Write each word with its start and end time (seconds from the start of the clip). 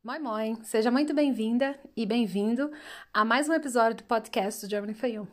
Moin 0.00 0.20
Moin, 0.20 0.62
seja 0.62 0.92
muito 0.92 1.12
bem-vinda 1.12 1.76
e 1.96 2.06
bem-vindo 2.06 2.70
a 3.12 3.24
mais 3.24 3.48
um 3.48 3.52
episódio 3.52 3.96
do 3.96 4.04
podcast 4.04 4.64
do 4.64 4.70
Germany 4.70 4.94
for 4.94 5.08
You. 5.08 5.26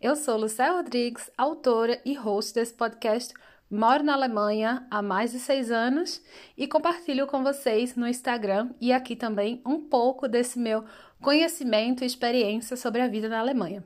Eu 0.00 0.16
sou 0.16 0.36
Lucélia 0.36 0.72
Rodrigues, 0.72 1.30
autora 1.38 2.00
e 2.04 2.14
host 2.14 2.52
desse 2.52 2.74
podcast, 2.74 3.32
moro 3.70 4.02
na 4.02 4.14
Alemanha 4.14 4.84
há 4.90 5.00
mais 5.00 5.30
de 5.30 5.38
seis 5.38 5.70
anos 5.70 6.20
e 6.58 6.66
compartilho 6.66 7.28
com 7.28 7.44
vocês 7.44 7.94
no 7.94 8.06
Instagram 8.06 8.70
e 8.80 8.92
aqui 8.92 9.14
também 9.14 9.62
um 9.64 9.80
pouco 9.80 10.26
desse 10.26 10.58
meu 10.58 10.84
conhecimento 11.22 12.02
e 12.02 12.06
experiência 12.06 12.76
sobre 12.76 13.00
a 13.00 13.06
vida 13.06 13.28
na 13.28 13.38
Alemanha. 13.38 13.84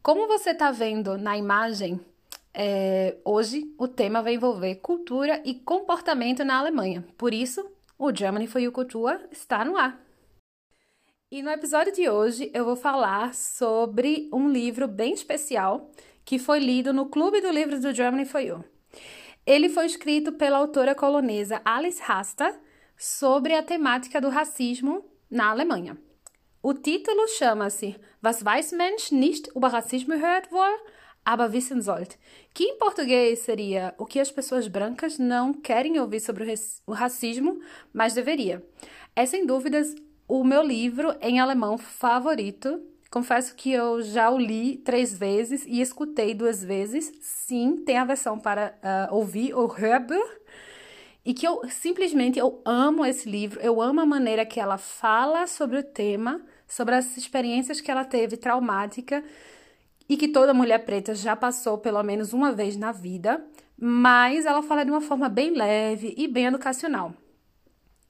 Como 0.00 0.28
você 0.28 0.50
está 0.50 0.70
vendo 0.70 1.18
na 1.18 1.36
imagem, 1.36 2.00
é, 2.54 3.16
hoje 3.24 3.68
o 3.76 3.88
tema 3.88 4.22
vai 4.22 4.34
envolver 4.34 4.76
cultura 4.76 5.42
e 5.44 5.54
comportamento 5.54 6.44
na 6.44 6.56
Alemanha. 6.56 7.04
Por 7.18 7.34
isso, 7.34 7.73
o 7.98 8.14
Germany 8.14 8.46
for 8.46 8.60
You 8.60 8.72
Culture 8.72 9.28
está 9.30 9.64
no 9.64 9.76
ar. 9.76 10.00
E 11.30 11.42
no 11.42 11.50
episódio 11.50 11.92
de 11.92 12.08
hoje 12.08 12.50
eu 12.54 12.64
vou 12.64 12.76
falar 12.76 13.34
sobre 13.34 14.28
um 14.32 14.48
livro 14.48 14.86
bem 14.86 15.12
especial 15.12 15.90
que 16.24 16.38
foi 16.38 16.58
lido 16.58 16.92
no 16.92 17.06
Clube 17.06 17.40
do 17.40 17.50
Livro 17.50 17.80
do 17.80 17.92
Germany 17.92 18.24
for 18.24 18.40
You. 18.40 18.64
Ele 19.46 19.68
foi 19.68 19.86
escrito 19.86 20.32
pela 20.32 20.58
autora 20.58 20.94
colonesa 20.94 21.60
Alice 21.64 22.00
Rasta 22.02 22.58
sobre 22.96 23.54
a 23.54 23.62
temática 23.62 24.20
do 24.20 24.28
racismo 24.28 25.04
na 25.30 25.50
Alemanha. 25.50 25.98
O 26.62 26.72
título 26.72 27.28
chama-se 27.28 27.94
Was 28.22 28.42
weiß 28.42 28.72
Mensch 28.72 29.12
nicht 29.12 29.48
über 29.54 29.68
Rassismus 29.68 30.20
hört 30.20 30.50
wohl, 30.50 30.74
aber 31.24 31.50
wissen 31.50 31.80
sollte, 31.80 32.18
que 32.52 32.64
em 32.64 32.78
português 32.78 33.40
seria 33.40 33.94
o 33.98 34.04
que 34.04 34.20
as 34.20 34.30
pessoas 34.30 34.68
brancas 34.68 35.18
não 35.18 35.52
querem 35.52 35.98
ouvir 35.98 36.20
sobre 36.20 36.44
o 36.86 36.92
racismo, 36.92 37.60
mas 37.92 38.14
deveria. 38.14 38.62
É 39.16 39.24
sem 39.24 39.46
dúvidas 39.46 39.94
o 40.28 40.44
meu 40.44 40.62
livro 40.62 41.14
em 41.20 41.40
alemão 41.40 41.78
favorito 41.78 42.80
Confesso 43.14 43.54
que 43.54 43.70
eu 43.70 44.02
já 44.02 44.28
o 44.28 44.36
li 44.36 44.76
três 44.78 45.16
vezes 45.16 45.64
e 45.68 45.80
escutei 45.80 46.34
duas 46.34 46.64
vezes. 46.64 47.12
Sim, 47.20 47.76
tem 47.76 47.96
a 47.96 48.04
versão 48.04 48.36
para 48.40 48.76
uh, 48.82 49.14
ouvir, 49.14 49.54
o 49.54 49.72
Hörbuch, 49.72 50.40
e 51.24 51.32
que 51.32 51.46
eu 51.46 51.60
simplesmente 51.68 52.40
eu 52.40 52.60
amo 52.64 53.06
esse 53.06 53.30
livro. 53.30 53.60
Eu 53.60 53.80
amo 53.80 54.00
a 54.00 54.04
maneira 54.04 54.44
que 54.44 54.58
ela 54.58 54.78
fala 54.78 55.46
sobre 55.46 55.78
o 55.78 55.82
tema, 55.84 56.44
sobre 56.66 56.96
as 56.96 57.16
experiências 57.16 57.80
que 57.80 57.88
ela 57.88 58.04
teve 58.04 58.36
traumática 58.36 59.22
e 60.08 60.16
que 60.16 60.28
toda 60.28 60.54
mulher 60.54 60.84
preta 60.84 61.14
já 61.14 61.34
passou 61.34 61.78
pelo 61.78 62.02
menos 62.02 62.32
uma 62.32 62.52
vez 62.52 62.76
na 62.76 62.92
vida, 62.92 63.44
mas 63.78 64.46
ela 64.46 64.62
fala 64.62 64.84
de 64.84 64.90
uma 64.90 65.00
forma 65.00 65.28
bem 65.28 65.50
leve 65.50 66.14
e 66.16 66.28
bem 66.28 66.46
educacional. 66.46 67.14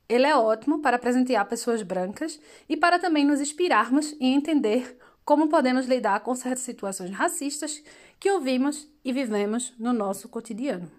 Ele 0.08 0.26
é 0.26 0.36
ótimo 0.36 0.80
para 0.80 0.98
presentear 0.98 1.48
pessoas 1.48 1.82
brancas 1.82 2.38
e 2.68 2.76
para 2.76 2.98
também 2.98 3.24
nos 3.24 3.40
inspirarmos 3.40 4.12
e 4.20 4.26
entender 4.26 4.98
como 5.24 5.48
podemos 5.48 5.86
lidar 5.86 6.20
com 6.20 6.34
certas 6.34 6.64
situações 6.64 7.10
racistas 7.10 7.82
que 8.20 8.30
ouvimos 8.30 8.86
e 9.02 9.12
vivemos 9.12 9.72
no 9.78 9.92
nosso 9.92 10.28
cotidiano. 10.28 10.90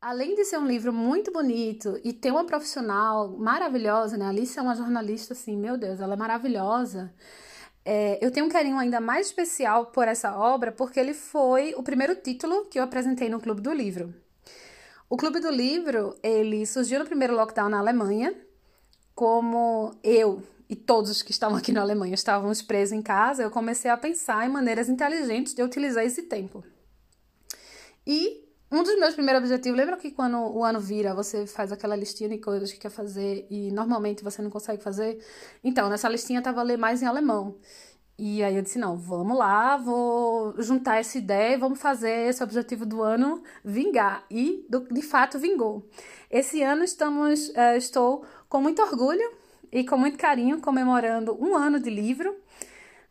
Além 0.00 0.34
de 0.34 0.44
ser 0.44 0.58
um 0.58 0.66
livro 0.66 0.92
muito 0.92 1.32
bonito 1.32 2.00
e 2.04 2.12
ter 2.12 2.30
uma 2.30 2.44
profissional 2.44 3.36
maravilhosa, 3.36 4.16
né? 4.16 4.26
Alice 4.26 4.58
é 4.58 4.62
uma 4.62 4.74
jornalista 4.74 5.32
assim, 5.32 5.56
meu 5.56 5.76
Deus, 5.76 6.00
ela 6.00 6.14
é 6.14 6.16
maravilhosa. 6.16 7.12
É, 7.88 8.18
eu 8.20 8.32
tenho 8.32 8.46
um 8.46 8.48
carinho 8.48 8.76
ainda 8.76 9.00
mais 9.00 9.28
especial 9.28 9.86
por 9.86 10.08
essa 10.08 10.36
obra 10.36 10.72
porque 10.72 10.98
ele 10.98 11.14
foi 11.14 11.72
o 11.76 11.84
primeiro 11.84 12.16
título 12.16 12.64
que 12.64 12.80
eu 12.80 12.82
apresentei 12.82 13.28
no 13.28 13.38
Clube 13.38 13.60
do 13.60 13.72
Livro. 13.72 14.12
O 15.08 15.16
Clube 15.16 15.38
do 15.38 15.48
Livro, 15.48 16.16
ele 16.20 16.66
surgiu 16.66 16.98
no 16.98 17.06
primeiro 17.06 17.36
lockdown 17.36 17.68
na 17.68 17.78
Alemanha, 17.78 18.34
como 19.14 19.94
eu 20.02 20.42
e 20.68 20.74
todos 20.74 21.22
que 21.22 21.30
estavam 21.30 21.56
aqui 21.56 21.70
na 21.70 21.80
Alemanha 21.80 22.16
estávamos 22.16 22.60
presos 22.60 22.92
em 22.92 23.00
casa, 23.00 23.44
eu 23.44 23.52
comecei 23.52 23.88
a 23.88 23.96
pensar 23.96 24.44
em 24.44 24.50
maneiras 24.50 24.88
inteligentes 24.88 25.54
de 25.54 25.62
utilizar 25.62 26.04
esse 26.04 26.24
tempo. 26.24 26.64
E 28.04 28.45
um 28.70 28.82
dos 28.82 28.98
meus 28.98 29.14
primeiros 29.14 29.42
objetivos, 29.42 29.78
lembra 29.78 29.96
que 29.96 30.10
quando 30.10 30.38
o 30.38 30.64
ano 30.64 30.80
vira, 30.80 31.14
você 31.14 31.46
faz 31.46 31.70
aquela 31.70 31.94
listinha 31.94 32.28
de 32.28 32.38
coisas 32.38 32.72
que 32.72 32.78
quer 32.78 32.90
fazer 32.90 33.46
e 33.48 33.70
normalmente 33.70 34.24
você 34.24 34.42
não 34.42 34.50
consegue 34.50 34.82
fazer? 34.82 35.24
Então, 35.62 35.88
nessa 35.88 36.08
listinha 36.08 36.40
estava 36.40 36.62
ler 36.62 36.76
mais 36.76 37.02
em 37.02 37.06
alemão. 37.06 37.56
E 38.18 38.42
aí 38.42 38.56
eu 38.56 38.62
disse, 38.62 38.78
não, 38.78 38.96
vamos 38.96 39.36
lá, 39.36 39.76
vou 39.76 40.54
juntar 40.62 40.96
essa 40.96 41.18
ideia 41.18 41.54
e 41.54 41.58
vamos 41.58 41.78
fazer 41.78 42.28
esse 42.28 42.42
objetivo 42.42 42.86
do 42.86 43.02
ano 43.02 43.42
vingar. 43.62 44.24
E, 44.30 44.66
de 44.90 45.02
fato, 45.02 45.38
vingou. 45.38 45.86
Esse 46.30 46.62
ano 46.62 46.82
estamos, 46.82 47.50
uh, 47.50 47.76
estou 47.76 48.24
com 48.48 48.60
muito 48.60 48.80
orgulho 48.80 49.30
e 49.70 49.84
com 49.84 49.98
muito 49.98 50.16
carinho 50.16 50.60
comemorando 50.62 51.36
um 51.38 51.54
ano 51.54 51.78
de 51.78 51.90
livro, 51.90 52.34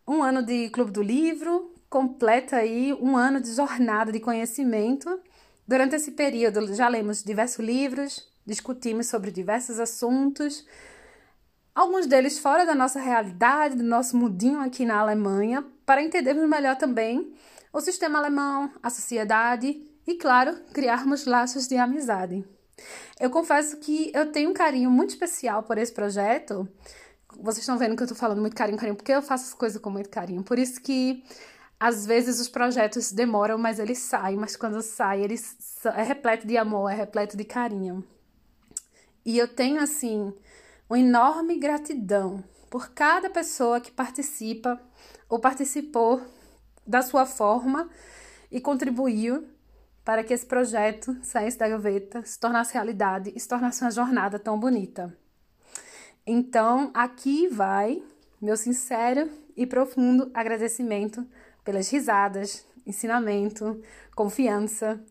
um 0.07 0.23
ano 0.23 0.41
de 0.43 0.69
Clube 0.69 0.91
do 0.91 1.03
Livro, 1.03 1.71
completa 1.87 2.57
aí 2.57 2.91
um 2.99 3.15
ano 3.15 3.39
de 3.39 3.53
jornada 3.53 4.11
de 4.11 4.19
conhecimento. 4.19 5.19
Durante 5.67 5.95
esse 5.95 6.11
período 6.11 6.73
já 6.75 6.87
lemos 6.87 7.23
diversos 7.23 7.65
livros, 7.65 8.27
discutimos 8.45 9.07
sobre 9.07 9.31
diversos 9.31 9.79
assuntos, 9.79 10.65
alguns 11.73 12.05
deles 12.05 12.37
fora 12.37 12.65
da 12.65 12.75
nossa 12.75 12.99
realidade, 12.99 13.75
do 13.75 13.83
nosso 13.83 14.15
mudinho 14.15 14.59
aqui 14.61 14.85
na 14.85 14.99
Alemanha, 14.99 15.65
para 15.85 16.03
entendermos 16.03 16.47
melhor 16.47 16.75
também 16.77 17.33
o 17.73 17.81
sistema 17.81 18.19
alemão, 18.19 18.71
a 18.81 18.89
sociedade 18.89 19.81
e, 20.07 20.15
claro, 20.15 20.55
criarmos 20.71 21.25
laços 21.25 21.67
de 21.67 21.75
amizade. 21.75 22.45
Eu 23.19 23.29
confesso 23.29 23.77
que 23.77 24.11
eu 24.13 24.31
tenho 24.31 24.51
um 24.51 24.53
carinho 24.53 24.91
muito 24.91 25.09
especial 25.09 25.63
por 25.63 25.77
esse 25.77 25.91
projeto. 25.91 26.67
Vocês 27.37 27.59
estão 27.59 27.77
vendo 27.77 27.95
que 27.95 28.03
eu 28.03 28.05
estou 28.05 28.17
falando 28.17 28.39
muito 28.39 28.55
carinho, 28.55 28.77
carinho, 28.77 28.95
porque 28.95 29.11
eu 29.11 29.21
faço 29.21 29.45
as 29.45 29.53
coisas 29.53 29.81
com 29.81 29.89
muito 29.89 30.09
carinho. 30.09 30.43
Por 30.43 30.59
isso 30.59 30.79
que 30.79 31.23
às 31.79 32.05
vezes 32.05 32.39
os 32.39 32.47
projetos 32.47 33.11
demoram, 33.11 33.57
mas 33.57 33.79
eles 33.79 33.97
saem, 33.99 34.37
mas 34.37 34.55
quando 34.55 34.81
saem, 34.81 35.23
eles 35.23 35.57
é 35.85 36.03
repleto 36.03 36.47
de 36.47 36.57
amor, 36.57 36.89
é 36.89 36.95
repleto 36.95 37.35
de 37.35 37.43
carinho. 37.43 38.03
E 39.25 39.37
eu 39.37 39.47
tenho 39.47 39.81
assim 39.81 40.33
uma 40.89 40.99
enorme 40.99 41.57
gratidão 41.57 42.43
por 42.69 42.89
cada 42.89 43.29
pessoa 43.29 43.81
que 43.81 43.91
participa 43.91 44.79
ou 45.27 45.39
participou 45.39 46.21
da 46.85 47.01
sua 47.01 47.25
forma 47.25 47.89
e 48.51 48.61
contribuiu 48.61 49.47
para 50.03 50.23
que 50.23 50.33
esse 50.33 50.45
projeto 50.45 51.17
saísse 51.23 51.57
da 51.57 51.67
gaveta, 51.67 52.23
se 52.23 52.39
tornasse 52.39 52.73
realidade 52.73 53.33
e 53.35 53.39
se 53.39 53.47
tornasse 53.47 53.81
uma 53.81 53.89
jornada 53.89 54.37
tão 54.37 54.59
bonita. 54.59 55.17
Então, 56.27 56.91
aqui 56.93 57.47
vai 57.47 58.03
meu 58.39 58.55
sincero 58.55 59.29
e 59.57 59.65
profundo 59.65 60.29
agradecimento 60.33 61.25
pelas 61.65 61.89
risadas, 61.89 62.65
ensinamento, 62.85 63.81
confiança 64.15 65.03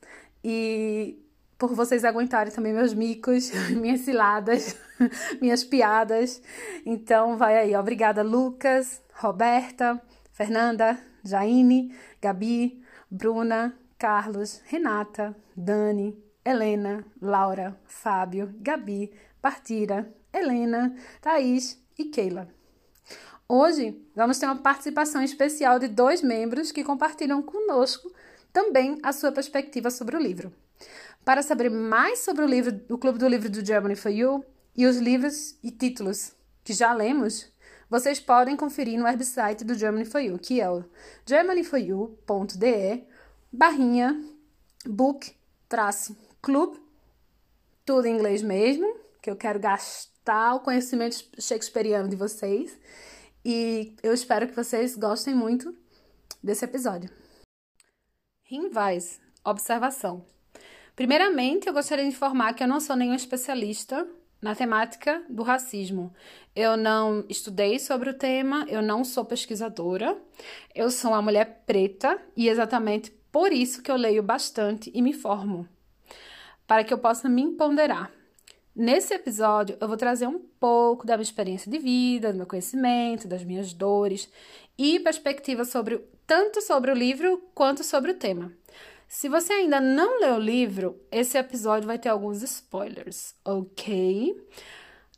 e 0.43 1.21
por 1.59 1.75
vocês 1.75 2.05
aguentarem 2.05 2.53
também 2.53 2.73
meus 2.73 2.95
micos, 2.95 3.51
minhas 3.77 4.01
ciladas, 4.01 4.77
minhas 5.43 5.65
piadas. 5.65 6.41
Então, 6.87 7.37
vai 7.37 7.59
aí. 7.59 7.77
Obrigada, 7.77 8.23
Lucas, 8.23 9.03
Roberta, 9.15 10.01
Fernanda, 10.33 10.99
Jaine, 11.25 11.95
Gabi, 12.23 12.83
Bruna, 13.11 13.75
Carlos, 13.99 14.61
Renata, 14.67 15.37
Dani, 15.57 16.17
Helena, 16.45 17.05
Laura, 17.21 17.79
Fábio, 17.87 18.55
Gabi, 18.61 19.13
Partira, 19.41 20.13
Helena, 20.33 20.95
Thaís 21.21 21.83
e 21.99 22.05
Keila. 22.07 22.49
Hoje 23.49 23.95
vamos 24.17 24.39
ter 24.39 24.47
uma 24.47 24.57
participação 24.57 25.23
especial 25.23 25.79
de 25.79 25.87
dois 25.87 26.23
membros 26.23 26.73
que 26.73 26.83
compartilham 26.83 27.43
conosco 27.43 28.11
também 28.51 28.99
a 29.03 29.13
sua 29.13 29.31
perspectiva 29.33 29.91
sobre 29.91 30.17
o 30.17 30.21
livro. 30.21 30.51
Para 31.25 31.43
saber 31.43 31.71
mais 31.71 32.21
sobre 32.21 32.43
o 32.43 32.49
livro, 32.49 32.81
o 32.89 32.97
Clube 32.97 33.19
do 33.19 33.29
Livro 33.29 33.51
do 33.51 33.65
Germany 33.65 33.97
for 33.97 34.11
You 34.11 34.43
e 34.75 34.87
os 34.87 34.97
livros 34.97 35.57
e 35.63 35.71
títulos 35.71 36.33
que 36.65 36.73
já 36.73 36.95
lemos, 36.95 37.53
vocês 37.91 38.19
podem 38.19 38.57
conferir 38.57 38.99
no 38.99 39.05
website 39.05 39.63
do 39.63 39.75
Germany 39.75 40.07
for 40.07 40.21
You, 40.21 40.39
que 40.39 40.61
é 40.63 40.71
o 40.71 40.83
germanyforyou.de 41.27 43.05
barrinha 43.53 44.25
book 44.87 45.37
traço 45.69 46.17
club, 46.41 46.77
tudo 47.85 48.07
em 48.07 48.15
inglês 48.15 48.43
mesmo, 48.43 48.97
que 49.21 49.31
eu 49.31 49.37
quero 49.37 49.61
gastar 49.61 50.55
o 50.55 50.61
conhecimento 50.61 51.23
shakespeariano 51.39 52.09
de 52.09 52.17
vocês. 52.17 52.75
E 53.45 53.95
eu 54.03 54.15
espero 54.15 54.49
que 54.49 54.57
vocês 54.57 54.97
gostem 54.97 55.35
muito 55.35 55.77
desse 56.43 56.65
episódio. 56.65 57.11
Hinweis, 58.51 59.21
observação. 59.45 60.25
Primeiramente, 60.97 61.67
eu 61.67 61.75
gostaria 61.75 62.05
de 62.05 62.11
informar 62.11 62.55
que 62.55 62.63
eu 62.63 62.69
não 62.69 62.81
sou 62.81 62.97
nenhum 62.97 63.15
especialista 63.15 64.07
na 64.41 64.55
temática 64.55 65.25
do 65.29 65.43
racismo. 65.43 66.15
Eu 66.55 66.77
não 66.77 67.25
estudei 67.29 67.79
sobre 67.79 68.11
o 68.11 68.15
tema, 68.15 68.65
eu 68.69 68.81
não 68.81 69.03
sou 69.03 69.25
pesquisadora, 69.25 70.17
eu 70.75 70.91
sou 70.91 71.11
uma 71.11 71.23
mulher 71.23 71.65
preta 71.67 72.21
e 72.37 72.49
exatamente 72.49 73.11
por 73.33 73.53
isso 73.53 73.83
que 73.83 73.91
eu 73.91 73.97
leio 73.97 74.23
bastante 74.23 74.91
e 74.95 75.03
me 75.03 75.13
formo, 75.13 75.69
para 76.67 76.85
que 76.85 76.95
eu 76.95 76.99
possa 76.99 77.29
me 77.29 77.53
ponderar. 77.57 78.13
Nesse 78.77 79.15
episódio, 79.15 79.77
eu 79.81 79.87
vou 79.87 79.97
trazer 79.97 80.27
um 80.27 80.41
pouco 80.59 81.07
da 81.07 81.17
minha 81.17 81.23
experiência 81.23 81.71
de 81.71 81.79
vida, 81.79 82.33
do 82.33 82.39
meu 82.39 82.47
conhecimento, 82.47 83.29
das 83.29 83.45
minhas 83.45 83.73
dores 83.73 84.29
e 84.77 84.99
perspectiva 84.99 85.65
sobre 85.65 85.99
tanto 86.27 86.61
sobre 86.61 86.91
o 86.91 86.95
livro 86.95 87.41
quanto 87.55 87.85
sobre 87.85 88.11
o 88.11 88.15
tema. 88.15 88.53
Se 89.07 89.29
você 89.29 89.53
ainda 89.53 89.81
não 89.81 90.19
leu 90.21 90.35
o 90.35 90.41
livro, 90.41 91.01
esse 91.13 91.39
episódio 91.39 91.87
vai 91.87 92.01
ter 92.01 92.09
alguns 92.09 92.43
spoilers, 92.43 93.37
ok? 93.45 94.45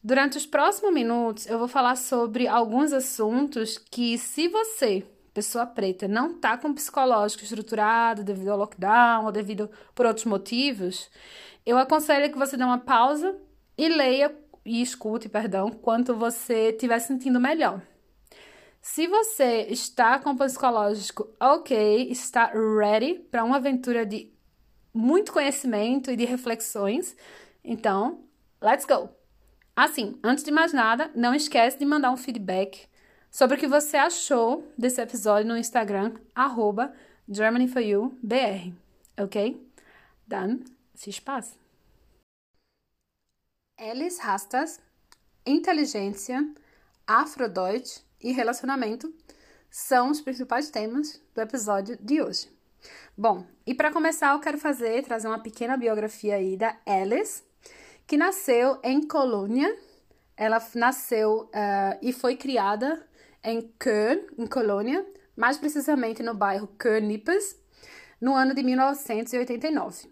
Durante 0.05 0.37
os 0.37 0.45
próximos 0.45 0.93
minutos, 0.93 1.47
eu 1.47 1.59
vou 1.59 1.67
falar 1.67 1.97
sobre 1.97 2.47
alguns 2.47 2.93
assuntos 2.93 3.79
que, 3.79 4.19
se 4.19 4.49
você, 4.49 5.03
pessoa 5.33 5.65
preta, 5.65 6.07
não 6.07 6.35
tá 6.35 6.59
com 6.59 6.75
psicológico 6.75 7.43
estruturado 7.43 8.23
devido 8.23 8.51
ao 8.51 8.59
lockdown 8.59 9.25
ou 9.25 9.33
devido 9.33 9.71
por 9.95 10.05
outros 10.05 10.27
motivos, 10.27 11.11
eu 11.65 11.79
aconselho 11.79 12.31
que 12.31 12.39
você 12.39 12.55
dê 12.55 12.63
uma 12.63 12.79
pausa 12.79 13.35
e 13.77 13.89
leia 13.89 14.35
e 14.65 14.83
escute, 14.83 15.29
perdão, 15.29 15.71
quando 15.71 16.17
você 16.17 16.71
estiver 16.71 16.99
sentindo 16.99 17.41
melhor. 17.41 17.81
Se 18.81 19.07
você 19.07 19.67
está 19.69 20.19
com 20.19 20.31
o 20.31 20.37
psicológico 20.37 21.29
ok, 21.41 22.09
está 22.11 22.53
ready 22.53 23.15
para 23.31 23.45
uma 23.45 23.57
aventura 23.57 24.07
de 24.07 24.33
muito 24.95 25.33
conhecimento 25.33 26.11
e 26.11 26.17
de 26.17 26.25
reflexões, 26.25 27.17
então, 27.65 28.25
let's 28.63 28.85
go! 28.85 29.11
Assim, 29.75 30.19
antes 30.23 30.43
de 30.43 30.51
mais 30.51 30.73
nada, 30.73 31.11
não 31.15 31.35
esquece 31.35 31.79
de 31.79 31.85
mandar 31.85 32.11
um 32.11 32.17
feedback 32.17 32.89
sobre 33.31 33.57
o 33.57 33.61
que 33.61 33.67
você 33.67 33.97
achou 33.97 34.67
desse 34.79 35.03
episódio 35.03 35.49
no 35.49 35.59
Instagram, 35.59 36.15
arroba 36.35 36.95
GermanyForYouBR, 37.29 38.73
ok? 39.19 39.69
Dan, 40.27 40.61
se 40.95 41.11
espaço. 41.11 41.66
Alice 43.79 44.19
Rastas, 44.23 44.81
inteligência, 45.45 46.43
afrodeutsch 47.07 48.01
e 48.23 48.33
relacionamento 48.33 49.15
são 49.71 50.11
os 50.11 50.21
principais 50.23 50.71
temas 50.71 51.21
do 51.35 51.43
episódio 51.43 51.99
de 52.01 52.23
hoje. 52.23 52.51
Bom, 53.17 53.47
e 53.67 53.75
para 53.75 53.93
começar 53.93 54.33
eu 54.33 54.41
quero 54.41 54.57
fazer, 54.57 55.05
trazer 55.05 55.29
uma 55.29 55.43
pequena 55.43 55.77
biografia 55.77 56.37
aí 56.37 56.57
da 56.57 56.75
Alice, 56.87 57.43
que 58.07 58.17
nasceu 58.17 58.81
em 58.83 59.07
Colônia. 59.07 59.77
Ela 60.39 60.59
nasceu 60.75 61.43
uh, 61.43 61.99
e 62.01 62.15
foi 62.15 62.35
criada 62.35 63.07
em 63.45 63.61
Köln, 63.79 64.27
em 64.39 64.47
Colônia, 64.47 65.07
mais 65.37 65.59
precisamente 65.59 66.23
no 66.23 66.35
bairro 66.35 66.67
Köln-Nippes, 66.79 67.61
no 68.19 68.35
ano 68.35 68.55
de 68.55 68.63
1989. 68.63 70.11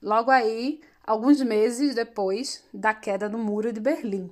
Logo 0.00 0.30
aí, 0.30 0.80
alguns 1.04 1.40
meses 1.40 1.94
depois 1.94 2.64
da 2.72 2.94
queda 2.94 3.28
do 3.28 3.38
Muro 3.38 3.72
de 3.72 3.80
Berlim. 3.80 4.30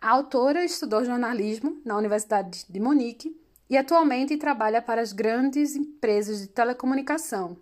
A 0.00 0.10
autora 0.10 0.64
estudou 0.64 1.04
jornalismo 1.04 1.80
na 1.84 1.96
Universidade 1.96 2.64
de 2.68 2.80
Munique 2.80 3.38
e 3.68 3.76
atualmente 3.76 4.36
trabalha 4.36 4.82
para 4.82 5.00
as 5.00 5.12
grandes 5.12 5.76
empresas 5.76 6.40
de 6.40 6.48
telecomunicação, 6.48 7.56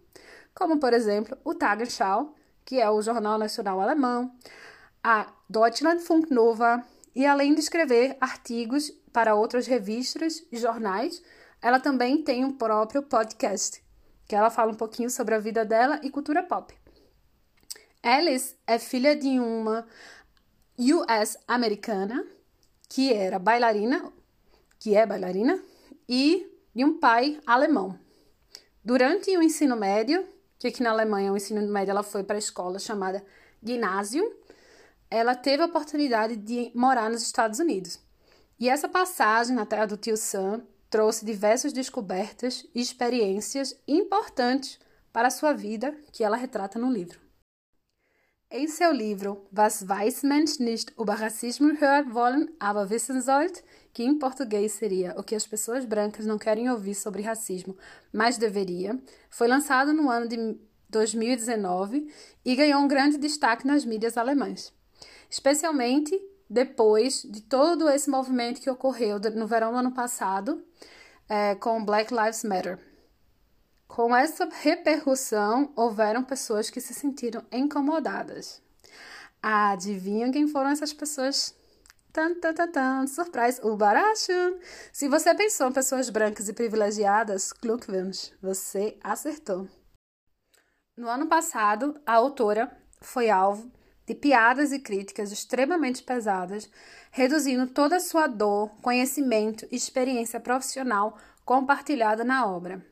como 0.54 0.78
por 0.78 0.92
exemplo 0.92 1.36
o 1.44 1.54
Tagesschau, 1.54 2.34
que 2.64 2.80
é 2.80 2.88
o 2.90 3.02
jornal 3.02 3.38
nacional 3.38 3.80
alemão, 3.80 4.32
a 5.02 5.32
Deutschlandfunk 5.48 6.32
Nova, 6.32 6.84
e 7.14 7.26
além 7.26 7.54
de 7.54 7.60
escrever 7.60 8.16
artigos 8.20 8.90
para 9.12 9.34
outras 9.34 9.66
revistas 9.66 10.44
e 10.52 10.56
jornais, 10.56 11.22
ela 11.60 11.80
também 11.80 12.22
tem 12.22 12.44
um 12.44 12.52
próprio 12.52 13.02
podcast, 13.02 13.82
que 14.26 14.36
ela 14.36 14.50
fala 14.50 14.70
um 14.70 14.76
pouquinho 14.76 15.10
sobre 15.10 15.34
a 15.34 15.38
vida 15.38 15.64
dela 15.64 15.98
e 16.02 16.10
cultura 16.10 16.42
pop. 16.42 16.72
Alice 18.02 18.56
é 18.66 18.78
filha 18.78 19.16
de 19.16 19.40
uma 19.40 19.86
US 20.78 21.36
americana 21.46 22.24
que 22.88 23.12
era 23.12 23.38
bailarina, 23.38 24.10
que 24.78 24.96
é 24.96 25.04
bailarina, 25.04 25.62
e 26.08 26.50
de 26.74 26.84
um 26.84 26.98
pai 26.98 27.40
alemão. 27.46 27.98
Durante 28.82 29.36
o 29.36 29.42
ensino 29.42 29.76
médio, 29.76 30.26
que 30.58 30.68
aqui 30.68 30.82
na 30.82 30.90
Alemanha 30.90 31.32
o 31.32 31.36
ensino 31.36 31.60
médio 31.70 31.90
ela 31.90 32.02
foi 32.02 32.24
para 32.24 32.36
a 32.36 32.38
escola 32.38 32.78
chamada 32.78 33.22
ginásio, 33.62 34.24
ela 35.10 35.34
teve 35.34 35.62
a 35.62 35.66
oportunidade 35.66 36.36
de 36.36 36.70
morar 36.74 37.10
nos 37.10 37.22
Estados 37.22 37.58
Unidos. 37.58 37.98
E 38.58 38.68
essa 38.68 38.88
passagem 38.88 39.54
na 39.54 39.66
terra 39.66 39.86
do 39.86 39.96
tio 39.96 40.16
Sam 40.16 40.62
trouxe 40.88 41.24
diversas 41.24 41.72
descobertas 41.72 42.66
e 42.74 42.80
experiências 42.80 43.78
importantes 43.86 44.78
para 45.12 45.28
a 45.28 45.32
sua 45.32 45.52
vida 45.52 45.94
que 46.12 46.24
ela 46.24 46.36
retrata 46.36 46.78
no 46.78 46.90
livro. 46.90 47.27
Em 48.50 48.66
seu 48.66 48.90
livro 48.92 49.46
Was 49.54 49.86
weiß 49.86 50.22
Mensch 50.22 50.58
nicht 50.58 50.98
über 50.98 51.20
Rassismus 51.20 51.82
hören 51.82 52.14
wollen, 52.14 52.48
aber 52.58 52.88
wissen 52.88 53.20
sollte, 53.20 53.62
que 53.92 54.02
em 54.02 54.18
português 54.18 54.72
seria 54.72 55.14
O 55.18 55.22
que 55.22 55.34
as 55.34 55.46
pessoas 55.46 55.84
brancas 55.84 56.24
não 56.24 56.38
querem 56.38 56.70
ouvir 56.70 56.94
sobre 56.94 57.20
racismo, 57.20 57.76
mas 58.10 58.38
deveria, 58.38 58.98
foi 59.28 59.48
lançado 59.48 59.92
no 59.92 60.08
ano 60.08 60.26
de 60.26 60.58
2019 60.88 62.10
e 62.42 62.56
ganhou 62.56 62.80
um 62.80 62.88
grande 62.88 63.18
destaque 63.18 63.66
nas 63.66 63.84
mídias 63.84 64.16
alemãs, 64.16 64.72
especialmente 65.28 66.18
depois 66.48 67.24
de 67.24 67.42
todo 67.42 67.86
esse 67.90 68.08
movimento 68.08 68.62
que 68.62 68.70
ocorreu 68.70 69.20
no 69.36 69.46
verão 69.46 69.72
do 69.72 69.78
ano 69.78 69.92
passado 69.92 70.64
é, 71.28 71.54
com 71.54 71.84
Black 71.84 72.14
Lives 72.14 72.44
Matter. 72.44 72.87
Com 73.88 74.14
essa 74.14 74.48
repercussão, 74.60 75.72
houveram 75.74 76.22
pessoas 76.22 76.70
que 76.70 76.80
se 76.80 76.94
sentiram 76.94 77.42
incomodadas. 77.50 78.62
Adivinha 79.42 80.30
quem 80.30 80.46
foram 80.46 80.70
essas 80.70 80.92
pessoas? 80.92 81.56
Tan, 82.12 82.34
tan, 82.34 82.54
tan, 82.54 82.70
tan, 82.70 83.06
surprise, 83.06 83.60
Ubaracho! 83.62 84.58
Se 84.92 85.08
você 85.08 85.34
pensou 85.34 85.68
em 85.68 85.72
pessoas 85.72 86.10
brancas 86.10 86.48
e 86.48 86.52
privilegiadas, 86.52 87.52
Glückwunsch, 87.52 88.32
você 88.40 88.96
acertou. 89.02 89.66
No 90.96 91.08
ano 91.08 91.26
passado, 91.26 91.98
a 92.04 92.14
autora 92.14 92.70
foi 93.00 93.30
alvo 93.30 93.70
de 94.06 94.14
piadas 94.14 94.70
e 94.70 94.78
críticas 94.78 95.32
extremamente 95.32 96.02
pesadas, 96.02 96.70
reduzindo 97.10 97.66
toda 97.66 97.96
a 97.96 98.00
sua 98.00 98.26
dor, 98.26 98.70
conhecimento 98.80 99.66
e 99.70 99.76
experiência 99.76 100.40
profissional 100.40 101.18
compartilhada 101.44 102.22
na 102.22 102.46
obra. 102.46 102.84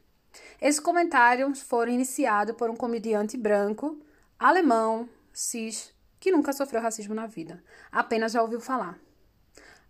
Esses 0.60 0.80
comentários 0.80 1.60
foram 1.60 1.92
iniciados 1.92 2.56
por 2.56 2.70
um 2.70 2.76
comediante 2.76 3.36
branco, 3.36 3.98
alemão, 4.38 5.08
cis, 5.32 5.92
que 6.18 6.32
nunca 6.32 6.52
sofreu 6.52 6.80
racismo 6.80 7.14
na 7.14 7.26
vida, 7.26 7.62
apenas 7.92 8.32
já 8.32 8.42
ouviu 8.42 8.60
falar. 8.60 8.98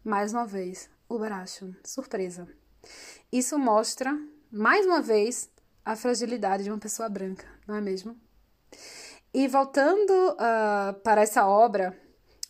Mais 0.04 0.32
uma 0.32 0.46
vez, 0.46 0.91
o 1.08 1.19
braço, 1.19 1.74
surpresa. 1.84 2.48
Isso 3.32 3.58
mostra, 3.58 4.19
mais 4.50 4.86
uma 4.86 5.00
vez, 5.00 5.50
a 5.84 5.94
fragilidade 5.94 6.64
de 6.64 6.70
uma 6.70 6.79
pessoa 6.79 7.08
branca, 7.08 7.46
não 7.67 7.76
é 7.76 7.81
mesmo? 7.81 8.17
E 9.32 9.46
voltando 9.46 10.10
uh, 10.10 10.94
para 11.02 11.22
essa 11.22 11.46
obra, 11.46 11.96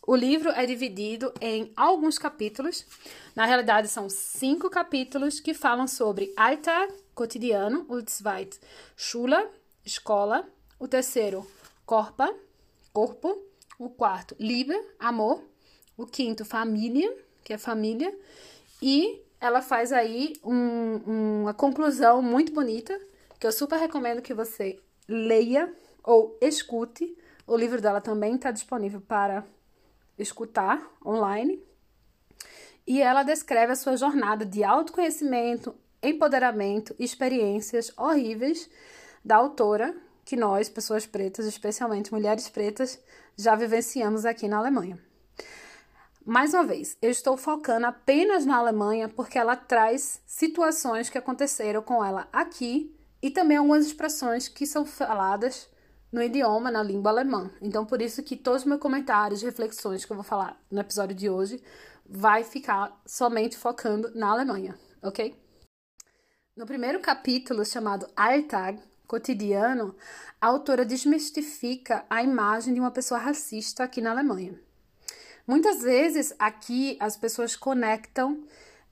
o 0.06 0.14
livro 0.14 0.50
é 0.50 0.64
dividido 0.64 1.32
em 1.40 1.72
alguns 1.76 2.16
capítulos. 2.16 2.86
Na 3.34 3.44
realidade, 3.44 3.88
são 3.88 4.08
cinco 4.08 4.70
capítulos 4.70 5.40
que 5.40 5.52
falam 5.52 5.88
sobre 5.88 6.32
Alltag, 6.36 6.94
cotidiano. 7.16 7.84
O 7.88 8.00
zweit, 8.08 8.60
Schule, 8.96 9.48
escola. 9.84 10.48
O 10.78 10.86
terceiro, 10.86 11.44
Corpa, 11.84 12.32
corpo. 12.92 13.42
O 13.78 13.90
quarto, 13.90 14.36
Liebe, 14.38 14.74
amor. 14.98 15.42
O 15.96 16.06
quinto, 16.06 16.44
família, 16.44 17.12
que 17.42 17.52
é 17.52 17.58
família. 17.58 18.16
E 18.80 19.22
ela 19.40 19.60
faz 19.60 19.92
aí 19.92 20.34
um, 20.44 21.42
uma 21.42 21.54
conclusão 21.54 22.22
muito 22.22 22.52
bonita, 22.52 22.98
que 23.38 23.46
eu 23.46 23.52
super 23.52 23.78
recomendo 23.78 24.22
que 24.22 24.34
você 24.34 24.78
leia 25.08 25.74
ou 26.02 26.36
escute. 26.40 27.16
O 27.46 27.56
livro 27.56 27.80
dela 27.80 28.00
também 28.00 28.34
está 28.34 28.50
disponível 28.50 29.00
para 29.00 29.44
escutar 30.18 30.90
online. 31.04 31.62
E 32.86 33.00
ela 33.00 33.22
descreve 33.22 33.72
a 33.72 33.76
sua 33.76 33.96
jornada 33.96 34.44
de 34.44 34.62
autoconhecimento, 34.62 35.74
empoderamento 36.08 36.94
experiências 36.98 37.92
horríveis 37.96 38.68
da 39.24 39.36
autora 39.36 39.94
que 40.24 40.36
nós, 40.36 40.68
pessoas 40.68 41.06
pretas, 41.06 41.46
especialmente 41.46 42.12
mulheres 42.12 42.48
pretas, 42.48 42.98
já 43.36 43.54
vivenciamos 43.54 44.24
aqui 44.24 44.48
na 44.48 44.58
Alemanha. 44.58 44.98
Mais 46.24 46.52
uma 46.52 46.64
vez, 46.64 46.98
eu 47.00 47.08
estou 47.08 47.36
focando 47.36 47.86
apenas 47.86 48.44
na 48.44 48.56
Alemanha 48.56 49.08
porque 49.08 49.38
ela 49.38 49.54
traz 49.54 50.20
situações 50.26 51.08
que 51.08 51.16
aconteceram 51.16 51.80
com 51.80 52.04
ela 52.04 52.28
aqui 52.32 52.92
e 53.22 53.30
também 53.30 53.56
algumas 53.56 53.86
expressões 53.86 54.48
que 54.48 54.66
são 54.66 54.84
faladas 54.84 55.68
no 56.10 56.20
idioma, 56.20 56.70
na 56.70 56.82
língua 56.82 57.12
alemã. 57.12 57.50
Então, 57.62 57.86
por 57.86 58.02
isso 58.02 58.22
que 58.24 58.36
todos 58.36 58.62
os 58.62 58.66
meus 58.66 58.80
comentários, 58.80 59.42
reflexões 59.42 60.04
que 60.04 60.10
eu 60.10 60.16
vou 60.16 60.24
falar 60.24 60.60
no 60.68 60.80
episódio 60.80 61.14
de 61.14 61.30
hoje, 61.30 61.62
vai 62.04 62.42
ficar 62.42 63.00
somente 63.06 63.56
focando 63.56 64.10
na 64.14 64.30
Alemanha, 64.30 64.76
ok? 65.02 65.45
No 66.56 66.64
primeiro 66.64 67.00
capítulo, 67.00 67.66
chamado 67.66 68.08
Alltag, 68.16 68.82
cotidiano, 69.06 69.94
a 70.40 70.46
autora 70.46 70.86
desmistifica 70.86 72.06
a 72.08 72.22
imagem 72.22 72.72
de 72.72 72.80
uma 72.80 72.90
pessoa 72.90 73.20
racista 73.20 73.84
aqui 73.84 74.00
na 74.00 74.10
Alemanha. 74.10 74.58
Muitas 75.46 75.82
vezes 75.82 76.34
aqui 76.38 76.96
as 76.98 77.14
pessoas 77.14 77.54
conectam 77.54 78.42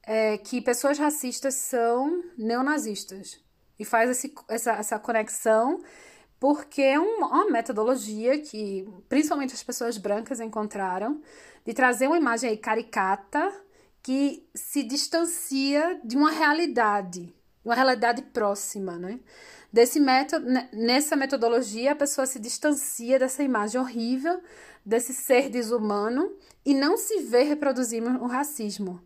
é, 0.03 0.37
que 0.37 0.61
pessoas 0.61 0.99
racistas 0.99 1.55
são 1.55 2.23
neonazistas 2.37 3.41
e 3.79 3.85
faz 3.87 4.11
esse, 4.11 4.35
essa, 4.47 4.73
essa 4.73 4.99
conexão 4.99 5.83
porque 6.39 6.83
é 6.83 7.01
uma 7.01 7.51
metodologia 7.51 8.39
que 8.41 8.87
principalmente 9.09 9.55
as 9.55 9.63
pessoas 9.63 9.97
brancas 9.97 10.39
encontraram 10.39 11.23
de 11.65 11.73
trazer 11.73 12.09
uma 12.09 12.19
imagem 12.19 12.55
caricata 12.59 13.51
que 14.03 14.47
se 14.55 14.83
distancia 14.83 15.99
de 16.05 16.15
uma 16.15 16.31
realidade, 16.31 17.35
uma 17.65 17.75
realidade 17.75 18.23
próxima, 18.23 18.99
né? 18.99 19.19
Desse 19.73 19.99
método, 19.99 20.47
nessa 20.73 21.17
metodologia, 21.17 21.93
a 21.93 21.97
pessoa 21.97 22.27
se 22.27 22.39
distancia 22.39 23.19
dessa 23.19 23.43
imagem 23.43 23.81
horrível, 23.81 24.41
desse 24.85 25.13
ser 25.13 25.49
desumano 25.49 26.33
e 26.65 26.75
não 26.75 26.97
se 26.97 27.23
vê 27.23 27.43
reproduzindo 27.43 28.09
o 28.23 28.27
racismo. 28.27 29.01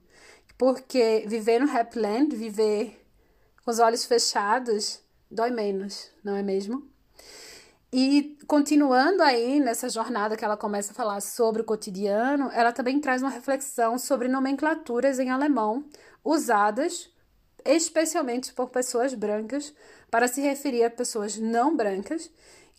Porque 0.59 1.25
viver 1.27 1.61
no 1.61 1.71
Happyland, 1.71 2.35
viver 2.37 3.03
com 3.65 3.71
os 3.71 3.79
olhos 3.79 4.05
fechados, 4.05 5.01
dói 5.31 5.51
menos, 5.51 6.11
não 6.23 6.37
é 6.37 6.43
mesmo? 6.43 6.87
E 7.91 8.37
continuando 8.47 9.23
aí 9.23 9.61
nessa 9.61 9.89
jornada 9.89 10.37
que 10.37 10.45
ela 10.45 10.57
começa 10.57 10.93
a 10.93 10.95
falar 10.95 11.23
sobre 11.23 11.63
o 11.63 11.65
cotidiano, 11.65 12.51
ela 12.53 12.73
também 12.73 13.01
traz 13.01 13.23
uma 13.23 13.31
reflexão 13.31 13.99
sobre 13.99 14.29
nomenclaturas 14.29 15.19
em 15.19 15.31
alemão 15.31 15.87
usadas 16.23 17.09
especialmente 17.75 18.53
por 18.55 18.71
pessoas 18.71 19.13
brancas 19.13 19.75
para 20.11 20.27
se 20.27 20.41
referir 20.41 20.85
a 20.85 20.91
pessoas 20.91 21.37
não 21.37 21.77
brancas 21.77 22.31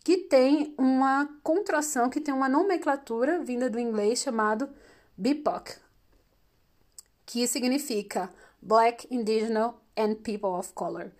que 0.02 0.16
têm 0.16 0.74
uma 0.76 1.28
contração, 1.42 2.10
que 2.10 2.20
tem 2.20 2.34
uma 2.34 2.48
nomenclatura 2.48 3.38
vinda 3.38 3.70
do 3.70 3.78
inglês 3.78 4.20
chamado 4.20 4.68
BIPOC, 5.16 5.76
que 7.24 7.46
significa 7.46 8.28
Black, 8.60 9.06
Indigenous 9.14 9.74
and 9.96 10.16
People 10.16 10.50
of 10.50 10.72
Color, 10.72 11.12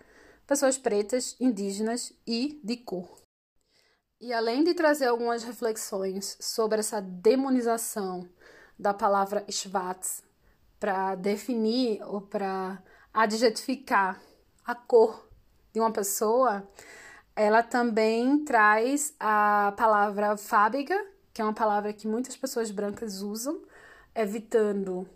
pessoas 0.45 0.77
pretas, 0.77 1.35
indígenas 1.39 2.11
e 2.27 2.59
de 2.63 2.77
cor. 2.77 3.21
E 4.19 4.33
além 4.33 4.63
de 4.63 4.73
trazer 4.73 5.05
algumas 5.05 5.43
reflexões 5.43 6.37
sobre 6.39 6.79
essa 6.79 7.01
demonização 7.01 8.27
da 8.77 8.93
palavra 8.93 9.45
schwarz 9.49 10.23
para 10.79 11.15
definir 11.15 12.01
ou 12.03 12.21
para 12.21 12.83
adjetificar 13.13 14.21
a 14.65 14.75
cor 14.75 15.27
de 15.73 15.79
uma 15.79 15.91
pessoa, 15.91 16.67
ela 17.35 17.63
também 17.63 18.43
traz 18.43 19.15
a 19.19 19.73
palavra 19.77 20.37
fábiga, 20.37 20.95
que 21.33 21.41
é 21.41 21.43
uma 21.43 21.53
palavra 21.53 21.93
que 21.93 22.07
muitas 22.07 22.35
pessoas 22.35 22.71
brancas 22.71 23.21
usam, 23.21 23.61
evitando 24.13 25.07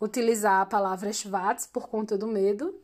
utilizar 0.00 0.60
a 0.60 0.66
palavra 0.66 1.12
schwarz 1.12 1.66
por 1.66 1.88
conta 1.88 2.18
do 2.18 2.26
medo. 2.26 2.78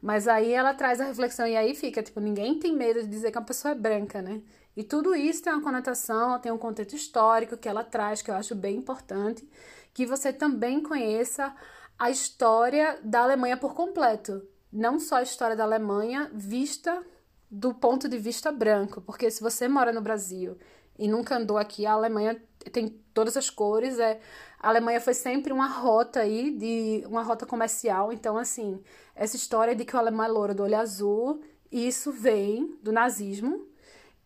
Mas 0.00 0.26
aí 0.26 0.52
ela 0.52 0.72
traz 0.72 1.00
a 1.00 1.04
reflexão 1.04 1.46
e 1.46 1.56
aí 1.56 1.74
fica, 1.74 2.02
tipo, 2.02 2.20
ninguém 2.20 2.58
tem 2.58 2.74
medo 2.74 3.02
de 3.02 3.08
dizer 3.08 3.30
que 3.30 3.38
uma 3.38 3.44
pessoa 3.44 3.72
é 3.72 3.74
branca, 3.74 4.22
né? 4.22 4.40
E 4.74 4.82
tudo 4.82 5.14
isso 5.14 5.42
tem 5.42 5.52
uma 5.52 5.62
conotação, 5.62 6.38
tem 6.38 6.50
um 6.50 6.56
contexto 6.56 6.96
histórico 6.96 7.56
que 7.56 7.68
ela 7.68 7.84
traz, 7.84 8.22
que 8.22 8.30
eu 8.30 8.34
acho 8.34 8.54
bem 8.54 8.76
importante, 8.76 9.46
que 9.92 10.06
você 10.06 10.32
também 10.32 10.82
conheça 10.82 11.54
a 12.00 12.10
história 12.10 12.98
da 13.04 13.20
Alemanha 13.20 13.58
por 13.58 13.74
completo. 13.74 14.42
Não 14.72 14.98
só 14.98 15.16
a 15.16 15.22
história 15.22 15.54
da 15.54 15.64
Alemanha 15.64 16.30
vista 16.32 17.04
do 17.50 17.74
ponto 17.74 18.08
de 18.08 18.16
vista 18.16 18.50
branco, 18.50 19.02
porque 19.02 19.30
se 19.30 19.42
você 19.42 19.68
mora 19.68 19.92
no 19.92 20.00
Brasil 20.00 20.56
e 20.98 21.06
nunca 21.06 21.36
andou 21.36 21.58
aqui, 21.58 21.84
a 21.84 21.92
Alemanha 21.92 22.40
tem 22.72 22.88
todas 23.12 23.36
as 23.36 23.50
cores, 23.50 23.98
é 23.98 24.18
a 24.58 24.68
Alemanha 24.68 24.98
foi 24.98 25.12
sempre 25.12 25.52
uma 25.52 25.66
rota 25.66 26.20
aí 26.20 26.50
de 26.56 27.04
uma 27.06 27.22
rota 27.22 27.44
comercial, 27.44 28.10
então 28.12 28.38
assim, 28.38 28.80
essa 29.14 29.36
história 29.36 29.74
de 29.74 29.84
que 29.84 29.94
o 29.94 29.98
alemão 29.98 30.24
é 30.24 30.28
louro 30.28 30.54
do 30.54 30.62
olho 30.62 30.78
azul, 30.78 31.42
isso 31.70 32.12
vem 32.12 32.78
do 32.82 32.92
nazismo, 32.92 33.66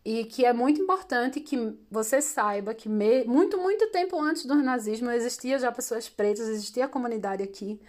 e 0.05 0.23
que 0.25 0.45
é 0.45 0.53
muito 0.53 0.79
importante 0.79 1.41
que 1.41 1.75
você 1.89 2.21
saiba 2.21 2.75
que 2.75 2.87
me, 2.87 3.23
muito, 3.23 3.57
muito 3.57 3.89
tempo 3.89 4.21
antes 4.21 4.45
do 4.45 4.53
nazismo 4.53 5.09
existia 5.09 5.57
já 5.57 5.71
pessoas 5.71 6.07
pretas, 6.07 6.47
existia 6.47 6.85
a 6.85 6.87
comunidade 6.87 7.41
aqui 7.41 7.81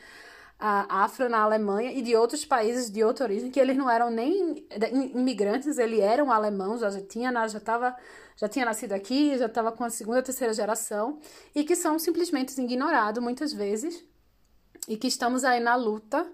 a 0.59 1.05
afro 1.05 1.29
na 1.29 1.41
Alemanha 1.41 1.93
e 1.93 2.01
de 2.01 2.17
outros 2.17 2.47
países 2.47 2.91
de 2.91 3.05
outra 3.05 3.27
origem 3.27 3.51
que 3.51 3.61
eles 3.61 3.77
não 3.77 3.91
eram 3.91 4.11
nem 4.11 4.67
imigrantes, 5.15 5.77
eles 5.77 6.01
eram 6.01 6.33
alemãos, 6.33 6.81
já, 6.81 6.89
já 6.89 7.03
tinha 7.03 7.49
já 7.49 7.61
tava, 7.61 7.95
já 8.37 8.49
tinha 8.49 8.65
nascido 8.65 8.93
aqui, 8.93 9.37
já 9.37 9.45
estava 9.45 9.71
com 9.71 9.85
a 9.85 9.91
segunda, 9.91 10.23
terceira 10.23 10.55
geração 10.55 11.19
e 11.55 11.63
que 11.63 11.77
são 11.77 11.99
simplesmente 11.99 12.59
ignorados 12.59 13.23
muitas 13.23 13.53
vezes 13.53 14.03
e 14.89 14.97
que 14.97 15.07
estamos 15.07 15.45
aí 15.45 15.61
na 15.61 15.75
luta 15.75 16.27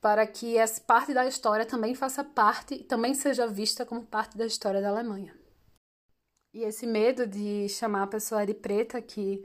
para 0.00 0.26
que 0.26 0.56
essa 0.56 0.80
parte 0.80 1.12
da 1.14 1.26
história 1.26 1.66
também 1.66 1.94
faça 1.94 2.22
parte, 2.22 2.78
também 2.84 3.14
seja 3.14 3.46
vista 3.46 3.84
como 3.84 4.02
parte 4.04 4.36
da 4.36 4.46
história 4.46 4.80
da 4.80 4.88
Alemanha. 4.88 5.34
E 6.54 6.62
esse 6.64 6.86
medo 6.86 7.26
de 7.26 7.68
chamar 7.68 8.04
a 8.04 8.06
pessoa 8.06 8.46
de 8.46 8.54
preta 8.54 8.98
aqui 8.98 9.44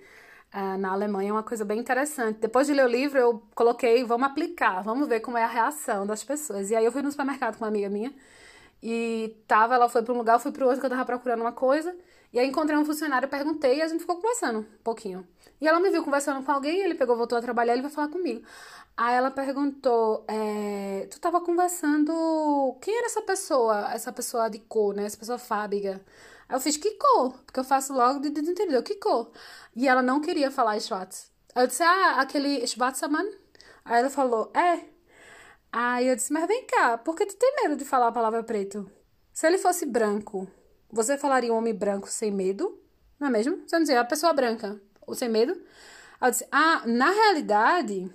uh, 0.54 0.78
na 0.78 0.92
Alemanha 0.94 1.30
é 1.30 1.34
uma 1.34 1.44
coisa 1.44 1.66
bem 1.66 1.80
interessante. 1.80 2.40
Depois 2.40 2.68
de 2.68 2.74
ler 2.74 2.86
o 2.86 2.88
livro, 2.88 3.20
eu 3.20 3.44
coloquei, 3.54 4.04
vamos 4.04 4.28
aplicar, 4.28 4.82
vamos 4.82 5.08
ver 5.08 5.20
como 5.20 5.38
é 5.38 5.44
a 5.44 5.48
reação 5.48 6.06
das 6.06 6.24
pessoas. 6.24 6.70
E 6.72 6.76
aí 6.76 6.86
eu 6.86 6.92
fui 6.92 7.02
no 7.02 7.12
supermercado 7.12 7.58
com 7.58 7.66
uma 7.66 7.70
amiga 7.70 7.90
minha 7.90 8.14
e 8.82 9.36
tava, 9.48 9.76
ela 9.76 9.90
foi 9.90 10.04
para 10.04 10.14
um 10.14 10.18
lugar, 10.18 10.36
eu 10.36 10.40
fui 10.40 10.52
para 10.52 10.66
outro 10.66 10.80
que 10.80 10.86
eu 10.86 10.90
tava 10.90 11.06
procurando 11.06 11.42
uma 11.42 11.52
coisa. 11.52 11.96
E 12.34 12.40
aí 12.40 12.48
encontrei 12.48 12.78
um 12.78 12.86
funcionário, 12.86 13.28
perguntei 13.28 13.78
e 13.78 13.82
a 13.82 13.88
gente 13.88 14.02
ficou 14.02 14.16
conversando 14.16 14.60
um 14.60 14.84
pouquinho. 14.84 15.28
E 15.60 15.68
ela 15.68 15.80
me 15.80 15.90
viu 15.90 16.04
conversando 16.04 16.44
com 16.44 16.52
alguém, 16.52 16.82
ele 16.82 16.96
pegou, 16.96 17.16
voltou 17.16 17.38
a 17.38 17.42
trabalhar, 17.42 17.74
ele 17.74 17.82
vai 17.82 17.92
falar 17.92 18.08
comigo. 18.08 18.44
Aí 18.96 19.16
ela 19.16 19.32
perguntou: 19.32 20.26
é, 20.28 21.08
Tu 21.10 21.20
tava 21.20 21.42
conversando. 21.42 22.78
Quem 22.82 22.96
era 22.98 23.08
essa 23.08 23.22
pessoa? 23.22 23.92
Essa 23.94 24.12
pessoa 24.12 24.50
de 24.50 24.60
cor, 24.60 24.94
né? 24.94 25.06
Essa 25.06 25.18
pessoa 25.18 25.38
fábrica. 25.38 26.02
Aí 26.48 26.56
eu 26.56 26.60
fiz: 26.60 26.78
Que 26.78 26.92
cor? 26.92 27.34
Porque 27.46 27.60
eu 27.60 27.64
faço 27.64 27.94
logo 27.94 28.20
de, 28.20 28.30
de 28.30 28.50
entendeu? 28.52 28.84
Que 28.84 28.96
cor? 28.96 29.32
E 29.76 29.88
ela 29.88 30.02
não 30.02 30.22
queria 30.22 30.52
falar 30.52 30.80
Schwarz. 30.80 31.32
Aí 31.56 31.64
eu 31.64 31.68
disse: 31.68 31.84
Ah, 31.84 32.22
aquele 32.22 32.66
Schwarzaman? 32.68 33.28
Aí 33.86 34.00
ela 34.00 34.10
falou: 34.10 34.52
É. 34.56 34.86
Aí 35.72 36.08
eu 36.08 36.16
disse: 36.16 36.34
Mas 36.34 36.48
vem 36.48 36.66
cá, 36.66 36.98
por 36.98 37.16
que 37.16 37.26
tu 37.26 37.36
tem 37.36 37.56
medo 37.64 37.76
de 37.76 37.86
falar 37.86 38.08
a 38.08 38.12
palavra 38.12 38.44
preto? 38.44 38.90
Se 39.34 39.48
ele 39.48 39.58
fosse 39.58 39.86
branco, 39.86 40.48
você 40.92 41.18
falaria 41.18 41.54
um 41.54 41.58
homem 41.58 41.74
branco 41.74 42.10
sem 42.10 42.32
medo? 42.32 42.80
Não 43.20 43.28
é 43.28 43.32
mesmo? 43.32 43.62
Você 43.66 43.76
não 43.76 43.84
dizia 43.84 44.02
a 44.02 44.06
pessoa 44.06 44.34
branca 44.34 44.80
ou 45.06 45.16
sem 45.16 45.30
medo? 45.30 45.60
Eu 46.22 46.30
disse: 46.30 46.48
Ah, 46.52 46.84
na 46.86 47.10
realidade. 47.10 48.12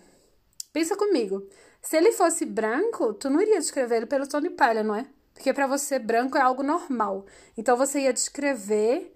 Pensa 0.73 0.97
comigo. 0.97 1.47
Se 1.80 1.97
ele 1.97 2.12
fosse 2.12 2.45
branco, 2.45 3.14
tu 3.14 3.30
não 3.30 3.40
iria 3.40 3.59
descrever 3.59 3.99
ele 3.99 4.06
pelo 4.06 4.26
tom 4.26 4.40
de 4.40 4.50
pele, 4.50 4.83
não 4.83 4.95
é? 4.95 5.06
Porque 5.33 5.52
para 5.52 5.66
você 5.66 5.99
branco 5.99 6.37
é 6.37 6.40
algo 6.40 6.62
normal. 6.62 7.26
Então 7.56 7.76
você 7.76 8.00
ia 8.00 8.12
descrever 8.12 9.14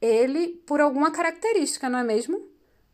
ele 0.00 0.48
por 0.66 0.80
alguma 0.80 1.10
característica, 1.10 1.88
não 1.88 1.98
é 1.98 2.04
mesmo? 2.04 2.48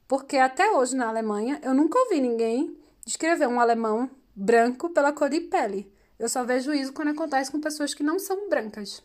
Porque 0.07 0.37
até 0.37 0.71
hoje 0.71 0.95
na 0.95 1.09
Alemanha 1.09 1.61
eu 1.63 1.75
nunca 1.75 1.99
ouvi 1.99 2.21
ninguém 2.21 2.77
descrever 3.05 3.47
um 3.47 3.59
alemão 3.59 4.11
branco 4.35 4.91
pela 4.91 5.13
cor 5.13 5.31
de 5.31 5.41
pele. 5.41 5.93
Eu 6.19 6.29
só 6.29 6.45
vejo 6.45 6.73
isso 6.73 6.93
quando 6.93 7.09
acontece 7.09 7.51
com 7.51 7.61
pessoas 7.61 7.95
que 7.95 8.03
não 8.03 8.19
são 8.19 8.49
brancas. 8.49 9.03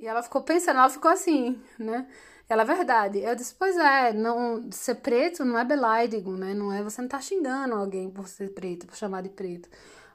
E 0.00 0.06
ela 0.06 0.22
ficou 0.22 0.40
pensando, 0.40 0.78
ela 0.78 0.88
ficou 0.88 1.10
assim, 1.10 1.60
né? 1.78 2.06
Ela 2.48 2.62
é 2.62 2.64
verdade. 2.64 3.18
Eu 3.18 3.36
disse, 3.36 3.54
pois 3.54 3.76
é, 3.76 4.14
não, 4.14 4.66
ser 4.72 4.96
preto 4.96 5.44
não 5.44 5.58
é 5.58 5.64
beleidigo, 5.64 6.32
né? 6.32 6.54
Não 6.54 6.72
é, 6.72 6.82
você 6.82 7.02
não 7.02 7.08
tá 7.08 7.20
xingando 7.20 7.74
alguém 7.74 8.10
por 8.10 8.26
ser 8.26 8.48
preto, 8.54 8.86
por 8.86 8.96
chamar 8.96 9.22
de 9.22 9.28
preto. 9.28 9.68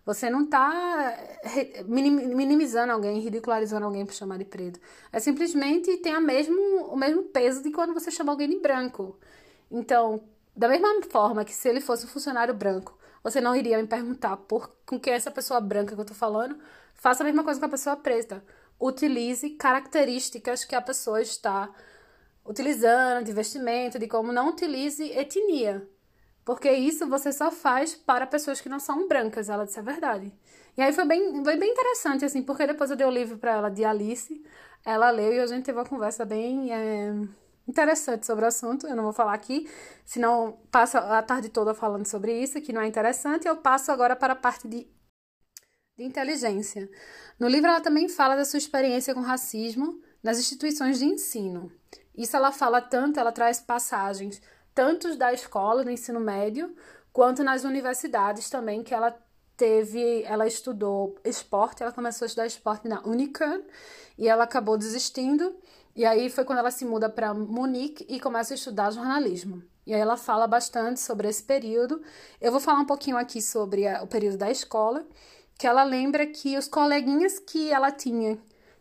Você 0.03 0.27
não 0.27 0.45
tá 0.45 1.15
minimizando 1.85 2.93
alguém, 2.93 3.19
ridicularizando 3.19 3.85
alguém 3.85 4.05
por 4.05 4.13
chamar 4.15 4.39
de 4.39 4.45
preto. 4.45 4.79
É 5.13 5.19
simplesmente 5.19 5.97
tem 5.97 6.13
a 6.13 6.19
mesmo, 6.19 6.59
o 6.87 6.97
mesmo 6.97 7.23
peso 7.23 7.61
de 7.61 7.71
quando 7.71 7.93
você 7.93 8.09
chama 8.09 8.31
alguém 8.31 8.49
de 8.49 8.59
branco. 8.59 9.17
Então, 9.69 10.23
da 10.55 10.67
mesma 10.67 10.89
forma 11.11 11.45
que 11.45 11.53
se 11.53 11.69
ele 11.69 11.79
fosse 11.79 12.05
um 12.05 12.09
funcionário 12.09 12.55
branco, 12.55 12.97
você 13.23 13.39
não 13.39 13.55
iria 13.55 13.77
me 13.77 13.87
perguntar 13.87 14.37
por 14.37 14.71
com 14.85 14.99
que 14.99 15.11
essa 15.11 15.29
pessoa 15.29 15.61
branca 15.61 15.95
que 15.95 16.01
eu 16.01 16.05
tô 16.05 16.13
falando, 16.13 16.57
faça 16.95 17.23
a 17.23 17.25
mesma 17.25 17.43
coisa 17.43 17.59
com 17.59 17.65
a 17.67 17.69
pessoa 17.69 17.95
preta. 17.95 18.43
Utilize 18.79 19.49
características 19.51 20.65
que 20.65 20.75
a 20.75 20.81
pessoa 20.81 21.21
está 21.21 21.69
utilizando 22.45 23.25
de 23.25 23.33
vestimento, 23.33 23.97
de 23.97 24.07
como 24.07 24.31
não 24.31 24.49
utilize 24.49 25.03
etnia. 25.11 25.87
Porque 26.43 26.71
isso 26.71 27.07
você 27.07 27.31
só 27.31 27.49
faz 27.49 27.95
para 27.95 28.27
pessoas 28.27 28.61
que 28.61 28.69
não 28.69 28.79
são 28.79 29.07
brancas, 29.07 29.49
ela 29.49 29.65
disse 29.65 29.79
a 29.79 29.83
verdade. 29.83 30.31
E 30.77 30.81
aí 30.81 30.93
foi 30.93 31.05
bem, 31.05 31.43
foi 31.43 31.57
bem 31.57 31.71
interessante, 31.71 32.23
assim, 32.23 32.43
porque 32.43 32.67
depois 32.67 32.91
eu 32.91 32.95
dei 32.95 33.07
o 33.07 33.09
livro 33.09 33.37
para 33.37 33.53
ela 33.53 33.69
de 33.69 33.83
Alice, 33.83 34.43
ela 34.85 35.09
leu 35.09 35.33
e 35.33 35.39
a 35.39 35.47
gente 35.47 35.65
teve 35.65 35.79
uma 35.79 35.85
conversa 35.85 36.23
bem 36.23 36.71
é, 36.71 37.13
interessante 37.67 38.25
sobre 38.25 38.45
o 38.45 38.47
assunto. 38.47 38.85
Eu 38.85 38.95
não 38.95 39.03
vou 39.03 39.13
falar 39.13 39.33
aqui, 39.33 39.67
senão 40.05 40.59
passa 40.69 40.99
a 40.99 41.23
tarde 41.23 41.49
toda 41.49 41.73
falando 41.73 42.05
sobre 42.05 42.37
isso, 42.39 42.61
que 42.61 42.71
não 42.71 42.81
é 42.81 42.87
interessante. 42.87 43.47
Eu 43.47 43.55
passo 43.55 43.91
agora 43.91 44.15
para 44.15 44.33
a 44.33 44.35
parte 44.35 44.67
de 44.67 44.87
de 45.97 46.03
inteligência. 46.03 46.89
No 47.39 47.47
livro, 47.47 47.69
ela 47.69 47.79
também 47.79 48.09
fala 48.09 48.35
da 48.35 48.43
sua 48.43 48.57
experiência 48.57 49.13
com 49.13 49.21
racismo 49.21 50.01
nas 50.21 50.37
instituições 50.37 50.99
de 50.99 51.05
ensino. 51.05 51.71
Isso 52.15 52.35
ela 52.35 52.51
fala 52.51 52.81
tanto, 52.81 53.19
ela 53.19 53.31
traz 53.31 53.59
passagens 53.59 54.41
tanto 54.73 55.15
da 55.15 55.31
escola, 55.31 55.85
do 55.85 55.89
ensino 55.89 56.19
médio, 56.19 56.75
quanto 57.13 57.43
nas 57.43 57.63
universidades 57.63 58.49
também, 58.49 58.83
que 58.83 58.93
ela 58.93 59.17
teve, 59.55 60.23
ela 60.23 60.45
estudou 60.45 61.15
esporte, 61.23 61.81
ela 61.81 61.93
começou 61.93 62.25
a 62.25 62.27
estudar 62.27 62.45
esporte 62.45 62.85
na 62.89 63.01
Unicamp 63.07 63.65
e 64.17 64.27
ela 64.27 64.43
acabou 64.43 64.77
desistindo. 64.77 65.55
E 65.95 66.03
aí 66.03 66.29
foi 66.29 66.43
quando 66.43 66.59
ela 66.59 66.71
se 66.71 66.83
muda 66.83 67.09
para 67.09 67.33
Munique 67.33 68.05
e 68.09 68.19
começa 68.19 68.53
a 68.53 68.55
estudar 68.55 68.91
jornalismo. 68.91 69.63
E 69.87 69.93
aí 69.93 70.01
ela 70.01 70.17
fala 70.17 70.45
bastante 70.45 70.99
sobre 70.99 71.29
esse 71.29 71.43
período. 71.43 72.01
Eu 72.41 72.51
vou 72.51 72.59
falar 72.59 72.79
um 72.79 72.85
pouquinho 72.85 73.15
aqui 73.15 73.41
sobre 73.41 73.87
a, 73.87 74.03
o 74.03 74.07
período 74.07 74.35
da 74.35 74.51
escola, 74.51 75.07
que 75.57 75.67
ela 75.67 75.83
lembra 75.83 76.25
que 76.27 76.57
os 76.57 76.67
coleguinhas 76.67 77.39
que 77.39 77.71
ela 77.71 77.91
tinha 77.91 78.37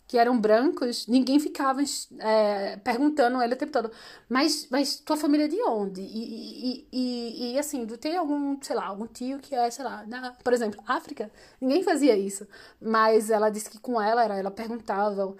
que 0.06 0.18
eram 0.18 0.38
brancos, 0.38 1.06
ninguém 1.06 1.40
ficava 1.40 1.80
é, 2.20 2.76
perguntando 2.78 3.40
ele 3.42 3.54
o 3.54 3.56
tempo 3.56 3.72
todo, 3.72 3.90
mas, 4.28 4.68
mas 4.70 4.96
tua 5.00 5.16
família 5.16 5.46
é 5.46 5.48
de 5.48 5.60
onde? 5.62 6.00
E, 6.02 6.86
e, 6.86 6.88
e, 6.92 7.52
e 7.54 7.58
assim, 7.58 7.86
tu 7.86 7.96
tem 7.96 8.16
algum, 8.16 8.60
sei 8.62 8.76
lá, 8.76 8.86
algum 8.86 9.06
tio 9.06 9.38
que 9.38 9.54
é, 9.54 9.70
sei 9.70 9.84
lá, 9.84 10.04
na, 10.06 10.32
por 10.32 10.52
exemplo, 10.52 10.82
África? 10.86 11.30
Ninguém 11.60 11.82
fazia 11.82 12.16
isso. 12.16 12.46
Mas 12.80 13.30
ela 13.30 13.48
disse 13.50 13.70
que 13.70 13.78
com 13.78 14.00
ela, 14.00 14.22
era, 14.24 14.36
ela 14.38 14.50
perguntava 14.50 15.34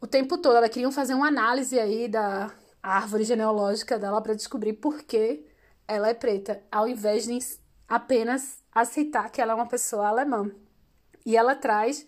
o 0.00 0.06
tempo 0.06 0.36
todo, 0.38 0.56
ela 0.56 0.68
queria 0.68 0.90
fazer 0.92 1.14
uma 1.14 1.28
análise 1.28 1.78
aí 1.78 2.06
da 2.08 2.52
árvore 2.82 3.24
genealógica 3.24 3.98
dela 3.98 4.20
para 4.20 4.34
descobrir 4.34 4.74
por 4.74 5.02
que 5.02 5.46
ela 5.88 6.08
é 6.08 6.14
preta, 6.14 6.62
ao 6.70 6.86
invés 6.86 7.24
de 7.26 7.38
apenas 7.88 8.62
aceitar 8.72 9.30
que 9.30 9.40
ela 9.40 9.52
é 9.52 9.54
uma 9.54 9.66
pessoa 9.68 10.08
alemã. 10.08 10.50
E 11.24 11.36
ela 11.36 11.54
traz 11.54 12.06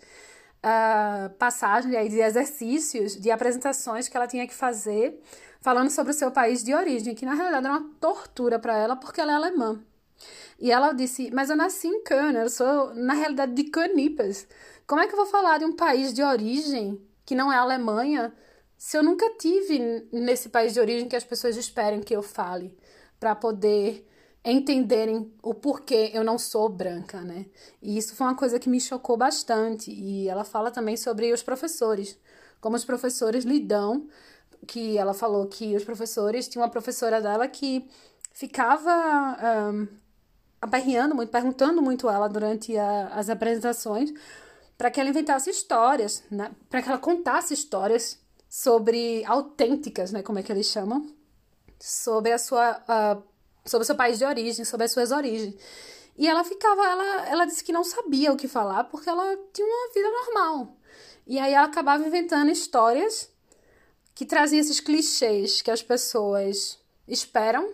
uh, 0.65 1.31
passagem 1.37 1.97
aí 1.97 2.09
de 2.09 2.21
exercícios, 2.21 3.17
de 3.17 3.31
apresentações 3.31 4.09
que 4.09 4.17
ela 4.17 4.27
tinha 4.27 4.47
que 4.47 4.55
fazer, 4.55 5.21
falando 5.61 5.91
sobre 5.91 6.13
o 6.13 6.15
seu 6.15 6.31
país 6.31 6.63
de 6.63 6.75
origem, 6.75 7.15
que 7.15 7.25
na 7.25 7.35
realidade 7.35 7.67
era 7.67 7.77
uma 7.77 7.91
tortura 8.01 8.59
para 8.59 8.77
ela, 8.77 8.97
porque 8.97 9.21
ela 9.21 9.33
é 9.33 9.35
alemã. 9.35 9.83
E 10.59 10.71
ela 10.71 10.93
disse: 10.93 11.31
Mas 11.33 11.51
eu 11.51 11.57
nasci 11.57 11.87
em 11.87 12.03
Cana, 12.03 12.41
eu 12.41 12.51
sou, 12.51 12.95
na 12.95 13.15
realidade, 13.15 13.53
de 13.53 13.65
Canipas. 13.65 14.47
Como 14.87 15.01
é 15.01 15.07
que 15.07 15.13
eu 15.13 15.17
vou 15.17 15.27
falar 15.27 15.59
de 15.59 15.65
um 15.65 15.75
país 15.75 16.13
de 16.13 16.23
origem 16.23 17.01
que 17.25 17.35
não 17.35 17.53
é 17.53 17.57
a 17.57 17.61
Alemanha 17.61 18.33
se 18.79 18.97
eu 18.97 19.03
nunca 19.03 19.29
tive 19.39 20.07
nesse 20.13 20.49
país 20.49 20.75
de 20.75 20.81
origem 20.81 21.09
que 21.09 21.17
as 21.17 21.25
pessoas 21.25 21.57
esperem 21.57 22.01
que 22.01 22.15
eu 22.15 22.23
fale 22.23 22.77
para 23.19 23.35
poder 23.35 24.07
entenderem 24.53 25.33
o 25.43 25.53
porquê 25.53 26.11
eu 26.15 26.23
não 26.23 26.39
sou 26.39 26.69
branca, 26.69 27.21
né? 27.21 27.47
E 27.83 27.99
isso 27.99 28.15
foi 28.15 28.29
uma 28.29 28.37
coisa 28.37 28.61
que 28.61 28.69
me 28.69 28.81
chocou 28.81 29.17
bastante. 29.17 29.91
E 29.91 30.29
ela 30.29 30.45
fala 30.45 30.71
também 30.71 30.97
sobre 30.97 31.33
os 31.33 31.43
professores, 31.43 32.17
como 32.61 32.77
os 32.77 32.85
professores 32.85 33.45
lidam, 33.45 34.07
que 34.67 34.97
ela 34.97 35.13
falou 35.13 35.47
que 35.47 35.75
os 35.75 35.83
professores, 35.83 36.47
tinha 36.47 36.63
uma 36.63 36.71
professora 36.71 37.21
dela 37.21 37.49
que 37.49 37.89
ficava 38.33 38.93
um, 39.73 39.89
aperreando 40.61 41.15
muito, 41.15 41.31
perguntando 41.31 41.83
muito 41.83 42.09
ela 42.09 42.29
durante 42.29 42.77
a, 42.77 43.09
as 43.09 43.29
apresentações, 43.29 44.13
para 44.79 44.91
que 44.93 45.01
ela 45.01 45.11
inventasse 45.11 45.51
histórias, 45.51 46.23
né? 46.31 46.53
para 46.71 46.83
que 46.83 46.89
ela 46.89 46.99
contasse 46.99 47.53
histórias 47.53 48.21
sobre 48.49 49.25
autênticas, 49.25 50.13
né? 50.13 50.23
Como 50.23 50.39
é 50.39 50.43
que 50.43 50.53
eles 50.53 50.67
chamam? 50.67 51.05
Sobre 51.81 52.33
a 52.33 52.39
sua 52.39 52.81
sobre 53.67 53.83
o 53.83 53.87
seu 53.87 53.97
país 53.97 54.19
de 54.19 54.25
origem, 54.25 54.65
sobre 54.65 54.85
as 54.85 54.93
suas 54.93 55.11
origens. 55.11 55.55
E 56.17 56.27
ela 56.27 56.43
ficava, 56.45 56.83
ela, 56.87 57.27
ela 57.29 57.45
disse 57.45 57.63
que 57.63 57.73
não 57.73 57.85
sabia 57.85 58.33
o 58.33 58.37
que 58.37 58.49
falar 58.49 58.85
porque 58.85 59.09
ela 59.09 59.37
tinha 59.53 59.67
uma 59.67 59.93
vida 59.93 60.11
normal. 60.11 60.77
E 61.27 61.39
aí 61.39 61.53
ela 61.53 61.67
acabava 61.67 62.07
inventando 62.07 62.51
histórias 62.51 63.31
que 64.15 64.25
traziam 64.25 64.61
esses 64.61 64.81
clichês 64.81 65.61
que 65.61 65.71
as 65.71 65.83
pessoas 65.83 66.79
esperam 67.07 67.71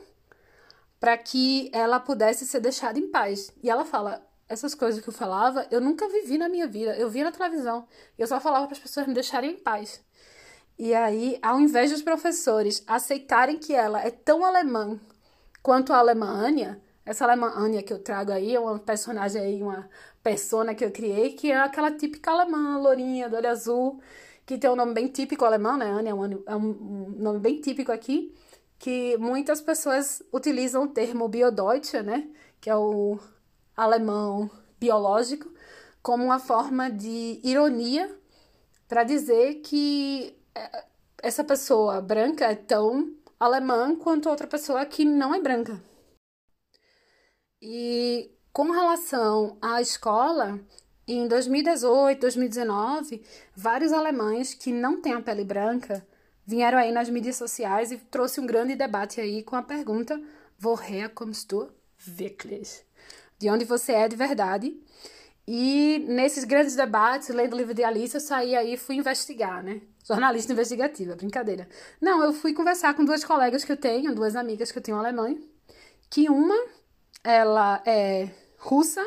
para 0.99 1.17
que 1.17 1.71
ela 1.73 2.01
pudesse 2.01 2.47
ser 2.47 2.61
deixada 2.61 2.99
em 2.99 3.09
paz. 3.09 3.53
E 3.63 3.71
ela 3.71 3.85
fala: 3.85 4.27
essas 4.49 4.75
coisas 4.75 5.01
que 5.03 5.09
eu 5.09 5.13
falava, 5.13 5.67
eu 5.71 5.81
nunca 5.81 6.09
vivi 6.09 6.37
na 6.37 6.49
minha 6.49 6.67
vida. 6.67 6.97
Eu 6.97 7.09
via 7.09 7.25
na 7.25 7.33
televisão. 7.33 7.87
Eu 8.19 8.27
só 8.27 8.41
falava 8.41 8.67
para 8.67 8.77
as 8.77 8.83
pessoas 8.83 9.07
me 9.07 9.15
deixarem 9.15 9.53
em 9.53 9.59
paz. 9.59 10.01
E 10.79 10.95
aí, 10.95 11.39
ao 11.43 11.61
invés 11.61 11.91
dos 11.91 12.03
professores 12.03 12.83
aceitarem 12.87 13.59
que 13.59 13.75
ela 13.75 14.01
é 14.03 14.11
tão 14.11 14.45
alemã 14.45 14.99
Quanto 15.63 15.93
à 15.93 15.99
Alemanha, 15.99 16.81
essa 17.05 17.25
Alemanha 17.25 17.83
que 17.83 17.93
eu 17.93 17.99
trago 17.99 18.33
aí 18.33 18.55
é 18.55 18.61
uma 18.61 18.79
personagem 18.79 19.41
aí, 19.41 19.63
uma 19.63 19.89
persona 20.23 20.75
que 20.75 20.85
eu 20.85 20.91
criei, 20.91 21.35
que 21.35 21.53
é 21.53 21.57
aquela 21.57 21.91
típica 21.93 22.31
alemã, 22.31 22.79
lourinha, 22.79 23.29
do 23.29 23.37
olho 23.37 23.49
azul, 23.49 24.01
que 24.45 24.59
tem 24.59 24.71
um 24.71 24.77
nome 24.77 24.95
bem 24.95 25.09
típico 25.09 25.45
alemão, 25.45 25.77
né? 25.77 25.91
Anya 25.91 26.11
é 26.11 26.15
um, 26.15 26.43
é 26.47 26.57
um 26.57 27.15
nome 27.17 27.39
bem 27.39 27.61
típico 27.61 27.93
aqui, 27.93 28.35
que 28.79 29.17
muitas 29.19 29.61
pessoas 29.61 30.23
utilizam 30.33 30.85
o 30.85 30.89
termo 30.89 31.29
Biodeutsche, 31.29 32.03
né? 32.03 32.29
Que 32.61 32.69
é 32.69 32.77
o 32.77 33.19
alemão 33.77 34.51
biológico, 34.81 35.49
como 36.03 36.25
uma 36.25 36.41
forma 36.41 36.91
de 36.91 37.41
ironia 37.45 38.11
para 38.89 39.05
dizer 39.05 39.57
que 39.63 40.37
é, 40.55 40.85
essa 41.23 41.45
pessoa 41.45 42.01
branca 42.01 42.47
é 42.47 42.57
tão 42.57 43.15
alemã 43.43 43.97
quanto 43.97 44.29
outra 44.29 44.47
pessoa 44.47 44.87
que 44.87 45.05
não 45.05 45.35
é 45.35 45.41
branca. 45.41 45.83
E 47.61 48.31
com 48.53 48.71
relação 48.71 49.57
à 49.61 49.81
escola, 49.81 50.61
em 51.07 51.27
2018, 51.27 52.21
2019, 52.21 53.23
vários 53.55 53.93
alemães 53.93 54.55
que 54.55 54.73
não 54.73 55.01
têm 55.01 55.15
a 55.15 55.21
pele 55.21 55.45
branca 55.45 56.07
vieram 56.47 56.79
aí 56.79 56.93
nas 56.93 57.09
mídias 57.09 57.37
sociais 57.37 57.91
e 57.91 57.99
trouxe 57.99 58.41
um 58.41 58.47
grande 58.47 58.75
debate 58.75 59.21
aí 59.21 59.43
com 59.43 59.57
a 59.57 59.63
pergunta 59.63 60.21
Woher 60.63 61.09
kommst 61.11 61.49
du 61.49 61.73
wirklich? 61.99 62.85
De 63.39 63.51
onde 63.51 63.65
você 63.65 63.93
é 63.93 64.09
de 64.09 64.15
verdade? 64.15 64.77
E 65.47 66.05
nesses 66.09 66.45
grandes 66.45 66.77
debates, 66.77 67.29
lendo 67.29 67.55
o 67.55 67.57
livro 67.57 67.75
de 67.75 67.83
Alice, 67.83 68.15
eu 68.15 68.21
saí 68.21 68.55
aí 68.55 68.75
e 68.75 68.77
fui 68.77 68.97
investigar, 68.97 69.63
né? 69.63 69.81
Jornalista 70.05 70.53
investigativa, 70.53 71.17
brincadeira. 71.17 71.69
Não, 72.01 72.23
eu 72.23 72.33
fui 72.33 72.53
conversar 72.53 72.95
com 72.95 73.05
duas 73.05 73.25
colegas 73.25 73.65
que 73.65 73.73
eu 73.73 73.77
tenho, 73.77 74.15
duas 74.15 74.37
amigas 74.37 74.71
que 74.71 74.79
eu 74.79 74.83
tenho 74.83 74.99
alemã, 74.99 75.35
que 76.09 76.29
uma, 76.29 76.57
ela 77.25 77.83
é 77.87 78.29
russa, 78.57 79.05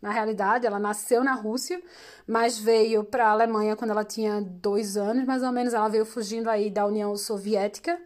na 0.00 0.10
realidade, 0.10 0.66
ela 0.66 0.78
nasceu 0.78 1.24
na 1.24 1.34
Rússia, 1.34 1.82
mas 2.26 2.58
veio 2.58 3.02
para 3.02 3.26
a 3.26 3.30
Alemanha 3.30 3.74
quando 3.74 3.90
ela 3.90 4.04
tinha 4.04 4.40
dois 4.40 4.96
anos, 4.96 5.24
mais 5.24 5.42
ou 5.42 5.50
menos. 5.50 5.74
Ela 5.74 5.88
veio 5.88 6.04
fugindo 6.04 6.48
aí 6.48 6.70
da 6.70 6.86
União 6.86 7.16
Soviética, 7.16 8.00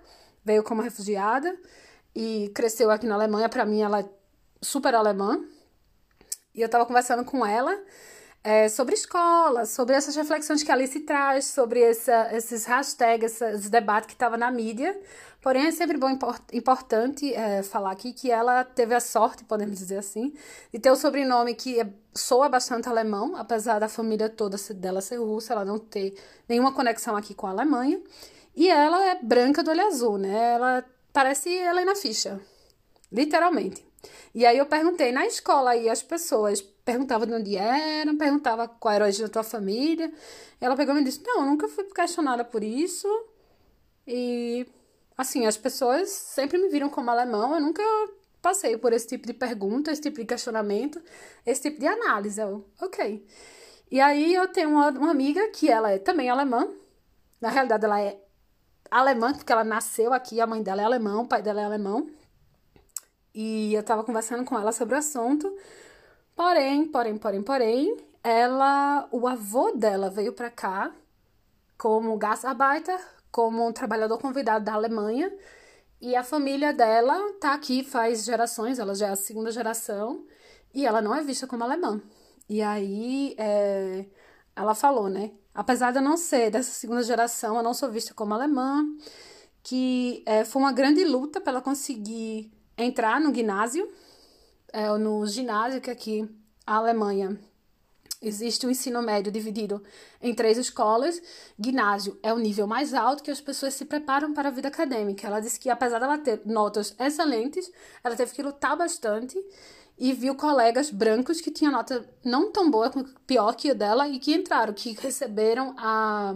veio 0.44 0.62
como 0.62 0.80
refugiada 0.82 1.54
e 2.14 2.50
cresceu 2.54 2.90
aqui 2.90 3.06
na 3.06 3.16
Alemanha. 3.16 3.48
Para 3.48 3.66
mim, 3.66 3.82
ela 3.82 4.00
é 4.00 4.08
super 4.62 4.94
alemã. 4.94 5.44
E 6.54 6.60
eu 6.60 6.66
estava 6.66 6.84
conversando 6.86 7.24
com 7.24 7.44
ela 7.44 7.78
é, 8.42 8.68
sobre 8.68 8.94
escola, 8.94 9.66
sobre 9.66 9.94
essas 9.94 10.16
reflexões 10.16 10.62
que 10.62 10.70
a 10.70 10.74
Alice 10.74 10.98
traz, 11.00 11.44
sobre 11.44 11.80
essa, 11.80 12.34
esses 12.34 12.64
hashtags, 12.64 13.40
esses 13.40 13.68
debates 13.68 14.06
que 14.06 14.14
estavam 14.14 14.38
na 14.38 14.50
mídia. 14.50 14.98
Porém, 15.42 15.66
é 15.66 15.70
sempre 15.70 15.98
bom, 15.98 16.16
importante 16.52 17.32
é, 17.34 17.62
falar 17.62 17.92
aqui 17.92 18.12
que 18.12 18.30
ela 18.30 18.64
teve 18.64 18.94
a 18.94 19.00
sorte, 19.00 19.44
podemos 19.44 19.78
dizer 19.78 19.98
assim, 19.98 20.32
de 20.72 20.78
ter 20.78 20.90
o 20.90 20.96
sobrenome 20.96 21.54
que 21.54 21.80
é, 21.80 21.88
soa 22.14 22.48
bastante 22.48 22.88
alemão, 22.88 23.36
apesar 23.36 23.78
da 23.78 23.88
família 23.88 24.28
toda 24.28 24.56
dela 24.74 25.00
ser 25.00 25.16
russa, 25.16 25.52
ela 25.52 25.64
não 25.64 25.78
ter 25.78 26.14
nenhuma 26.48 26.72
conexão 26.72 27.16
aqui 27.16 27.34
com 27.34 27.46
a 27.46 27.50
Alemanha. 27.50 28.00
E 28.56 28.68
ela 28.68 29.04
é 29.06 29.22
branca 29.22 29.62
do 29.62 29.70
olho 29.70 29.86
azul, 29.86 30.18
né? 30.18 30.54
Ela 30.54 30.84
parece 31.12 31.48
Helena 31.50 31.94
Fischer, 31.94 32.38
literalmente. 33.12 33.89
E 34.34 34.46
aí 34.46 34.58
eu 34.58 34.66
perguntei 34.66 35.12
na 35.12 35.26
escola 35.26 35.70
aí 35.72 35.88
as 35.88 36.02
pessoas 36.02 36.60
perguntava 36.84 37.26
de 37.26 37.32
onde 37.32 37.56
eram, 37.56 38.16
perguntava 38.16 38.66
qual 38.68 38.94
era 38.94 39.04
a 39.04 39.06
origem 39.06 39.26
da 39.26 39.32
tua 39.32 39.42
família. 39.42 40.12
Ela 40.60 40.76
pegou 40.76 40.94
e 40.94 40.98
me 40.98 41.04
disse: 41.04 41.22
Não, 41.24 41.44
nunca 41.44 41.68
fui 41.68 41.84
questionada 41.84 42.44
por 42.44 42.64
isso. 42.64 43.08
E, 44.06 44.66
assim, 45.16 45.46
as 45.46 45.56
pessoas 45.56 46.10
sempre 46.10 46.58
me 46.58 46.68
viram 46.68 46.88
como 46.88 47.10
alemão. 47.10 47.54
Eu 47.54 47.60
nunca 47.60 47.82
passei 48.42 48.76
por 48.76 48.92
esse 48.92 49.06
tipo 49.06 49.26
de 49.26 49.34
pergunta, 49.34 49.92
esse 49.92 50.02
tipo 50.02 50.18
de 50.18 50.26
questionamento, 50.26 51.00
esse 51.46 51.62
tipo 51.62 51.80
de 51.80 51.86
análise. 51.86 52.40
Eu, 52.40 52.64
ok. 52.80 53.24
E 53.90 54.00
aí 54.00 54.34
eu 54.34 54.48
tenho 54.48 54.70
uma, 54.70 54.90
uma 54.90 55.10
amiga 55.10 55.48
que 55.48 55.68
ela 55.70 55.90
é 55.92 55.98
também 55.98 56.28
alemã. 56.28 56.68
Na 57.40 57.48
realidade, 57.50 57.84
ela 57.84 58.00
é 58.00 58.18
alemã, 58.90 59.32
porque 59.32 59.52
ela 59.52 59.64
nasceu 59.64 60.12
aqui, 60.12 60.40
a 60.40 60.46
mãe 60.46 60.62
dela 60.62 60.82
é 60.82 60.84
alemã, 60.84 61.20
o 61.20 61.26
pai 61.26 61.42
dela 61.42 61.60
é 61.60 61.64
alemão. 61.64 62.10
E 63.34 63.74
eu 63.74 63.82
tava 63.82 64.04
conversando 64.04 64.44
com 64.44 64.58
ela 64.58 64.72
sobre 64.72 64.94
o 64.94 64.98
assunto. 64.98 65.54
Porém, 66.34 66.86
porém, 66.86 67.16
porém, 67.16 67.42
porém, 67.42 67.96
ela, 68.22 69.08
o 69.10 69.26
avô 69.28 69.72
dela 69.72 70.10
veio 70.10 70.32
para 70.32 70.50
cá 70.50 70.92
como 71.76 72.16
Gastarbeiter, 72.18 73.00
como 73.30 73.66
um 73.66 73.72
trabalhador 73.72 74.18
convidado 74.18 74.64
da 74.64 74.74
Alemanha, 74.74 75.32
e 76.00 76.16
a 76.16 76.24
família 76.24 76.72
dela 76.72 77.32
tá 77.40 77.54
aqui 77.54 77.84
faz 77.84 78.24
gerações, 78.24 78.78
ela 78.78 78.94
já 78.94 79.08
é 79.08 79.10
a 79.10 79.16
segunda 79.16 79.50
geração, 79.50 80.26
e 80.74 80.86
ela 80.86 81.00
não 81.00 81.14
é 81.14 81.22
vista 81.22 81.46
como 81.46 81.64
alemã. 81.64 82.00
E 82.48 82.62
aí 82.62 83.34
é, 83.38 84.06
ela 84.56 84.74
falou, 84.74 85.08
né? 85.08 85.32
Apesar 85.54 85.90
de 85.90 85.98
eu 85.98 86.02
não 86.02 86.16
ser 86.16 86.50
dessa 86.50 86.72
segunda 86.72 87.02
geração, 87.02 87.56
eu 87.56 87.62
não 87.62 87.74
sou 87.74 87.90
vista 87.90 88.14
como 88.14 88.34
alemã, 88.34 88.84
que 89.62 90.22
é, 90.26 90.44
foi 90.44 90.62
uma 90.62 90.72
grande 90.72 91.04
luta 91.04 91.40
para 91.40 91.52
ela 91.52 91.62
conseguir 91.62 92.50
entrar 92.84 93.20
no 93.20 93.34
ginásio, 93.34 93.90
é, 94.72 94.88
no 94.96 95.26
ginásio 95.26 95.80
que 95.80 95.90
aqui 95.90 96.28
a 96.66 96.76
Alemanha 96.76 97.38
existe 98.22 98.66
um 98.66 98.70
ensino 98.70 99.00
médio 99.02 99.32
dividido 99.32 99.82
em 100.20 100.34
três 100.34 100.58
escolas. 100.58 101.20
Ginásio 101.58 102.18
é 102.22 102.32
o 102.32 102.38
nível 102.38 102.66
mais 102.66 102.92
alto 102.92 103.22
que 103.22 103.30
as 103.30 103.40
pessoas 103.40 103.74
se 103.74 103.84
preparam 103.84 104.34
para 104.34 104.48
a 104.48 104.52
vida 104.52 104.68
acadêmica. 104.68 105.26
Ela 105.26 105.40
disse 105.40 105.58
que 105.58 105.70
apesar 105.70 105.98
dela 105.98 106.18
ter 106.18 106.42
notas 106.44 106.94
excelentes, 106.98 107.70
ela 108.04 108.16
teve 108.16 108.32
que 108.32 108.42
lutar 108.42 108.76
bastante 108.76 109.38
e 109.98 110.12
viu 110.12 110.34
colegas 110.34 110.90
brancos 110.90 111.40
que 111.40 111.50
tinham 111.50 111.72
nota 111.72 112.08
não 112.24 112.50
tão 112.50 112.70
boa, 112.70 112.90
pior 113.26 113.54
que 113.54 113.70
a 113.70 113.74
dela, 113.74 114.08
e 114.08 114.18
que 114.18 114.34
entraram, 114.34 114.72
que 114.72 114.92
receberam 114.92 115.74
a, 115.76 116.34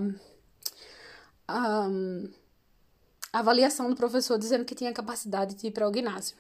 a 1.49 1.89
avaliação 3.39 3.91
do 3.91 3.97
professor 3.97 4.39
dizendo 4.39 4.65
que 4.65 4.75
tinha 4.75 4.93
capacidade 4.93 5.55
de 5.55 5.67
ir 5.67 5.71
para 5.73 5.89
o 5.89 5.93
ginásio. 5.93 6.37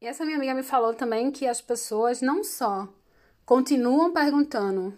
E 0.00 0.06
essa 0.06 0.24
minha 0.24 0.36
amiga 0.36 0.54
me 0.54 0.62
falou 0.62 0.94
também 0.94 1.30
que 1.30 1.46
as 1.46 1.60
pessoas 1.60 2.20
não 2.20 2.44
só 2.44 2.88
continuam 3.44 4.12
perguntando 4.12 4.96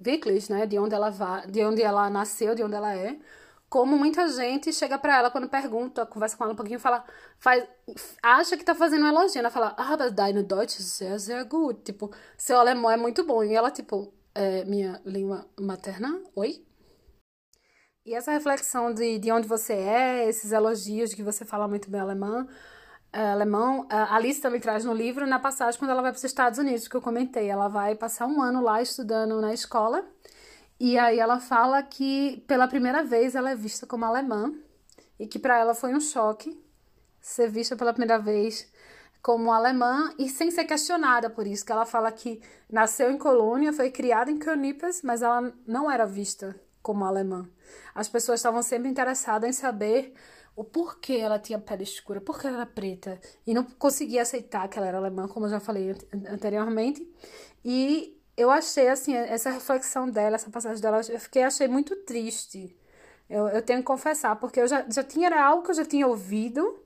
wirklich, 0.00 0.48
né, 0.48 0.66
de 0.66 0.78
onde 0.78 0.94
ela 0.94 1.10
vai, 1.10 1.46
de 1.46 1.62
onde 1.64 1.82
ela 1.82 2.08
nasceu, 2.08 2.54
de 2.54 2.62
onde 2.62 2.74
ela 2.74 2.94
é, 2.94 3.18
como 3.68 3.98
muita 3.98 4.28
gente 4.28 4.72
chega 4.72 4.98
para 4.98 5.18
ela 5.18 5.30
quando 5.30 5.48
pergunta, 5.48 6.06
conversa 6.06 6.36
com 6.36 6.44
ela 6.44 6.52
um 6.54 6.56
pouquinho, 6.56 6.80
fala, 6.80 7.04
faz, 7.38 7.66
acha 8.22 8.56
que 8.56 8.64
tá 8.64 8.74
fazendo 8.74 9.04
um 9.04 9.08
elogio, 9.08 9.38
ela 9.38 9.50
fala, 9.50 9.74
ah, 9.76 9.96
mas 9.98 10.12
deine 10.12 10.42
Deutsch 10.42 10.78
sehr, 10.80 11.18
sehr 11.18 11.44
gut, 11.44 11.82
tipo, 11.82 12.10
seu 12.36 12.58
alemão 12.58 12.90
é 12.90 12.96
muito 12.96 13.24
bom, 13.24 13.44
e 13.44 13.54
ela, 13.54 13.70
tipo, 13.70 14.12
é 14.34 14.64
minha 14.64 15.00
língua 15.04 15.46
materna, 15.60 16.22
oi? 16.34 16.64
E 18.08 18.14
essa 18.14 18.32
reflexão 18.32 18.90
de, 18.94 19.18
de 19.18 19.30
onde 19.30 19.46
você 19.46 19.74
é, 19.74 20.26
esses 20.26 20.50
elogios 20.50 21.10
de 21.10 21.16
que 21.16 21.22
você 21.22 21.44
fala 21.44 21.68
muito 21.68 21.90
bem 21.90 22.00
alemão, 22.00 22.48
é, 23.12 23.20
alemão, 23.20 23.86
a 23.90 24.16
Alice 24.16 24.40
também 24.40 24.58
traz 24.58 24.82
no 24.82 24.94
livro, 24.94 25.26
na 25.26 25.38
passagem 25.38 25.78
quando 25.78 25.90
ela 25.90 26.00
vai 26.00 26.10
para 26.10 26.16
os 26.16 26.24
Estados 26.24 26.58
Unidos, 26.58 26.88
que 26.88 26.96
eu 26.96 27.02
comentei, 27.02 27.50
ela 27.50 27.68
vai 27.68 27.94
passar 27.94 28.26
um 28.26 28.40
ano 28.40 28.62
lá 28.62 28.80
estudando 28.80 29.38
na 29.42 29.52
escola, 29.52 30.02
e 30.80 30.96
aí 30.98 31.18
ela 31.18 31.38
fala 31.38 31.82
que 31.82 32.42
pela 32.48 32.66
primeira 32.66 33.04
vez 33.04 33.34
ela 33.34 33.50
é 33.50 33.54
vista 33.54 33.86
como 33.86 34.06
alemã 34.06 34.54
e 35.20 35.26
que 35.26 35.38
para 35.38 35.58
ela 35.58 35.74
foi 35.74 35.94
um 35.94 36.00
choque 36.00 36.58
ser 37.20 37.50
vista 37.50 37.76
pela 37.76 37.92
primeira 37.92 38.18
vez 38.18 38.72
como 39.20 39.52
alemã 39.52 40.14
e 40.18 40.30
sem 40.30 40.50
ser 40.50 40.64
questionada 40.64 41.28
por 41.28 41.46
isso, 41.46 41.62
que 41.62 41.72
ela 41.72 41.84
fala 41.84 42.10
que 42.10 42.40
nasceu 42.72 43.10
em 43.10 43.18
Colônia, 43.18 43.70
foi 43.70 43.90
criada 43.90 44.30
em 44.30 44.38
Königsberg, 44.38 45.00
mas 45.04 45.20
ela 45.20 45.52
não 45.66 45.90
era 45.90 46.06
vista 46.06 46.58
como 46.82 47.04
alemã. 47.04 47.48
As 47.94 48.08
pessoas 48.08 48.40
estavam 48.40 48.62
sempre 48.62 48.88
interessadas 48.88 49.48
em 49.48 49.52
saber 49.52 50.14
o 50.58 50.64
porquê 50.64 51.14
ela 51.14 51.38
tinha 51.38 51.58
pele 51.58 51.84
escura, 51.84 52.20
por 52.20 52.40
que 52.40 52.46
ela 52.46 52.56
era 52.56 52.66
preta, 52.66 53.20
e 53.46 53.54
não 53.54 53.62
conseguia 53.62 54.22
aceitar 54.22 54.66
que 54.66 54.76
ela 54.76 54.88
era 54.88 54.98
alemã, 54.98 55.28
como 55.28 55.46
eu 55.46 55.50
já 55.50 55.60
falei 55.60 55.94
anteriormente. 56.28 57.08
E 57.64 58.20
eu 58.36 58.50
achei, 58.50 58.88
assim, 58.88 59.14
essa 59.14 59.50
reflexão 59.50 60.10
dela, 60.10 60.34
essa 60.34 60.50
passagem 60.50 60.82
dela, 60.82 61.00
eu 61.08 61.20
fiquei, 61.20 61.44
achei 61.44 61.68
muito 61.68 61.94
triste. 61.96 62.76
Eu, 63.30 63.46
eu 63.48 63.62
tenho 63.62 63.80
que 63.80 63.84
confessar, 63.84 64.34
porque 64.36 64.60
eu 64.60 64.66
já, 64.66 64.84
já 64.88 65.04
tinha, 65.04 65.26
era 65.26 65.44
algo 65.44 65.62
que 65.62 65.70
eu 65.70 65.74
já 65.74 65.84
tinha 65.84 66.06
ouvido, 66.06 66.82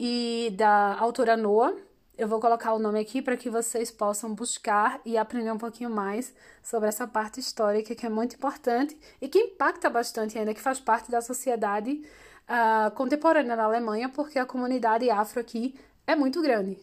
e 0.00 0.54
da 0.56 0.96
autora 0.98 1.36
Noah. 1.36 1.76
Eu 2.16 2.28
vou 2.28 2.38
colocar 2.40 2.74
o 2.74 2.78
nome 2.78 3.00
aqui 3.00 3.22
para 3.22 3.38
que 3.38 3.48
vocês 3.48 3.90
possam 3.90 4.34
buscar 4.34 5.00
e 5.04 5.16
aprender 5.16 5.50
um 5.50 5.58
pouquinho 5.58 5.88
mais 5.88 6.34
sobre 6.62 6.88
essa 6.88 7.06
parte 7.06 7.40
histórica 7.40 7.94
que 7.94 8.04
é 8.04 8.10
muito 8.10 8.36
importante 8.36 8.96
e 9.20 9.28
que 9.28 9.38
impacta 9.38 9.88
bastante 9.88 10.38
ainda, 10.38 10.52
que 10.52 10.60
faz 10.60 10.78
parte 10.78 11.10
da 11.10 11.22
sociedade 11.22 12.02
uh, 12.48 12.90
contemporânea 12.90 13.56
na 13.56 13.64
Alemanha, 13.64 14.10
porque 14.10 14.38
a 14.38 14.44
comunidade 14.44 15.08
afro 15.08 15.40
aqui 15.40 15.74
é 16.06 16.14
muito 16.14 16.42
grande. 16.42 16.78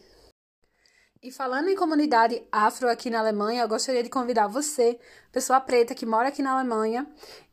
E 1.22 1.30
falando 1.30 1.68
em 1.68 1.76
comunidade 1.76 2.42
afro 2.50 2.88
aqui 2.88 3.08
na 3.08 3.20
Alemanha, 3.20 3.62
eu 3.62 3.68
gostaria 3.68 4.02
de 4.02 4.08
convidar 4.08 4.48
você, 4.48 4.98
pessoa 5.30 5.60
preta 5.60 5.94
que 5.94 6.06
mora 6.06 6.28
aqui 6.28 6.42
na 6.42 6.52
Alemanha 6.52 7.06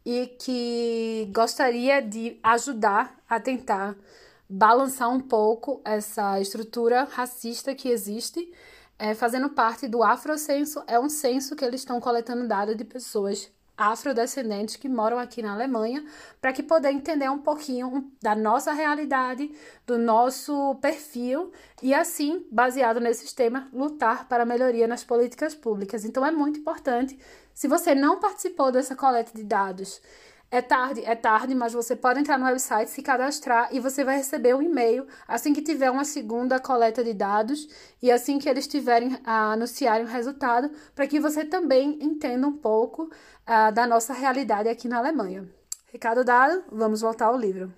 e 0.04 0.28
que 0.40 1.30
gostaria 1.32 2.02
de 2.02 2.40
ajudar 2.42 3.16
a 3.30 3.40
tentar 3.40 3.96
balançar 4.50 5.10
um 5.10 5.20
pouco 5.20 5.82
essa 5.84 6.40
estrutura 6.40 7.04
racista 7.04 7.76
que 7.76 7.90
existe, 7.90 8.52
é, 8.98 9.14
fazendo 9.14 9.50
parte 9.50 9.88
do 9.88 10.04
Afrocenso. 10.04 10.84
É 10.88 11.00
um 11.00 11.10
censo 11.10 11.56
que 11.56 11.66
eles 11.66 11.82
estão 11.82 12.00
coletando 12.00 12.48
dados 12.48 12.76
de 12.76 12.84
pessoas 12.84 13.52
afrodescendentes 13.78 14.76
que 14.76 14.90
moram 14.90 15.20
aqui 15.20 15.42
na 15.42 15.54
Alemanha, 15.54 16.04
para 16.42 16.52
que 16.52 16.64
poder 16.64 16.90
entender 16.90 17.30
um 17.30 17.38
pouquinho 17.38 18.12
da 18.20 18.36
nossa 18.36 18.74
realidade, 18.74 19.52
do 19.86 20.00
nosso 20.00 20.76
perfil 20.82 21.52
e 21.84 21.94
assim, 21.94 22.44
baseado 22.52 23.00
nesses 23.00 23.32
temas, 23.34 23.72
lutar 23.72 24.28
para 24.28 24.44
a 24.44 24.46
melhoria 24.46 24.88
nas 24.88 25.04
políticas 25.04 25.54
públicas. 25.54 26.04
Então 26.04 26.26
é 26.26 26.32
muito 26.32 26.60
importante. 26.60 27.20
Se 27.54 27.68
você 27.68 27.94
não 27.94 28.20
participou 28.20 28.72
dessa 28.72 28.96
coleta 28.96 29.32
de 29.36 29.44
dados 29.44 30.02
é 30.50 30.62
tarde, 30.62 31.04
é 31.04 31.16
tarde, 31.16 31.54
mas 31.54 31.74
você 31.74 31.96
pode 31.96 32.20
entrar 32.20 32.38
no 32.38 32.46
website, 32.46 32.90
se 32.90 33.02
cadastrar 33.02 33.70
e 33.72 33.80
você 33.80 34.04
vai 34.04 34.18
receber 34.18 34.56
um 34.56 34.62
e-mail 34.62 35.06
assim 35.28 35.54
que 35.54 35.62
tiver 35.62 35.92
uma 35.92 36.06
segunda 36.06 36.60
coleta 36.60 37.04
de 37.04 37.14
dados 37.14 37.68
e 38.02 38.10
assim 38.10 38.40
que 38.40 38.48
eles 38.48 38.68
tiverem 38.68 39.20
a 39.26 39.52
anunciarem 39.52 40.06
o 40.06 40.10
resultado, 40.10 40.72
para 40.96 41.08
que 41.08 41.20
você 41.20 41.44
também 41.44 41.98
entenda 42.02 42.48
um 42.48 42.58
pouco 42.58 43.04
uh, 43.04 43.72
da 43.74 43.86
nossa 43.86 44.14
realidade 44.14 44.70
aqui 44.70 44.88
na 44.88 45.00
Alemanha. 45.00 45.48
Recado 45.92 46.24
dado, 46.24 46.64
vamos 46.72 47.02
voltar 47.02 47.26
ao 47.26 47.38
livro. 47.38 47.74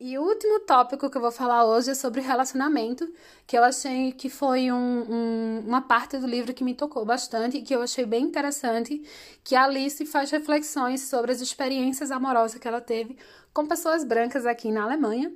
E 0.00 0.18
o 0.18 0.22
último 0.22 0.58
tópico 0.60 1.08
que 1.08 1.16
eu 1.16 1.20
vou 1.20 1.30
falar 1.30 1.64
hoje 1.64 1.90
é 1.90 1.94
sobre 1.94 2.20
relacionamento, 2.20 3.08
que 3.46 3.56
eu 3.56 3.62
achei 3.62 4.10
que 4.10 4.28
foi 4.28 4.72
um, 4.72 4.76
um, 4.76 5.64
uma 5.64 5.80
parte 5.82 6.18
do 6.18 6.26
livro 6.26 6.52
que 6.52 6.64
me 6.64 6.74
tocou 6.74 7.04
bastante 7.04 7.58
e 7.58 7.62
que 7.62 7.72
eu 7.72 7.80
achei 7.80 8.04
bem 8.04 8.24
interessante, 8.24 9.00
que 9.44 9.54
a 9.54 9.64
Alice 9.64 10.04
faz 10.04 10.32
reflexões 10.32 11.02
sobre 11.02 11.30
as 11.30 11.40
experiências 11.40 12.10
amorosas 12.10 12.58
que 12.58 12.66
ela 12.66 12.80
teve 12.80 13.16
com 13.52 13.66
pessoas 13.66 14.02
brancas 14.02 14.44
aqui 14.46 14.72
na 14.72 14.82
Alemanha. 14.82 15.32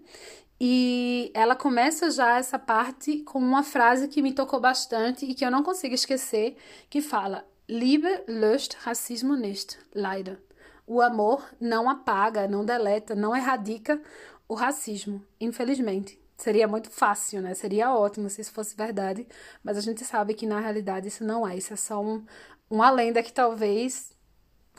E 0.61 1.31
ela 1.35 1.55
começa 1.55 2.11
já 2.11 2.37
essa 2.37 2.59
parte 2.59 3.19
com 3.19 3.39
uma 3.39 3.63
frase 3.63 4.09
que 4.09 4.21
me 4.21 4.33
tocou 4.33 4.59
bastante 4.59 5.25
e 5.25 5.35
que 5.35 5.45
eu 5.45 5.53
não 5.53 5.63
consigo 5.63 5.95
esquecer, 5.95 6.57
que 6.91 7.01
fala: 7.01 7.45
Liebe 7.69 8.25
löscht 8.27 8.77
Rassismo 8.81 9.37
nicht, 9.37 9.79
leider. 9.95 10.43
O 10.85 11.03
amor 11.03 11.45
não 11.61 11.89
apaga, 11.89 12.49
não 12.49 12.65
deleta, 12.65 13.15
não 13.15 13.37
erradica 13.37 14.01
o 14.49 14.55
racismo, 14.55 15.23
infelizmente. 15.41 16.19
Seria 16.37 16.67
muito 16.67 16.89
fácil, 16.91 17.43
né? 17.43 17.53
Seria 17.55 17.93
ótimo 17.93 18.31
se 18.31 18.41
isso 18.41 18.53
fosse 18.53 18.75
verdade, 18.77 19.27
mas 19.63 19.77
a 19.77 19.81
gente 19.81 20.05
sabe 20.05 20.35
que 20.35 20.47
na 20.47 20.61
realidade 20.61 21.09
isso 21.09 21.25
não 21.25 21.47
é. 21.47 21.57
Isso 21.57 21.73
é 21.73 21.77
só 21.77 22.01
um, 22.01 22.25
uma 22.71 22.91
lenda 22.91 23.23
que 23.23 23.33
talvez 23.33 24.13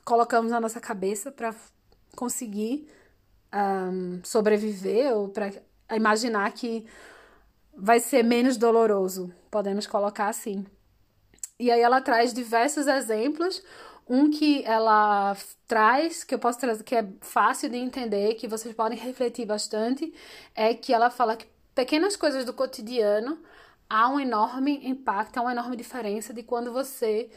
colocamos 0.06 0.52
na 0.52 0.60
nossa 0.60 0.80
cabeça 0.80 1.32
para 1.32 1.54
conseguir 2.16 2.88
um, 3.54 4.22
sobreviver 4.24 5.14
ou 5.14 5.30
para 5.30 5.52
imaginar 5.92 6.52
que 6.54 6.86
vai 7.76 8.00
ser 8.00 8.24
menos 8.24 8.58
doloroso. 8.58 9.32
Podemos 9.52 9.86
colocar 9.86 10.30
assim. 10.30 10.66
E 11.60 11.70
aí 11.70 11.82
ela 11.82 12.00
traz 12.00 12.34
diversos 12.34 12.88
exemplos 12.88 13.62
um 14.10 14.32
que 14.32 14.64
ela 14.66 15.38
traz, 15.68 16.24
que 16.24 16.34
eu 16.34 16.40
posso 16.40 16.60
trazer, 16.60 16.84
que 16.84 16.96
é 16.96 17.08
fácil 17.22 17.70
de 17.70 17.78
entender, 17.78 18.34
que 18.34 18.48
vocês 18.48 18.74
podem 18.74 18.98
refletir 18.98 19.46
bastante, 19.46 20.12
é 20.56 20.74
que 20.74 20.92
ela 20.92 21.12
fala 21.12 21.38
que 21.38 21.46
pequenas 21.76 22.16
coisas 22.16 22.44
do 22.44 22.52
cotidiano 22.52 23.40
há 23.88 24.10
um 24.10 24.20
enorme 24.20 24.82
impacto, 24.84 25.38
há 25.38 25.42
uma 25.42 25.52
enorme 25.52 25.76
diferença 25.76 26.34
de 26.34 26.42
quando 26.42 26.74
você 26.74 27.30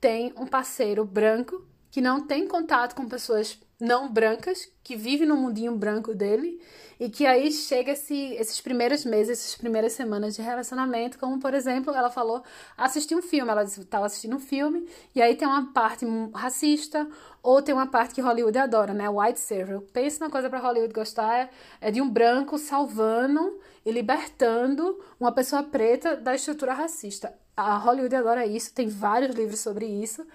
tem 0.00 0.32
um 0.36 0.46
parceiro 0.46 1.04
branco 1.04 1.66
que 1.90 2.00
não 2.00 2.24
tem 2.26 2.46
contato 2.46 2.94
com 2.94 3.08
pessoas 3.08 3.58
não 3.80 4.12
brancas, 4.12 4.70
que 4.84 4.94
vive 4.94 5.26
no 5.26 5.36
mundinho 5.36 5.76
branco 5.76 6.14
dele, 6.14 6.60
e 7.00 7.08
que 7.08 7.24
aí 7.24 7.50
chega 7.50 7.92
esse, 7.92 8.34
esses 8.34 8.60
primeiros 8.60 9.06
meses, 9.06 9.38
essas 9.38 9.56
primeiras 9.56 9.94
semanas 9.94 10.36
de 10.36 10.42
relacionamento, 10.42 11.18
como 11.18 11.40
por 11.40 11.54
exemplo, 11.54 11.94
ela 11.94 12.10
falou 12.10 12.42
assistir 12.76 13.14
um 13.14 13.22
filme, 13.22 13.50
ela 13.50 13.64
estava 13.64 14.04
assistindo 14.04 14.36
um 14.36 14.38
filme, 14.38 14.86
e 15.14 15.22
aí 15.22 15.34
tem 15.34 15.48
uma 15.48 15.72
parte 15.72 16.04
racista, 16.34 17.08
ou 17.42 17.62
tem 17.62 17.74
uma 17.74 17.86
parte 17.86 18.14
que 18.14 18.20
Hollywood 18.20 18.58
adora, 18.58 18.92
né? 18.92 19.08
White 19.08 19.40
savior. 19.40 19.80
Pensa 19.94 20.26
na 20.26 20.30
coisa 20.30 20.50
para 20.50 20.58
Hollywood 20.58 20.92
gostar, 20.92 21.34
é, 21.38 21.50
é 21.80 21.90
de 21.90 22.02
um 22.02 22.10
branco 22.10 22.58
salvando 22.58 23.58
e 23.84 23.90
libertando 23.90 25.02
uma 25.18 25.32
pessoa 25.32 25.62
preta 25.62 26.14
da 26.14 26.34
estrutura 26.34 26.74
racista. 26.74 27.32
A 27.56 27.78
Hollywood 27.78 28.14
adora 28.14 28.44
isso, 28.44 28.74
tem 28.74 28.88
vários 28.88 29.34
livros 29.34 29.60
sobre 29.60 29.86
isso. 29.86 30.26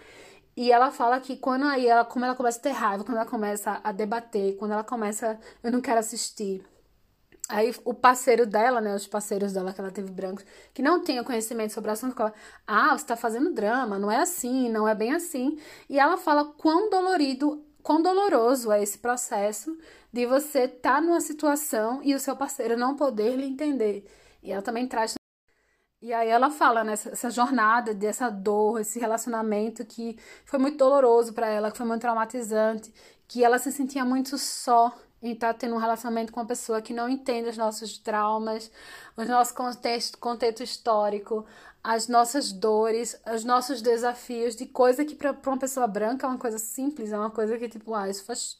E 0.55 0.71
ela 0.71 0.89
fala 0.91 1.19
que 1.19 1.35
quando 1.35 1.65
aí 1.65 1.85
ela, 1.85 2.05
como 2.05 2.23
ela 2.23 2.35
começa 2.35 2.59
a 2.59 2.61
ter 2.61 2.71
raiva, 2.71 3.03
quando 3.03 3.17
ela 3.17 3.25
começa 3.25 3.81
a 3.83 3.91
debater, 3.91 4.55
quando 4.57 4.71
ela 4.71 4.83
começa, 4.83 5.39
eu 5.61 5.71
não 5.71 5.81
quero 5.81 5.99
assistir. 5.99 6.63
Aí 7.47 7.75
o 7.83 7.93
parceiro 7.93 8.45
dela, 8.45 8.81
né, 8.81 8.95
os 8.95 9.05
parceiros 9.05 9.53
dela 9.53 9.71
que 9.73 9.79
ela 9.79 9.91
teve 9.91 10.09
brancos, 10.09 10.45
que 10.73 10.81
não 10.81 11.03
tinham 11.03 11.23
conhecimento 11.23 11.73
sobre 11.73 11.89
o 11.89 11.93
assunto, 11.93 12.15
fala, 12.15 12.33
ah, 12.65 12.97
você 12.97 13.05
tá 13.05 13.15
fazendo 13.15 13.53
drama, 13.53 13.99
não 13.99 14.09
é 14.09 14.17
assim, 14.17 14.69
não 14.69 14.87
é 14.87 14.95
bem 14.95 15.13
assim. 15.13 15.59
E 15.89 15.99
ela 15.99 16.17
fala 16.17 16.45
quão 16.57 16.89
dolorido, 16.89 17.63
quão 17.83 18.01
doloroso 18.01 18.71
é 18.71 18.81
esse 18.81 18.97
processo 18.97 19.77
de 20.11 20.25
você 20.25 20.61
estar 20.63 20.95
tá 20.95 21.01
numa 21.01 21.21
situação 21.21 22.01
e 22.01 22.15
o 22.15 22.19
seu 22.19 22.35
parceiro 22.35 22.77
não 22.77 22.95
poder 22.95 23.35
lhe 23.35 23.45
entender. 23.45 24.05
E 24.41 24.51
ela 24.51 24.61
também 24.61 24.87
traz 24.87 25.15
e 26.05 26.13
aí 26.13 26.29
ela 26.29 26.51
fala 26.51 26.83
nessa 26.83 27.09
né, 27.09 27.33
jornada 27.33 27.91
dessa 27.91 28.29
dor, 28.29 28.79
esse 28.79 28.99
relacionamento 28.99 29.83
que 29.83 30.15
foi 30.45 30.59
muito 30.59 30.77
doloroso 30.77 31.33
para 31.33 31.47
ela, 31.47 31.71
que 31.71 31.77
foi 31.77 31.85
muito 31.87 32.01
traumatizante, 32.01 32.93
que 33.27 33.43
ela 33.43 33.57
se 33.57 33.71
sentia 33.71 34.05
muito 34.05 34.37
só 34.37 34.95
em 35.19 35.31
estar 35.31 35.53
tá 35.53 35.59
tendo 35.61 35.73
um 35.73 35.79
relacionamento 35.79 36.31
com 36.31 36.39
uma 36.39 36.45
pessoa 36.45 36.79
que 36.79 36.93
não 36.93 37.09
entende 37.09 37.49
os 37.49 37.57
nossos 37.57 37.97
traumas, 37.97 38.71
o 39.17 39.25
nosso 39.25 39.55
contexto, 39.55 40.19
contexto 40.19 40.61
histórico, 40.61 41.43
as 41.83 42.07
nossas 42.07 42.51
dores, 42.51 43.19
os 43.33 43.43
nossos 43.43 43.81
desafios, 43.81 44.55
de 44.55 44.67
coisa 44.67 45.03
que 45.03 45.15
para 45.15 45.35
uma 45.47 45.57
pessoa 45.57 45.87
branca 45.87 46.27
é 46.27 46.29
uma 46.29 46.37
coisa 46.37 46.59
simples, 46.59 47.11
é 47.11 47.17
uma 47.17 47.31
coisa 47.31 47.57
que 47.57 47.67
tipo, 47.67 47.95
ah, 47.95 48.07
isso 48.07 48.23
faz 48.25 48.59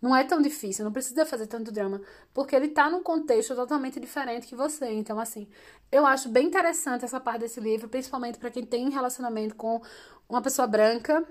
não 0.00 0.14
é 0.14 0.24
tão 0.24 0.40
difícil, 0.40 0.84
não 0.84 0.92
precisa 0.92 1.26
fazer 1.26 1.46
tanto 1.46 1.72
drama, 1.72 2.00
porque 2.32 2.54
ele 2.54 2.68
tá 2.68 2.88
num 2.88 3.02
contexto 3.02 3.54
totalmente 3.54 3.98
diferente 3.98 4.46
que 4.46 4.54
você. 4.54 4.90
Então, 4.92 5.18
assim, 5.18 5.48
eu 5.90 6.06
acho 6.06 6.28
bem 6.28 6.46
interessante 6.46 7.04
essa 7.04 7.18
parte 7.18 7.40
desse 7.40 7.60
livro, 7.60 7.88
principalmente 7.88 8.38
para 8.38 8.50
quem 8.50 8.64
tem 8.64 8.90
relacionamento 8.90 9.54
com 9.56 9.82
uma 10.28 10.40
pessoa 10.40 10.66
branca 10.66 11.26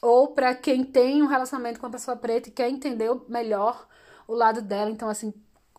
ou 0.00 0.28
para 0.28 0.54
quem 0.54 0.84
tem 0.84 1.22
um 1.22 1.26
relacionamento 1.26 1.78
com 1.78 1.86
uma 1.86 1.92
pessoa 1.92 2.16
preta 2.16 2.48
e 2.48 2.52
quer 2.52 2.68
entender 2.68 3.10
melhor 3.28 3.86
o 4.26 4.34
lado 4.34 4.62
dela. 4.62 4.90
Então, 4.90 5.08
assim, 5.08 5.32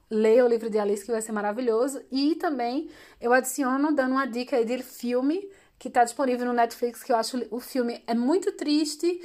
leia 0.10 0.45
o 0.45 0.47
livro 0.47 0.69
de 0.69 0.80
Alice 0.80 1.06
que 1.06 1.12
vai 1.12 1.21
ser 1.21 1.32
maravilhoso. 1.32 2.02
E 2.12 2.36
também 2.36 2.89
eu 3.19 3.34
adiciono 3.34 3.93
dando 3.93 4.12
uma 4.12 4.26
dica 4.26 4.58
aí 4.58 4.65
de 4.65 4.82
filme 4.82 5.50
que 5.80 5.88
está 5.88 6.04
disponível 6.04 6.45
no 6.47 6.54
Netflix, 6.54 7.04
que 7.04 7.12
eu 7.12 7.15
acho 7.15 7.45
o 7.52 7.60
filme 7.60 8.02
é 8.08 8.13
muito 8.13 8.52
triste 8.54 9.21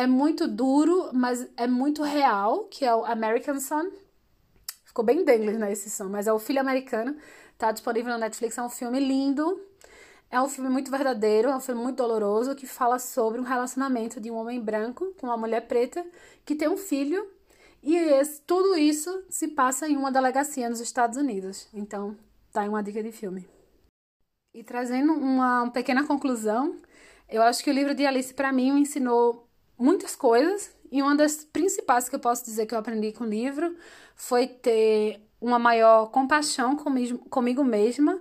é 0.00 0.06
muito 0.06 0.48
duro, 0.48 1.10
mas 1.12 1.46
é 1.58 1.66
muito 1.66 2.02
real, 2.02 2.64
que 2.64 2.86
é 2.86 2.94
o 2.94 3.04
American 3.04 3.60
Son. 3.60 3.90
Ficou 4.82 5.04
bem 5.04 5.20
inglês, 5.20 5.58
né, 5.58 5.70
esse 5.70 5.90
som, 5.90 6.04
mas 6.04 6.26
é 6.26 6.32
o 6.32 6.38
Filho 6.38 6.58
Americano. 6.58 7.16
Tá 7.58 7.70
disponível 7.70 8.10
na 8.10 8.18
Netflix, 8.18 8.56
é 8.56 8.62
um 8.62 8.70
filme 8.70 8.98
lindo. 8.98 9.60
É 10.30 10.40
um 10.40 10.48
filme 10.48 10.70
muito 10.70 10.90
verdadeiro, 10.90 11.50
é 11.50 11.56
um 11.56 11.60
filme 11.60 11.82
muito 11.82 11.96
doloroso 11.96 12.54
que 12.54 12.66
fala 12.66 12.98
sobre 12.98 13.38
um 13.40 13.44
relacionamento 13.44 14.18
de 14.20 14.30
um 14.30 14.36
homem 14.36 14.58
branco 14.58 15.12
com 15.20 15.26
uma 15.26 15.36
mulher 15.36 15.66
preta 15.68 16.02
que 16.46 16.54
tem 16.54 16.68
um 16.68 16.78
filho. 16.78 17.28
E 17.82 17.94
esse, 17.94 18.40
tudo 18.42 18.76
isso 18.76 19.24
se 19.28 19.48
passa 19.48 19.86
em 19.86 19.98
uma 19.98 20.10
delegacia 20.10 20.70
nos 20.70 20.80
Estados 20.80 21.18
Unidos. 21.18 21.68
Então, 21.74 22.16
tá 22.52 22.62
aí 22.62 22.68
uma 22.70 22.82
dica 22.82 23.02
de 23.02 23.12
filme. 23.12 23.46
E 24.54 24.64
trazendo 24.64 25.12
uma, 25.12 25.64
uma 25.64 25.70
pequena 25.70 26.06
conclusão, 26.06 26.76
eu 27.28 27.42
acho 27.42 27.62
que 27.62 27.70
o 27.70 27.74
livro 27.74 27.94
de 27.94 28.06
Alice, 28.06 28.32
para 28.32 28.50
mim, 28.50 28.72
me 28.72 28.80
ensinou 28.80 29.49
muitas 29.80 30.14
coisas 30.14 30.70
e 30.92 31.02
uma 31.02 31.16
das 31.16 31.44
principais 31.44 32.08
que 32.08 32.14
eu 32.14 32.20
posso 32.20 32.44
dizer 32.44 32.66
que 32.66 32.74
eu 32.74 32.78
aprendi 32.78 33.12
com 33.12 33.24
o 33.24 33.28
livro 33.28 33.76
foi 34.14 34.46
ter 34.46 35.20
uma 35.40 35.58
maior 35.58 36.06
compaixão 36.10 36.76
comigo, 36.76 37.64
mesma 37.64 38.20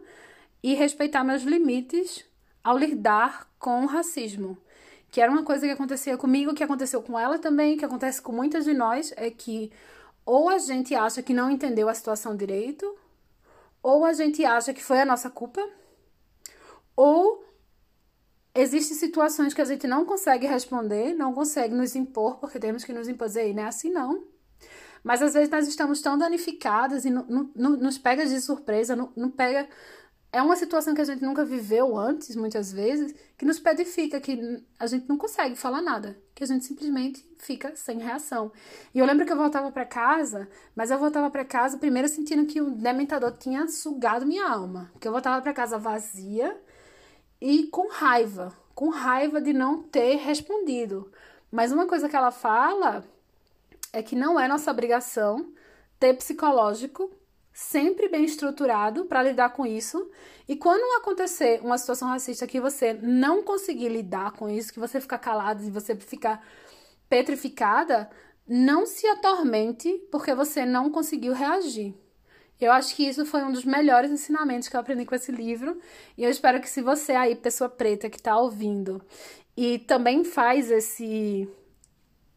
e 0.63 0.73
respeitar 0.73 1.23
meus 1.23 1.43
limites 1.43 2.23
ao 2.63 2.77
lidar 2.77 3.49
com 3.59 3.83
o 3.83 3.87
racismo. 3.87 4.57
Que 5.11 5.19
era 5.19 5.31
uma 5.31 5.43
coisa 5.43 5.65
que 5.65 5.71
acontecia 5.71 6.15
comigo, 6.17 6.53
que 6.53 6.63
aconteceu 6.63 7.01
com 7.01 7.19
ela 7.19 7.37
também, 7.39 7.75
que 7.75 7.83
acontece 7.83 8.21
com 8.21 8.31
muitas 8.31 8.63
de 8.63 8.73
nós, 8.73 9.11
é 9.17 9.29
que 9.29 9.71
ou 10.25 10.47
a 10.47 10.59
gente 10.59 10.93
acha 10.93 11.23
que 11.23 11.33
não 11.33 11.49
entendeu 11.49 11.89
a 11.89 11.93
situação 11.93 12.35
direito, 12.35 12.95
ou 13.81 14.05
a 14.05 14.13
gente 14.13 14.45
acha 14.45 14.73
que 14.73 14.83
foi 14.83 15.01
a 15.01 15.05
nossa 15.05 15.29
culpa, 15.29 15.67
ou 16.95 17.43
Existem 18.59 18.97
situações 18.97 19.53
que 19.53 19.61
a 19.61 19.65
gente 19.65 19.87
não 19.87 20.03
consegue 20.03 20.45
responder, 20.45 21.13
não 21.13 21.33
consegue 21.33 21.73
nos 21.73 21.95
impor, 21.95 22.39
porque 22.39 22.59
temos 22.59 22.83
que 22.83 22.91
nos 22.91 23.07
impor, 23.07 23.29
e 23.37 23.53
não 23.53 23.63
é 23.63 23.67
assim 23.67 23.89
não. 23.89 24.27
Mas 25.01 25.21
às 25.21 25.33
vezes 25.33 25.49
nós 25.49 25.65
estamos 25.65 26.01
tão 26.01 26.17
danificadas 26.17 27.05
e 27.05 27.09
não, 27.09 27.49
não, 27.55 27.69
nos 27.77 27.97
pega 27.97 28.25
de 28.25 28.41
surpresa, 28.41 28.97
não, 28.97 29.13
não 29.15 29.31
pega. 29.31 29.65
É 30.29 30.41
uma 30.41 30.57
situação 30.57 30.93
que 30.93 30.99
a 30.99 31.05
gente 31.05 31.23
nunca 31.23 31.45
viveu 31.45 31.97
antes, 31.97 32.35
muitas 32.35 32.69
vezes, 32.69 33.15
que 33.37 33.45
nos 33.45 33.59
pedifica, 33.59 34.19
que 34.19 34.61
a 34.77 34.87
gente 34.87 35.07
não 35.07 35.17
consegue 35.17 35.55
falar 35.55 35.81
nada, 35.81 36.21
que 36.35 36.43
a 36.43 36.47
gente 36.47 36.65
simplesmente 36.65 37.25
fica 37.37 37.73
sem 37.77 37.99
reação. 37.99 38.51
E 38.93 38.99
eu 38.99 39.05
lembro 39.05 39.25
que 39.25 39.31
eu 39.31 39.37
voltava 39.37 39.71
para 39.71 39.85
casa, 39.85 40.49
mas 40.75 40.91
eu 40.91 40.99
voltava 40.99 41.31
para 41.31 41.45
casa 41.45 41.77
primeiro 41.77 42.09
sentindo 42.09 42.45
que 42.45 42.59
o 42.59 42.71
dementador 42.71 43.31
tinha 43.37 43.69
sugado 43.69 44.25
minha 44.25 44.45
alma. 44.45 44.91
Que 44.99 45.07
eu 45.07 45.13
voltava 45.13 45.41
para 45.41 45.53
casa 45.53 45.77
vazia, 45.77 46.59
e 47.41 47.67
com 47.67 47.89
raiva, 47.89 48.55
com 48.75 48.89
raiva 48.89 49.41
de 49.41 49.53
não 49.53 49.81
ter 49.81 50.15
respondido. 50.17 51.11
Mas 51.51 51.71
uma 51.71 51.87
coisa 51.87 52.07
que 52.09 52.15
ela 52.15 52.31
fala 52.31 53.03
é 53.91 54.03
que 54.03 54.15
não 54.15 54.39
é 54.39 54.47
nossa 54.47 54.71
obrigação 54.71 55.51
ter 55.99 56.13
psicológico 56.15 57.11
sempre 57.51 58.07
bem 58.07 58.23
estruturado 58.23 59.05
para 59.05 59.23
lidar 59.23 59.49
com 59.49 59.65
isso. 59.65 60.09
E 60.47 60.55
quando 60.55 60.97
acontecer 60.97 61.59
uma 61.61 61.77
situação 61.77 62.07
racista 62.07 62.47
que 62.47 62.61
você 62.61 62.93
não 62.93 63.43
conseguir 63.43 63.89
lidar 63.89 64.31
com 64.31 64.49
isso, 64.49 64.71
que 64.71 64.79
você 64.79 65.01
ficar 65.01 65.17
calado 65.17 65.63
e 65.63 65.69
você 65.69 65.95
ficar 65.95 66.45
petrificada, 67.09 68.09
não 68.47 68.85
se 68.85 69.05
atormente 69.07 69.91
porque 70.11 70.33
você 70.33 70.65
não 70.65 70.89
conseguiu 70.89 71.33
reagir. 71.33 71.93
Eu 72.59 72.71
acho 72.71 72.95
que 72.95 73.07
isso 73.07 73.25
foi 73.25 73.43
um 73.43 73.51
dos 73.51 73.63
melhores 73.63 74.11
ensinamentos 74.11 74.67
que 74.67 74.75
eu 74.75 74.79
aprendi 74.79 75.05
com 75.05 75.15
esse 75.15 75.31
livro. 75.31 75.79
E 76.17 76.23
eu 76.23 76.29
espero 76.29 76.59
que 76.59 76.69
se 76.69 76.81
você 76.81 77.13
aí, 77.13 77.35
pessoa 77.35 77.69
preta 77.69 78.09
que 78.09 78.17
está 78.17 78.37
ouvindo, 78.37 79.01
e 79.55 79.79
também 79.79 80.23
faz 80.23 80.69
esse, 80.69 81.47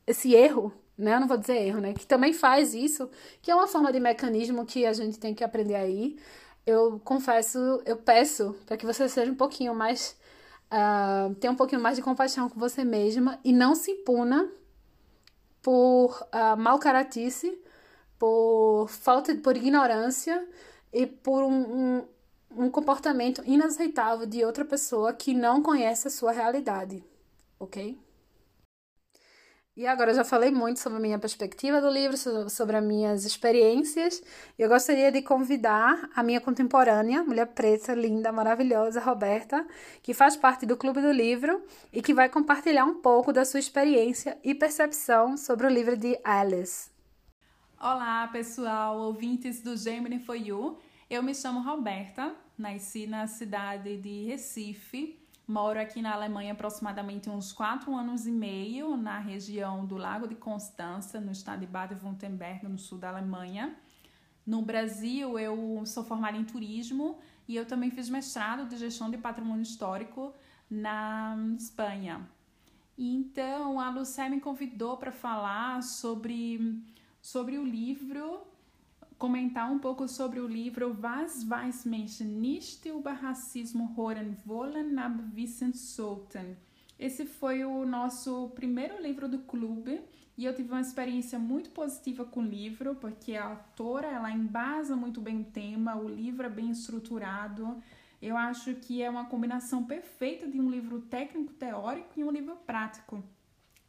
esse 0.07 0.35
erro 0.35 0.73
né? 0.97 1.15
Eu 1.15 1.21
não 1.21 1.29
vou 1.29 1.37
dizer 1.37 1.57
erro, 1.57 1.81
né? 1.81 1.93
Que 1.95 2.07
também 2.07 2.33
faz 2.33 2.75
isso, 2.75 3.11
que 3.41 3.51
é 3.51 3.55
uma 3.55 3.67
forma 3.67 3.93
de 3.93 4.01
mecanismo 4.01 4.65
que 4.65 4.87
a 4.87 4.93
gente 4.93 5.19
tem 5.19 5.35
que 5.35 5.45
aprender 5.45 5.75
aí. 5.75 6.19
Eu 6.65 7.01
confesso, 7.05 7.83
eu 7.85 7.97
peço 7.97 8.55
para 8.67 8.77
que 8.77 8.87
você 8.87 9.09
seja 9.09 9.31
um 9.31 9.35
pouquinho 9.35 9.75
mais. 9.75 10.17
Uh, 10.71 11.35
tenha 11.35 11.53
um 11.53 11.57
pouquinho 11.57 11.81
mais 11.83 11.97
de 11.97 12.03
compaixão 12.03 12.49
com 12.49 12.59
você 12.59 12.83
mesma 12.83 13.39
e 13.45 13.53
não 13.53 13.75
se 13.75 13.91
impuna 13.91 14.51
por 15.61 16.27
uh, 16.33 16.57
mal 16.57 16.79
caratice, 16.79 17.59
por 18.23 18.87
falta, 18.89 19.35
por 19.35 19.57
ignorância 19.57 20.47
e 20.93 21.09
por 21.09 21.43
um, 21.43 21.51
um, 21.51 22.09
um 22.57 22.71
comportamento 22.71 23.43
inaceitável 23.45 24.27
de 24.27 24.45
outra 24.45 24.65
pessoa 24.65 25.13
que 25.13 25.35
não 25.35 25.61
conhece 25.61 26.07
a 26.07 26.11
sua 26.11 26.31
realidade, 26.31 27.03
ok? 27.59 27.99
E 29.77 29.89
agora 29.89 30.13
eu 30.13 30.15
já 30.15 30.23
falei 30.23 30.53
muito 30.53 30.79
sobre 30.79 30.99
a 30.99 31.03
minha 31.03 31.19
perspectiva 31.19 31.81
do 31.81 31.91
livro, 31.91 32.17
sobre 32.49 32.77
as 32.77 32.85
minhas 32.85 33.25
experiências. 33.25 34.23
Eu 34.57 34.69
gostaria 34.69 35.11
de 35.11 35.21
convidar 35.21 36.09
a 36.15 36.23
minha 36.23 36.41
contemporânea, 36.41 37.25
mulher 37.25 37.47
preta, 37.47 37.93
linda, 37.93 38.31
maravilhosa, 38.31 39.01
Roberta, 39.01 39.67
que 40.01 40.15
faz 40.15 40.37
parte 40.37 40.65
do 40.65 40.77
Clube 40.77 41.01
do 41.01 41.11
Livro 41.11 41.61
e 41.93 42.01
que 42.01 42.15
vai 42.15 42.29
compartilhar 42.29 42.85
um 42.85 43.01
pouco 43.01 43.33
da 43.33 43.45
sua 43.45 43.59
experiência 43.59 44.39
e 44.45 44.55
percepção 44.55 45.37
sobre 45.37 45.67
o 45.67 45.71
livro 45.71 45.97
de 45.97 46.17
Alice. 46.23 46.92
Olá, 47.85 48.29
pessoal, 48.29 48.97
ouvintes 48.97 49.61
do 49.61 49.77
Gemini 49.77 50.21
For 50.21 50.37
You. 50.37 50.79
Eu 51.11 51.21
me 51.21 51.35
chamo 51.35 51.62
Roberta, 51.62 52.33
nasci 52.57 53.09
na 53.09 53.27
cidade 53.27 53.97
de 53.97 54.23
Recife, 54.23 55.18
Moro 55.49 55.81
aqui 55.81 56.01
na 56.01 56.12
Alemanha 56.12 56.53
aproximadamente 56.53 57.29
uns 57.29 57.53
quatro 57.53 57.92
anos 57.92 58.25
e 58.25 58.31
meio, 58.31 58.97
na 58.97 59.18
região 59.18 59.85
do 59.85 59.97
Lago 59.97 60.29
de 60.29 60.37
Constança, 60.37 61.21
no 61.21 61.33
estado 61.33 61.59
de 61.59 61.66
Baden-Württemberg, 61.66 62.68
no 62.68 62.79
sul 62.79 62.99
da 62.99 63.09
Alemanha. 63.09 63.75
No 64.47 64.62
Brasil, 64.62 65.37
eu 65.37 65.83
sou 65.85 66.05
formada 66.05 66.37
em 66.37 66.45
turismo 66.45 67.18
e 67.49 67.57
eu 67.57 67.66
também 67.66 67.90
fiz 67.90 68.09
mestrado 68.09 68.68
de 68.68 68.77
gestão 68.77 69.11
de 69.11 69.18
patrimônio 69.18 69.62
histórico 69.62 70.33
na 70.71 71.37
Espanha. 71.59 72.31
Então, 72.97 73.81
a 73.81 73.90
Lucé 73.90 74.29
me 74.29 74.40
convidou 74.40 74.97
para 74.99 75.11
falar 75.11 75.83
sobre, 75.83 76.81
sobre 77.23 77.57
o 77.57 77.65
livro 77.65 78.43
comentar 79.17 79.71
um 79.71 79.79
pouco 79.79 80.09
sobre 80.09 80.41
o 80.41 80.49
livro 80.49 80.99
Was 81.01 81.49
weiß 81.49 81.85
nicht 81.87 82.89
über 82.89 83.13
Rassismo 83.13 83.95
hören 83.97 84.37
wollen, 84.45 84.99
aber 84.99 85.23
wissen 85.33 85.73
sollten. 85.73 86.57
Esse 86.99 87.25
foi 87.25 87.65
o 87.65 87.87
nosso 87.87 88.51
primeiro 88.55 89.01
livro 89.01 89.29
do 89.29 89.39
clube 89.39 90.01
e 90.37 90.45
eu 90.45 90.53
tive 90.53 90.73
uma 90.73 90.81
experiência 90.81 91.39
muito 91.39 91.71
positiva 91.71 92.25
com 92.25 92.41
o 92.41 92.45
livro, 92.45 92.97
porque 92.97 93.37
a 93.37 93.45
autora 93.45 94.09
ela 94.09 94.33
embasa 94.33 94.97
muito 94.97 95.21
bem 95.21 95.43
o 95.43 95.45
tema, 95.45 95.95
o 95.95 96.09
livro 96.09 96.45
é 96.45 96.51
bem 96.51 96.71
estruturado. 96.71 97.81
Eu 98.21 98.37
acho 98.37 98.75
que 98.75 99.03
é 99.03 99.09
uma 99.09 99.27
combinação 99.27 99.85
perfeita 99.85 100.49
de 100.49 100.61
um 100.61 100.69
livro 100.69 101.01
técnico 101.03 101.53
teórico 101.53 102.11
e 102.17 102.25
um 102.25 102.31
livro 102.31 102.57
prático, 102.67 103.23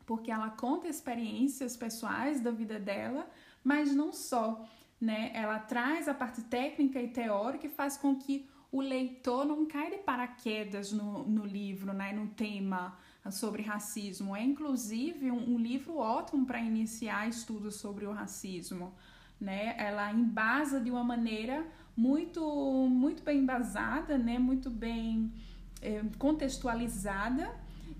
porque 0.05 0.31
ela 0.31 0.49
conta 0.49 0.87
experiências 0.87 1.77
pessoais 1.77 2.41
da 2.41 2.51
vida 2.51 2.79
dela, 2.79 3.29
mas 3.63 3.93
não 3.93 4.11
só 4.11 4.65
né? 5.03 5.31
Ela 5.33 5.59
traz 5.59 6.07
a 6.07 6.13
parte 6.13 6.41
técnica 6.43 7.01
e 7.01 7.09
teórica 7.09 7.67
e 7.67 7.69
faz 7.69 7.97
com 7.97 8.15
que 8.15 8.47
o 8.71 8.79
leitor 8.79 9.45
não 9.45 9.65
caia 9.65 9.91
de 9.91 9.97
paraquedas 9.97 10.93
no, 10.93 11.27
no 11.27 11.45
livro, 11.45 11.93
né? 11.93 12.13
No 12.13 12.27
tema 12.27 12.97
sobre 13.29 13.61
racismo. 13.61 14.33
É 14.33 14.41
inclusive 14.41 15.29
um, 15.29 15.55
um 15.55 15.57
livro 15.57 15.97
ótimo 15.97 16.45
para 16.45 16.59
iniciar 16.61 17.27
estudos 17.27 17.75
sobre 17.75 18.05
o 18.05 18.13
racismo, 18.13 18.93
né? 19.39 19.75
Ela 19.77 20.09
embasa 20.13 20.79
de 20.79 20.89
uma 20.89 21.03
maneira 21.03 21.67
muito 21.97 22.41
muito 22.89 23.23
bem 23.23 23.39
embasada, 23.39 24.17
né? 24.17 24.39
Muito 24.39 24.69
bem 24.69 25.33
é, 25.81 26.01
contextualizada 26.17 27.53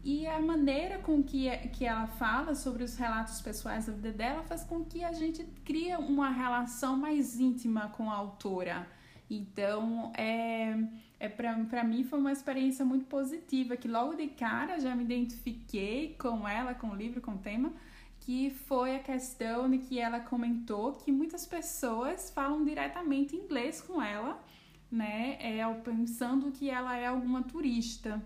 e 0.03 0.27
a 0.27 0.39
maneira 0.39 0.99
com 0.99 1.23
que, 1.23 1.49
que 1.69 1.85
ela 1.85 2.07
fala 2.07 2.55
sobre 2.55 2.83
os 2.83 2.97
relatos 2.97 3.39
pessoais 3.41 3.85
da 3.85 3.93
vida 3.93 4.11
dela 4.11 4.43
faz 4.43 4.63
com 4.63 4.83
que 4.83 5.01
a 5.01 5.13
gente 5.13 5.45
crie 5.63 5.95
uma 5.95 6.29
relação 6.29 6.97
mais 6.97 7.39
íntima 7.39 7.87
com 7.89 8.11
a 8.11 8.15
autora. 8.15 8.85
Então, 9.29 10.11
é, 10.17 10.77
é 11.17 11.29
para 11.29 11.85
mim 11.85 12.03
foi 12.03 12.19
uma 12.19 12.33
experiência 12.33 12.83
muito 12.83 13.05
positiva, 13.05 13.77
que 13.77 13.87
logo 13.87 14.15
de 14.15 14.27
cara 14.27 14.77
já 14.77 14.93
me 14.93 15.05
identifiquei 15.05 16.15
com 16.19 16.45
ela, 16.45 16.73
com 16.73 16.89
o 16.89 16.95
livro, 16.95 17.21
com 17.21 17.31
o 17.31 17.37
tema, 17.37 17.71
que 18.19 18.49
foi 18.49 18.97
a 18.97 18.99
questão 18.99 19.69
de 19.69 19.77
que 19.77 19.99
ela 19.99 20.19
comentou 20.19 20.93
que 20.93 21.13
muitas 21.13 21.45
pessoas 21.45 22.29
falam 22.29 22.65
diretamente 22.65 23.37
inglês 23.37 23.81
com 23.81 24.01
ela, 24.01 24.43
né, 24.91 25.37
é, 25.39 25.65
pensando 25.75 26.51
que 26.51 26.69
ela 26.69 26.95
é 26.97 27.07
alguma 27.07 27.41
turista 27.41 28.21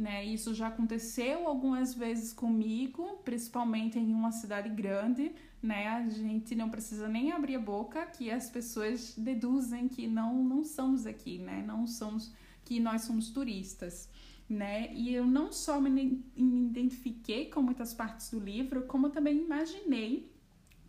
né? 0.00 0.24
Isso 0.24 0.54
já 0.54 0.68
aconteceu 0.68 1.46
algumas 1.46 1.92
vezes 1.94 2.32
comigo, 2.32 3.20
principalmente 3.22 3.98
em 3.98 4.14
uma 4.14 4.32
cidade 4.32 4.70
grande, 4.70 5.30
né? 5.62 5.88
A 5.88 6.08
gente 6.08 6.54
não 6.54 6.70
precisa 6.70 7.06
nem 7.06 7.32
abrir 7.32 7.56
a 7.56 7.60
boca 7.60 8.06
que 8.06 8.30
as 8.30 8.48
pessoas 8.48 9.14
deduzem 9.14 9.88
que 9.88 10.06
não 10.06 10.42
não 10.42 10.64
somos 10.64 11.04
aqui, 11.04 11.38
né? 11.38 11.62
Não 11.66 11.86
somos 11.86 12.32
que 12.64 12.80
nós 12.80 13.02
somos 13.02 13.28
turistas, 13.28 14.08
né? 14.48 14.90
E 14.94 15.12
eu 15.12 15.26
não 15.26 15.52
só 15.52 15.78
me, 15.78 16.24
identifiquei 16.34 17.50
com 17.50 17.60
muitas 17.60 17.92
partes 17.92 18.30
do 18.30 18.40
livro, 18.40 18.86
como 18.86 19.10
também 19.10 19.36
imaginei 19.36 20.32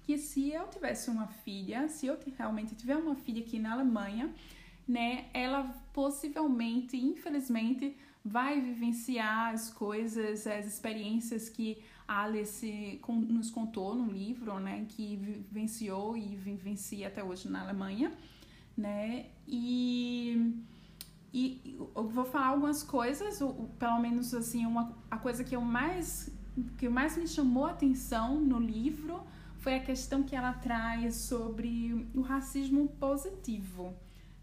que 0.04 0.17
se 0.17 0.52
eu 0.52 0.67
tivesse 0.69 1.10
uma 1.10 1.28
filha, 1.28 1.89
se 1.89 2.08
eu 2.08 2.17
realmente 2.38 2.76
tiver 2.76 2.95
uma 2.95 3.15
filha 3.15 3.41
aqui 3.41 3.60
na 3.60 3.74
Alemanha, 3.74 4.34
né, 4.88 5.26
ela 5.34 5.63
possivelmente, 5.93 6.97
infelizmente, 6.97 7.95
vai 8.23 8.62
vivenciar 8.62 9.53
as 9.53 9.69
coisas, 9.71 10.45
as 10.45 10.65
experiências 10.65 11.49
que 11.49 11.77
Alice 12.07 12.99
nos 13.07 13.49
contou 13.49 13.95
no 13.95 14.12
livro, 14.12 14.60
né, 14.60 14.86
que 14.89 15.15
vivenciou 15.15 16.15
e 16.15 16.36
vivencia 16.36 17.07
até 17.07 17.23
hoje 17.23 17.49
na 17.49 17.62
Alemanha, 17.62 18.12
né, 18.77 19.27
e, 19.47 20.53
e 21.34 21.77
eu 21.95 22.07
vou 22.07 22.25
falar 22.25 22.47
algumas 22.47 22.84
coisas, 22.84 23.39
pelo 23.79 23.99
menos 23.99 24.34
assim, 24.34 24.65
uma, 24.65 24.95
a 25.10 25.17
coisa 25.17 25.43
que 25.43 25.55
eu 25.55 25.62
mais, 25.62 26.29
que 26.77 26.88
mais 26.88 27.17
me 27.17 27.27
chamou 27.27 27.65
a 27.65 27.71
atenção 27.71 28.39
no 28.39 28.60
livro 28.60 29.21
foi 29.60 29.75
a 29.75 29.79
questão 29.79 30.23
que 30.23 30.36
ela 30.36 30.53
traz 30.53 31.15
sobre 31.15 32.07
o 32.15 32.21
racismo 32.21 32.88
positivo, 32.99 33.95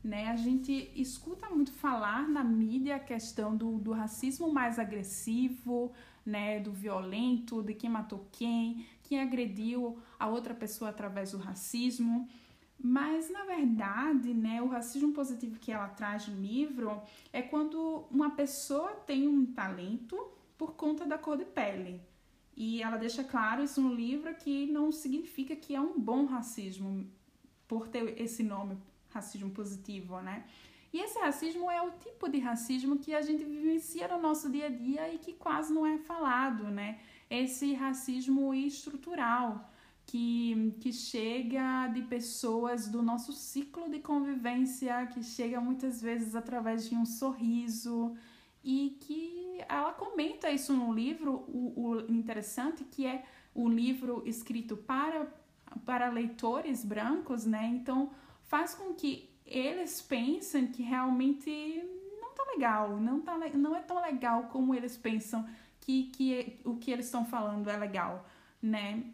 né? 0.08 0.28
A 0.28 0.36
gente 0.36 0.90
escuta 0.96 1.50
muito 1.50 1.70
falar 1.70 2.26
na 2.26 2.42
mídia 2.42 2.96
a 2.96 2.98
questão 2.98 3.54
do, 3.54 3.78
do 3.78 3.92
racismo 3.92 4.50
mais 4.50 4.78
agressivo, 4.78 5.92
né? 6.24 6.58
do 6.58 6.72
violento, 6.72 7.62
de 7.62 7.74
quem 7.74 7.90
matou 7.90 8.26
quem, 8.32 8.86
quem 9.02 9.20
agrediu 9.20 9.98
a 10.18 10.26
outra 10.26 10.54
pessoa 10.54 10.90
através 10.90 11.32
do 11.32 11.38
racismo. 11.38 12.26
Mas, 12.80 13.30
na 13.30 13.44
verdade, 13.44 14.32
né, 14.32 14.62
o 14.62 14.68
racismo 14.68 15.12
positivo 15.12 15.58
que 15.58 15.72
ela 15.72 15.88
traz 15.88 16.26
no 16.28 16.40
livro 16.40 17.02
é 17.32 17.42
quando 17.42 18.06
uma 18.10 18.30
pessoa 18.30 18.92
tem 18.94 19.28
um 19.28 19.44
talento 19.44 20.16
por 20.56 20.74
conta 20.74 21.04
da 21.04 21.18
cor 21.18 21.36
de 21.36 21.44
pele. 21.44 22.00
E 22.56 22.82
ela 22.82 22.96
deixa 22.96 23.22
claro 23.22 23.62
isso 23.62 23.80
no 23.80 23.94
livro 23.94 24.34
que 24.34 24.66
não 24.66 24.90
significa 24.90 25.54
que 25.54 25.74
é 25.74 25.80
um 25.80 26.00
bom 26.00 26.24
racismo 26.24 27.06
por 27.66 27.88
ter 27.88 28.20
esse 28.20 28.42
nome 28.42 28.78
racismo 29.10 29.50
positivo, 29.50 30.20
né? 30.20 30.44
E 30.92 31.00
esse 31.00 31.18
racismo 31.18 31.70
é 31.70 31.82
o 31.82 31.90
tipo 31.90 32.28
de 32.28 32.38
racismo 32.38 32.98
que 32.98 33.14
a 33.14 33.20
gente 33.20 33.44
vivencia 33.44 34.08
no 34.08 34.18
nosso 34.18 34.50
dia 34.50 34.66
a 34.66 34.70
dia 34.70 35.12
e 35.12 35.18
que 35.18 35.34
quase 35.34 35.72
não 35.72 35.86
é 35.86 35.98
falado, 35.98 36.64
né? 36.64 36.98
Esse 37.28 37.74
racismo 37.74 38.54
estrutural 38.54 39.70
que, 40.06 40.74
que 40.80 40.90
chega 40.90 41.88
de 41.88 42.00
pessoas 42.02 42.88
do 42.88 43.02
nosso 43.02 43.34
ciclo 43.34 43.90
de 43.90 43.98
convivência, 43.98 45.06
que 45.08 45.22
chega 45.22 45.60
muitas 45.60 46.00
vezes 46.00 46.34
através 46.34 46.88
de 46.88 46.94
um 46.94 47.04
sorriso 47.04 48.16
e 48.64 48.96
que 49.00 49.62
ela 49.68 49.92
comenta 49.92 50.50
isso 50.50 50.72
no 50.72 50.92
livro, 50.92 51.44
o, 51.48 51.90
o 51.90 52.12
interessante 52.12 52.84
que 52.84 53.04
é 53.04 53.24
o 53.54 53.68
livro 53.68 54.22
escrito 54.24 54.76
para, 54.76 55.26
para 55.84 56.08
leitores 56.08 56.82
brancos, 56.84 57.44
né? 57.44 57.66
Então, 57.66 58.10
faz 58.48 58.74
com 58.74 58.92
que 58.94 59.30
eles 59.46 60.02
pensem 60.02 60.66
que 60.66 60.82
realmente 60.82 61.82
não 62.20 62.34
tá 62.34 62.44
legal, 62.52 62.98
não, 62.98 63.20
tá, 63.20 63.38
não 63.54 63.76
é 63.76 63.80
tão 63.80 64.02
legal 64.02 64.44
como 64.44 64.74
eles 64.74 64.96
pensam 64.96 65.46
que, 65.80 66.04
que 66.04 66.60
o 66.64 66.76
que 66.76 66.90
eles 66.90 67.06
estão 67.06 67.24
falando 67.24 67.70
é 67.70 67.76
legal, 67.76 68.26
né? 68.60 69.04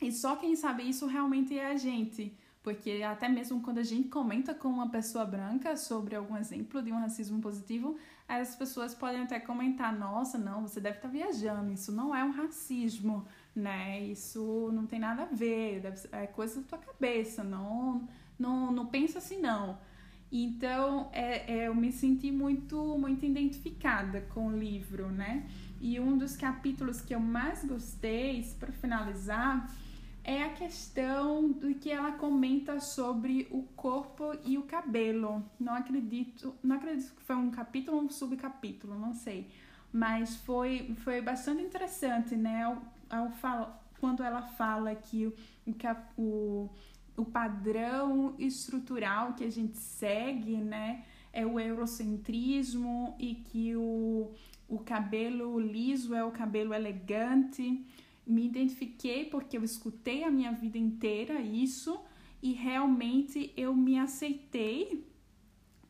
E 0.00 0.12
só 0.12 0.36
quem 0.36 0.54
sabe 0.54 0.88
isso 0.88 1.06
realmente 1.06 1.58
é 1.58 1.66
a 1.66 1.76
gente. 1.76 2.36
Porque 2.62 3.02
até 3.02 3.28
mesmo 3.28 3.60
quando 3.60 3.76
a 3.76 3.82
gente 3.82 4.08
comenta 4.08 4.54
com 4.54 4.68
uma 4.68 4.88
pessoa 4.88 5.26
branca 5.26 5.76
sobre 5.76 6.16
algum 6.16 6.34
exemplo 6.34 6.80
de 6.80 6.90
um 6.90 6.98
racismo 6.98 7.38
positivo, 7.38 7.94
as 8.26 8.56
pessoas 8.56 8.94
podem 8.94 9.20
até 9.20 9.38
comentar: 9.38 9.94
nossa, 9.94 10.38
não, 10.38 10.62
você 10.62 10.80
deve 10.80 10.96
estar 10.96 11.08
tá 11.08 11.12
viajando, 11.12 11.70
isso 11.70 11.92
não 11.92 12.16
é 12.16 12.24
um 12.24 12.30
racismo, 12.30 13.26
né? 13.54 14.00
Isso 14.00 14.70
não 14.72 14.86
tem 14.86 14.98
nada 14.98 15.24
a 15.24 15.26
ver, 15.26 15.82
é 16.10 16.26
coisa 16.26 16.62
da 16.62 16.66
tua 16.66 16.78
cabeça, 16.78 17.44
não, 17.44 18.08
não, 18.38 18.72
não 18.72 18.86
pensa 18.86 19.18
assim 19.18 19.40
não. 19.40 19.78
Então, 20.30 21.08
é, 21.12 21.52
é, 21.52 21.68
eu 21.68 21.74
me 21.74 21.92
senti 21.92 22.32
muito, 22.32 22.98
muito 22.98 23.24
identificada 23.24 24.20
com 24.20 24.48
o 24.48 24.58
livro, 24.58 25.08
né? 25.08 25.48
E 25.80 26.00
um 26.00 26.18
dos 26.18 26.36
capítulos 26.36 27.00
que 27.00 27.14
eu 27.14 27.20
mais 27.20 27.64
gostei, 27.64 28.42
para 28.58 28.72
finalizar, 28.72 29.72
é 30.24 30.42
a 30.42 30.50
questão 30.50 31.52
do 31.52 31.74
que 31.74 31.90
ela 31.90 32.12
comenta 32.12 32.80
sobre 32.80 33.46
o 33.50 33.62
corpo 33.76 34.32
e 34.44 34.56
o 34.56 34.62
cabelo. 34.62 35.44
Não 35.60 35.74
acredito, 35.74 36.54
não 36.62 36.76
acredito 36.76 37.14
que 37.14 37.22
foi 37.22 37.36
um 37.36 37.50
capítulo 37.50 37.98
ou 37.98 38.04
um 38.04 38.10
subcapítulo, 38.10 38.98
não 38.98 39.12
sei. 39.12 39.48
Mas 39.92 40.34
foi, 40.36 40.94
foi 41.04 41.20
bastante 41.20 41.62
interessante, 41.62 42.34
né? 42.34 42.64
Ao, 42.64 42.82
ao 43.10 43.84
quando 44.00 44.22
ela 44.22 44.42
fala 44.42 44.94
que 44.94 45.26
o, 45.26 45.34
o 46.18 46.70
padrão 47.22 48.34
estrutural 48.38 49.34
que 49.34 49.44
a 49.44 49.50
gente 49.50 49.76
segue, 49.76 50.56
né? 50.56 51.04
É 51.30 51.44
o 51.44 51.60
eurocentrismo 51.60 53.14
e 53.18 53.34
que 53.34 53.76
o, 53.76 54.32
o 54.66 54.78
cabelo 54.78 55.60
liso 55.60 56.14
é 56.14 56.24
o 56.24 56.30
cabelo 56.30 56.72
elegante 56.72 57.84
me 58.26 58.46
identifiquei 58.46 59.26
porque 59.26 59.56
eu 59.56 59.64
escutei 59.64 60.24
a 60.24 60.30
minha 60.30 60.52
vida 60.52 60.78
inteira 60.78 61.40
isso 61.40 62.00
e 62.42 62.52
realmente 62.52 63.52
eu 63.56 63.74
me 63.74 63.98
aceitei 63.98 65.06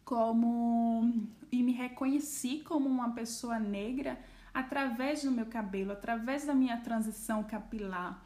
como 0.05 1.29
e 1.51 1.63
me 1.63 1.73
reconheci 1.73 2.63
como 2.65 2.89
uma 2.89 3.13
pessoa 3.13 3.59
negra 3.59 4.19
através 4.53 5.23
do 5.23 5.31
meu 5.31 5.47
cabelo, 5.47 5.93
através 5.93 6.45
da 6.45 6.55
minha 6.55 6.77
transição 6.79 7.43
capilar, 7.43 8.25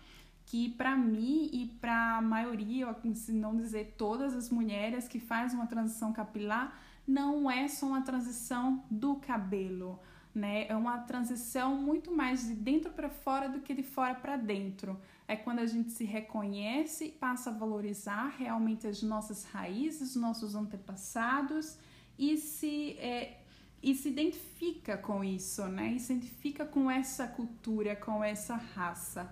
que 0.49 0.71
para 0.71 0.97
mim 0.97 1.49
e 1.53 1.67
para 1.81 2.17
a 2.17 2.23
maioria, 2.23 2.95
se 3.15 3.33
não 3.33 3.57
dizer 3.57 3.95
todas 3.97 4.35
as 4.35 4.51
mulheres 4.51 5.07
que 5.07 5.21
fazem 5.21 5.59
uma 5.59 5.67
transição 5.67 6.13
capilar, 6.13 6.79
não 7.07 7.51
é 7.51 7.69
só 7.69 7.87
uma 7.87 8.03
transição 8.03 8.85
do 8.91 9.17
cabelo 9.17 9.99
né? 10.39 10.67
É 10.69 10.77
uma 10.77 10.99
transição 10.99 11.77
muito 11.77 12.11
mais 12.11 12.47
de 12.47 12.55
dentro 12.55 12.93
para 12.93 13.09
fora 13.09 13.49
do 13.49 13.61
que 13.61 13.75
de 13.75 13.83
fora 13.83 14.15
para 14.15 14.37
dentro. 14.37 14.99
É 15.27 15.37
quando 15.37 15.59
a 15.59 15.67
gente 15.67 15.91
se 15.91 16.05
reconhece, 16.05 17.09
passa 17.09 17.51
a 17.51 17.53
valorizar 17.53 18.29
realmente 18.39 18.87
as 18.87 19.03
nossas 19.03 19.45
raízes, 19.45 20.15
nossos 20.17 20.55
antepassados 20.55 21.77
e 22.19 22.37
se 22.37 22.93
é, 22.99 23.41
e 23.83 23.95
se 23.95 24.09
identifica 24.09 24.97
com 24.97 25.23
isso, 25.23 25.67
né? 25.67 25.93
E 25.93 26.01
se 26.01 26.13
identifica 26.13 26.65
com 26.65 26.91
essa 26.91 27.27
cultura, 27.27 27.95
com 27.95 28.25
essa 28.25 28.57
raça. 28.57 29.29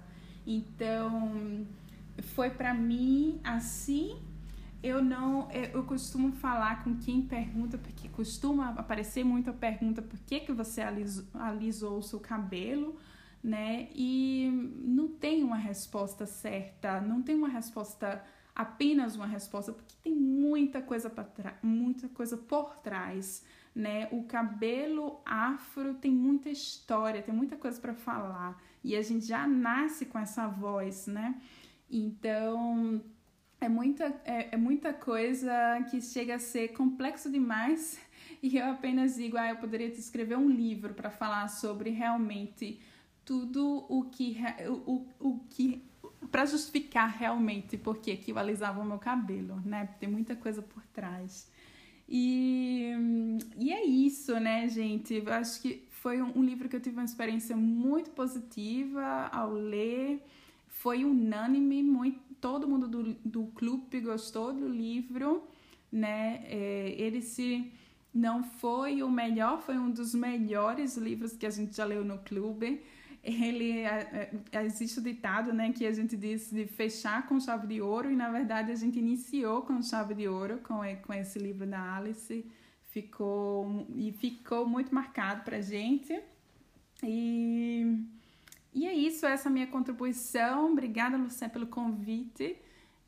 Então, 0.46 1.66
foi 2.34 2.50
para 2.50 2.72
mim 2.72 3.40
assim 3.42 4.16
eu 4.86 5.02
não, 5.02 5.50
eu 5.50 5.82
costumo 5.84 6.32
falar 6.32 6.84
com 6.84 6.96
quem 6.96 7.22
pergunta, 7.22 7.76
porque 7.76 8.08
costuma 8.08 8.70
aparecer 8.70 9.24
muito 9.24 9.50
a 9.50 9.52
pergunta 9.52 10.00
por 10.00 10.18
que, 10.20 10.40
que 10.40 10.52
você 10.52 10.80
alisou, 10.80 11.24
alisou 11.34 11.98
o 11.98 12.02
seu 12.02 12.20
cabelo, 12.20 12.96
né? 13.42 13.88
E 13.94 14.48
não 14.84 15.08
tem 15.08 15.42
uma 15.42 15.56
resposta 15.56 16.24
certa, 16.24 17.00
não 17.00 17.20
tem 17.20 17.34
uma 17.34 17.48
resposta, 17.48 18.22
apenas 18.54 19.16
uma 19.16 19.26
resposta, 19.26 19.72
porque 19.72 19.94
tem 20.04 20.14
muita 20.14 20.80
coisa 20.80 21.10
para 21.10 21.54
muita 21.62 22.08
coisa 22.08 22.36
por 22.36 22.76
trás, 22.76 23.44
né? 23.74 24.08
O 24.12 24.22
cabelo 24.24 25.20
afro 25.24 25.94
tem 25.94 26.12
muita 26.12 26.48
história, 26.48 27.22
tem 27.22 27.34
muita 27.34 27.56
coisa 27.56 27.80
para 27.80 27.94
falar, 27.94 28.62
e 28.86 28.94
a 28.94 29.02
gente 29.02 29.26
já 29.26 29.48
nasce 29.48 30.06
com 30.06 30.16
essa 30.16 30.46
voz, 30.46 31.08
né? 31.08 31.34
Então, 31.90 33.02
é 33.60 33.68
muita, 33.68 34.04
é, 34.24 34.54
é, 34.54 34.56
muita 34.56 34.92
coisa 34.92 35.52
que 35.90 36.00
chega 36.00 36.36
a 36.36 36.38
ser 36.38 36.68
complexo 36.68 37.28
demais 37.28 37.98
e 38.40 38.56
eu 38.56 38.66
apenas 38.66 39.16
digo, 39.16 39.36
ah, 39.36 39.48
eu 39.48 39.56
poderia 39.56 39.88
escrever 39.88 40.38
um 40.38 40.48
livro 40.48 40.94
para 40.94 41.10
falar 41.10 41.48
sobre 41.48 41.90
realmente 41.90 42.80
tudo 43.24 43.84
o 43.88 44.04
que 44.04 44.36
o, 44.86 45.04
o 45.18 45.40
que 45.50 45.82
para 46.30 46.46
justificar 46.46 47.08
realmente 47.08 47.76
por 47.76 47.98
que 47.98 48.22
eu 48.28 48.38
alisava 48.38 48.80
o 48.80 48.84
meu 48.84 48.98
cabelo, 48.98 49.60
né? 49.64 49.88
Tem 49.98 50.08
muita 50.08 50.36
coisa 50.36 50.62
por 50.62 50.84
trás. 50.86 51.50
E, 52.08 52.92
e 53.56 53.72
é 53.72 53.84
isso, 53.84 54.38
né, 54.38 54.68
gente? 54.68 55.14
Eu 55.14 55.32
acho 55.32 55.60
que 55.60 55.85
foi 56.02 56.20
um, 56.22 56.38
um 56.38 56.44
livro 56.44 56.68
que 56.68 56.76
eu 56.76 56.80
tive 56.80 56.96
uma 56.96 57.04
experiência 57.04 57.56
muito 57.56 58.10
positiva 58.10 59.28
ao 59.32 59.52
ler. 59.52 60.22
Foi 60.68 61.04
unânime, 61.04 61.82
muito 61.82 62.26
todo 62.40 62.68
mundo 62.68 62.86
do, 62.86 63.14
do 63.24 63.46
clube 63.58 64.00
gostou 64.00 64.52
do 64.52 64.68
livro, 64.68 65.42
né? 65.90 66.44
É, 66.44 66.94
ele 66.98 67.22
se 67.22 67.72
não 68.12 68.42
foi 68.42 69.02
o 69.02 69.10
melhor, 69.10 69.60
foi 69.60 69.76
um 69.78 69.90
dos 69.90 70.14
melhores 70.14 70.96
livros 70.96 71.36
que 71.36 71.46
a 71.46 71.50
gente 71.50 71.76
já 71.76 71.84
leu 71.84 72.04
no 72.04 72.18
clube. 72.18 72.82
Ele 73.22 73.80
é, 73.80 74.30
é, 74.52 74.64
existe 74.64 75.00
o 75.00 75.02
ditado, 75.02 75.52
né, 75.52 75.72
que 75.72 75.84
a 75.84 75.92
gente 75.92 76.16
diz 76.16 76.50
de 76.50 76.66
fechar 76.66 77.26
com 77.26 77.40
chave 77.40 77.66
de 77.66 77.80
ouro 77.80 78.08
e 78.10 78.14
na 78.14 78.30
verdade 78.30 78.70
a 78.70 78.76
gente 78.76 78.98
iniciou 78.98 79.62
com 79.62 79.82
chave 79.82 80.14
de 80.14 80.28
ouro 80.28 80.58
com 80.58 80.78
com 81.04 81.12
esse 81.12 81.38
livro 81.38 81.66
da 81.66 81.96
Alice, 81.96 82.44
ficou 82.96 83.86
e 83.94 84.10
ficou 84.12 84.66
muito 84.66 84.94
marcado 84.94 85.42
para 85.44 85.60
gente 85.60 86.18
e 87.02 88.06
e 88.72 88.86
é 88.86 88.92
isso, 88.92 89.24
essa 89.24 89.48
é 89.48 89.52
minha 89.52 89.66
contribuição. 89.66 90.70
Obrigada, 90.72 91.16
Lucé, 91.16 91.48
pelo 91.48 91.66
convite. 91.66 92.58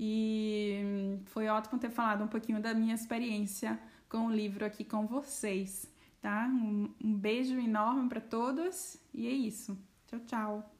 E 0.00 1.18
foi 1.26 1.46
ótimo 1.48 1.78
ter 1.78 1.90
falado 1.90 2.24
um 2.24 2.28
pouquinho 2.28 2.58
da 2.58 2.72
minha 2.72 2.94
experiência 2.94 3.78
com 4.08 4.28
o 4.28 4.32
livro 4.32 4.64
aqui 4.64 4.82
com 4.82 5.06
vocês, 5.06 5.86
tá? 6.22 6.48
Um, 6.48 6.94
um 7.04 7.14
beijo 7.14 7.58
enorme 7.58 8.08
para 8.08 8.20
todos 8.20 8.96
e 9.12 9.26
é 9.26 9.30
isso. 9.30 9.76
Tchau, 10.06 10.20
tchau. 10.20 10.74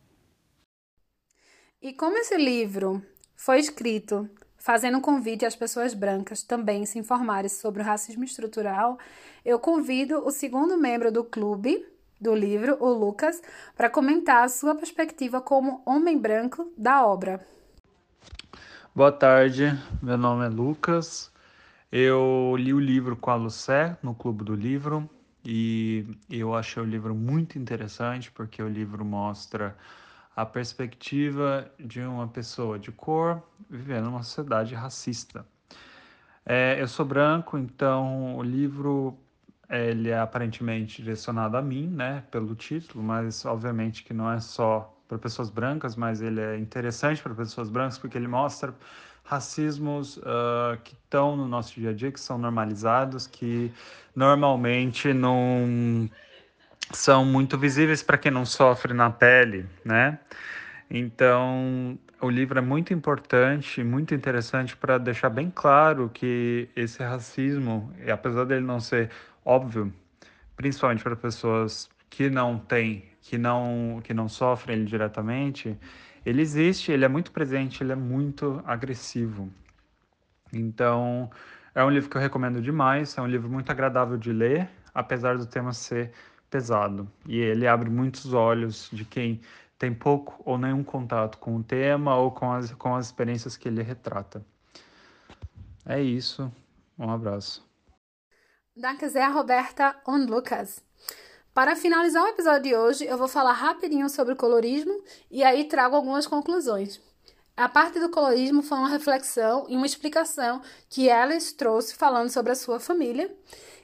E 1.82 1.92
como 1.92 2.16
esse 2.16 2.38
livro 2.38 3.04
foi 3.36 3.58
escrito 3.58 4.30
fazendo 4.68 4.98
um 4.98 5.00
convite 5.00 5.46
às 5.46 5.56
pessoas 5.56 5.94
brancas 5.94 6.42
também 6.42 6.84
se 6.84 6.98
informarem 6.98 7.48
sobre 7.48 7.80
o 7.80 7.84
racismo 7.86 8.22
estrutural, 8.22 8.98
eu 9.42 9.58
convido 9.58 10.18
o 10.26 10.30
segundo 10.30 10.76
membro 10.76 11.10
do 11.10 11.24
clube, 11.24 11.86
do 12.20 12.34
livro, 12.34 12.76
o 12.78 12.90
Lucas, 12.90 13.40
para 13.74 13.88
comentar 13.88 14.44
a 14.44 14.48
sua 14.50 14.74
perspectiva 14.74 15.40
como 15.40 15.80
homem 15.86 16.18
branco 16.18 16.70
da 16.76 17.06
obra. 17.06 17.40
Boa 18.94 19.10
tarde, 19.10 19.72
meu 20.02 20.18
nome 20.18 20.44
é 20.44 20.50
Lucas. 20.50 21.32
Eu 21.90 22.54
li 22.58 22.74
o 22.74 22.78
livro 22.78 23.16
com 23.16 23.30
a 23.30 23.36
Lucé 23.36 23.96
no 24.02 24.14
Clube 24.14 24.44
do 24.44 24.54
Livro 24.54 25.08
e 25.42 26.04
eu 26.28 26.54
achei 26.54 26.82
o 26.82 26.86
livro 26.86 27.14
muito 27.14 27.58
interessante 27.58 28.30
porque 28.30 28.62
o 28.62 28.68
livro 28.68 29.02
mostra 29.02 29.74
a 30.38 30.46
perspectiva 30.46 31.68
de 31.80 32.00
uma 32.00 32.28
pessoa 32.28 32.78
de 32.78 32.92
cor 32.92 33.42
vivendo 33.68 34.04
numa 34.04 34.22
sociedade 34.22 34.72
racista. 34.72 35.44
É, 36.46 36.80
eu 36.80 36.86
sou 36.86 37.04
branco, 37.04 37.58
então 37.58 38.36
o 38.36 38.42
livro 38.44 39.18
ele 39.68 40.10
é 40.10 40.18
aparentemente 40.20 41.02
direcionado 41.02 41.56
a 41.56 41.60
mim, 41.60 41.88
né, 41.88 42.22
pelo 42.30 42.54
título, 42.54 43.02
mas 43.02 43.44
obviamente 43.44 44.04
que 44.04 44.14
não 44.14 44.30
é 44.30 44.38
só 44.38 44.96
para 45.08 45.18
pessoas 45.18 45.50
brancas, 45.50 45.96
mas 45.96 46.22
ele 46.22 46.40
é 46.40 46.56
interessante 46.56 47.20
para 47.20 47.34
pessoas 47.34 47.68
brancas 47.68 47.98
porque 47.98 48.16
ele 48.16 48.28
mostra 48.28 48.72
racismos 49.24 50.18
uh, 50.18 50.78
que 50.84 50.94
estão 50.94 51.36
no 51.36 51.48
nosso 51.48 51.74
dia 51.74 51.90
a 51.90 51.92
dia, 51.92 52.12
que 52.12 52.20
são 52.20 52.38
normalizados, 52.38 53.26
que 53.26 53.72
normalmente 54.14 55.12
não 55.12 56.08
são 56.92 57.24
muito 57.24 57.58
visíveis 57.58 58.02
para 58.02 58.18
quem 58.18 58.32
não 58.32 58.44
sofre 58.44 58.94
na 58.94 59.10
pele, 59.10 59.66
né? 59.84 60.18
Então, 60.90 61.98
o 62.20 62.30
livro 62.30 62.58
é 62.58 62.62
muito 62.62 62.94
importante, 62.94 63.84
muito 63.84 64.14
interessante 64.14 64.76
para 64.76 64.96
deixar 64.96 65.28
bem 65.28 65.52
claro 65.54 66.10
que 66.12 66.68
esse 66.74 67.02
racismo, 67.02 67.92
apesar 68.10 68.44
dele 68.44 68.64
não 68.64 68.80
ser 68.80 69.10
óbvio, 69.44 69.92
principalmente 70.56 71.02
para 71.02 71.14
pessoas 71.14 71.90
que 72.08 72.30
não 72.30 72.58
têm, 72.58 73.04
que 73.20 73.36
não, 73.36 74.00
que 74.02 74.14
não 74.14 74.28
sofrem 74.28 74.76
ele 74.78 74.86
diretamente, 74.86 75.78
ele 76.24 76.42
existe, 76.42 76.90
ele 76.90 77.04
é 77.04 77.08
muito 77.08 77.30
presente, 77.30 77.82
ele 77.82 77.92
é 77.92 77.96
muito 77.96 78.62
agressivo. 78.66 79.50
Então, 80.52 81.30
é 81.74 81.84
um 81.84 81.90
livro 81.90 82.08
que 82.08 82.16
eu 82.16 82.20
recomendo 82.20 82.60
demais, 82.60 83.16
é 83.16 83.20
um 83.20 83.26
livro 83.26 83.48
muito 83.48 83.70
agradável 83.70 84.16
de 84.16 84.32
ler, 84.32 84.68
apesar 84.94 85.36
do 85.36 85.46
tema 85.46 85.72
ser 85.72 86.12
pesado. 86.50 87.10
E 87.26 87.38
ele 87.38 87.66
abre 87.66 87.90
muitos 87.90 88.32
olhos 88.32 88.88
de 88.92 89.04
quem 89.04 89.40
tem 89.78 89.94
pouco 89.94 90.42
ou 90.44 90.58
nenhum 90.58 90.82
contato 90.82 91.38
com 91.38 91.56
o 91.56 91.62
tema 91.62 92.16
ou 92.16 92.30
com 92.30 92.50
as, 92.52 92.72
com 92.72 92.94
as 92.96 93.06
experiências 93.06 93.56
que 93.56 93.68
ele 93.68 93.82
retrata. 93.82 94.44
É 95.86 96.00
isso. 96.00 96.52
Um 96.98 97.10
abraço. 97.10 97.66
Danke 98.76 99.08
sehr, 99.08 99.32
Roberta 99.32 99.96
und 100.06 100.26
Lukas. 100.30 100.82
Para 101.54 101.74
finalizar 101.74 102.22
o 102.22 102.28
episódio 102.28 102.62
de 102.62 102.76
hoje, 102.76 103.04
eu 103.04 103.18
vou 103.18 103.26
falar 103.26 103.52
rapidinho 103.52 104.08
sobre 104.08 104.34
o 104.34 104.36
colorismo 104.36 105.02
e 105.30 105.42
aí 105.42 105.64
trago 105.64 105.96
algumas 105.96 106.26
conclusões. 106.26 107.00
A 107.56 107.68
parte 107.68 107.98
do 107.98 108.10
colorismo 108.10 108.62
foi 108.62 108.78
uma 108.78 108.88
reflexão 108.88 109.66
e 109.68 109.76
uma 109.76 109.86
explicação 109.86 110.62
que 110.88 111.10
Alice 111.10 111.52
trouxe 111.56 111.96
falando 111.96 112.30
sobre 112.30 112.52
a 112.52 112.54
sua 112.54 112.78
família 112.78 113.34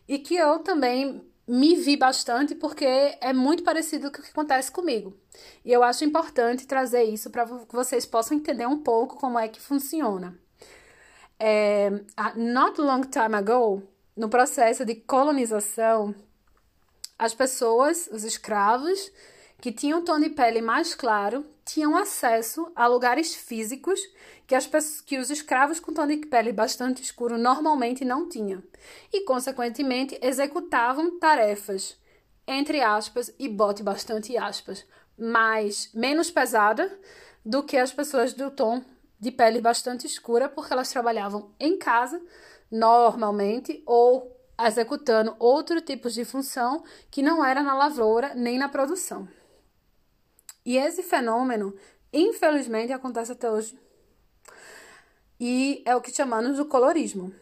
e 0.07 0.19
que 0.21 0.37
eu 0.37 0.61
também 0.61 1.21
me 1.47 1.75
vi 1.77 1.97
bastante 1.97 2.55
porque 2.55 2.85
é 3.21 3.33
muito 3.33 3.63
parecido 3.63 4.11
com 4.11 4.19
o 4.19 4.23
que 4.23 4.31
acontece 4.31 4.71
comigo. 4.71 5.17
E 5.65 5.73
eu 5.73 5.83
acho 5.83 6.05
importante 6.05 6.67
trazer 6.67 7.05
isso 7.05 7.31
para 7.31 7.45
que 7.45 7.75
vocês 7.75 8.07
possam 8.07 8.37
entender 8.37 8.67
um 8.67 8.79
pouco 8.79 9.17
como 9.17 9.39
é 9.39 9.49
que 9.49 9.61
funciona. 9.61 10.39
É, 11.39 11.91
not 12.37 12.81
long 12.81 13.03
time 13.03 13.35
ago, 13.35 13.83
no 14.17 14.29
processo 14.29 14.85
de 14.85 14.95
colonização, 14.95 16.15
as 17.19 17.35
pessoas, 17.35 18.09
os 18.13 18.25
escravos, 18.25 19.13
que 19.65 19.73
tinham 19.73 20.05
tom 20.05 20.21
de 20.21 20.29
pele 20.29 20.61
mais 20.61 20.95
claro, 20.95 21.43
tinham 21.65 21.97
acesso 21.97 22.71
a 22.77 22.87
lugares 22.87 23.35
físicos 23.35 23.99
que, 24.47 24.55
as, 24.55 24.67
que 25.01 25.17
os 25.17 25.31
escravos 25.31 25.81
com 25.81 25.95
tom 25.95 26.07
de 26.07 26.19
pele 26.19 26.53
bastante 26.53 27.03
escuro 27.03 27.39
normalmente 27.39 28.05
não 28.05 28.29
tinham, 28.29 28.63
e, 29.11 29.23
consequentemente, 29.23 30.19
executavam 30.21 31.19
tarefas, 31.19 31.97
entre 32.47 32.83
aspas, 32.83 33.35
e 33.39 33.49
bote 33.49 33.83
bastante 33.83 34.37
aspas, 34.37 34.85
mais, 35.19 35.89
menos 35.95 36.31
pesada 36.31 37.01
do 37.43 37.63
que 37.63 37.79
as 37.79 37.91
pessoas 37.91 38.35
do 38.35 38.51
tom 38.51 38.85
de 39.19 39.31
pele 39.31 39.63
bastante 39.63 40.07
escura, 40.07 40.47
porque 40.47 40.75
elas 40.75 40.93
trabalhavam 40.93 41.55
em 41.59 41.79
casa, 41.79 42.21
normalmente, 42.71 43.83
ou 43.87 44.31
executando 44.61 45.35
outro 45.39 45.81
tipo 45.81 46.11
de 46.11 46.23
função 46.23 46.85
que 47.11 47.23
não 47.23 47.43
era 47.43 47.63
na 47.63 47.75
lavoura 47.75 48.35
nem 48.35 48.59
na 48.59 48.69
produção. 48.69 49.27
E 50.65 50.77
esse 50.79 51.03
fenômeno, 51.03 51.75
infelizmente, 52.13 52.93
acontece 52.93 53.33
até 53.33 53.51
hoje. 53.51 53.79
E 55.39 55.83
é 55.85 55.95
o 55.95 56.01
que 56.01 56.13
chamamos 56.13 56.57
de 56.57 56.65
colorismo. 56.65 57.35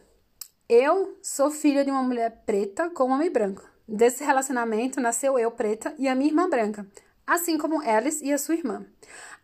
Eu 0.67 1.17
sou 1.21 1.51
filha 1.51 1.85
de 1.85 1.91
uma 1.91 2.03
mulher 2.03 2.43
preta 2.45 2.89
com 2.89 3.05
um 3.05 3.11
homem 3.11 3.31
branco. 3.31 3.63
Desse 3.87 4.23
relacionamento 4.23 4.99
nasceu 4.99 5.37
eu 5.37 5.51
preta 5.51 5.93
e 5.97 6.07
a 6.07 6.15
minha 6.15 6.29
irmã 6.29 6.49
branca, 6.49 6.87
assim 7.27 7.57
como 7.57 7.81
Alice 7.81 8.23
e 8.25 8.31
a 8.31 8.37
sua 8.37 8.55
irmã. 8.55 8.85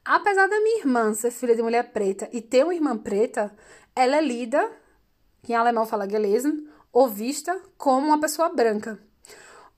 Apesar 0.03 0.47
da 0.47 0.59
minha 0.61 0.80
irmã 0.80 1.13
ser 1.13 1.32
filha 1.32 1.55
de 1.55 1.61
mulher 1.61 1.91
preta 1.91 2.27
e 2.32 2.41
ter 2.41 2.63
uma 2.63 2.73
irmã 2.73 2.97
preta, 2.97 3.55
ela 3.95 4.17
é 4.17 4.21
lida, 4.21 4.71
que 5.43 5.53
em 5.53 5.55
alemão 5.55 5.86
fala 5.86 6.09
gelesen, 6.09 6.67
ou 6.91 7.07
vista 7.07 7.61
como 7.77 8.07
uma 8.07 8.19
pessoa 8.19 8.49
branca. 8.49 8.99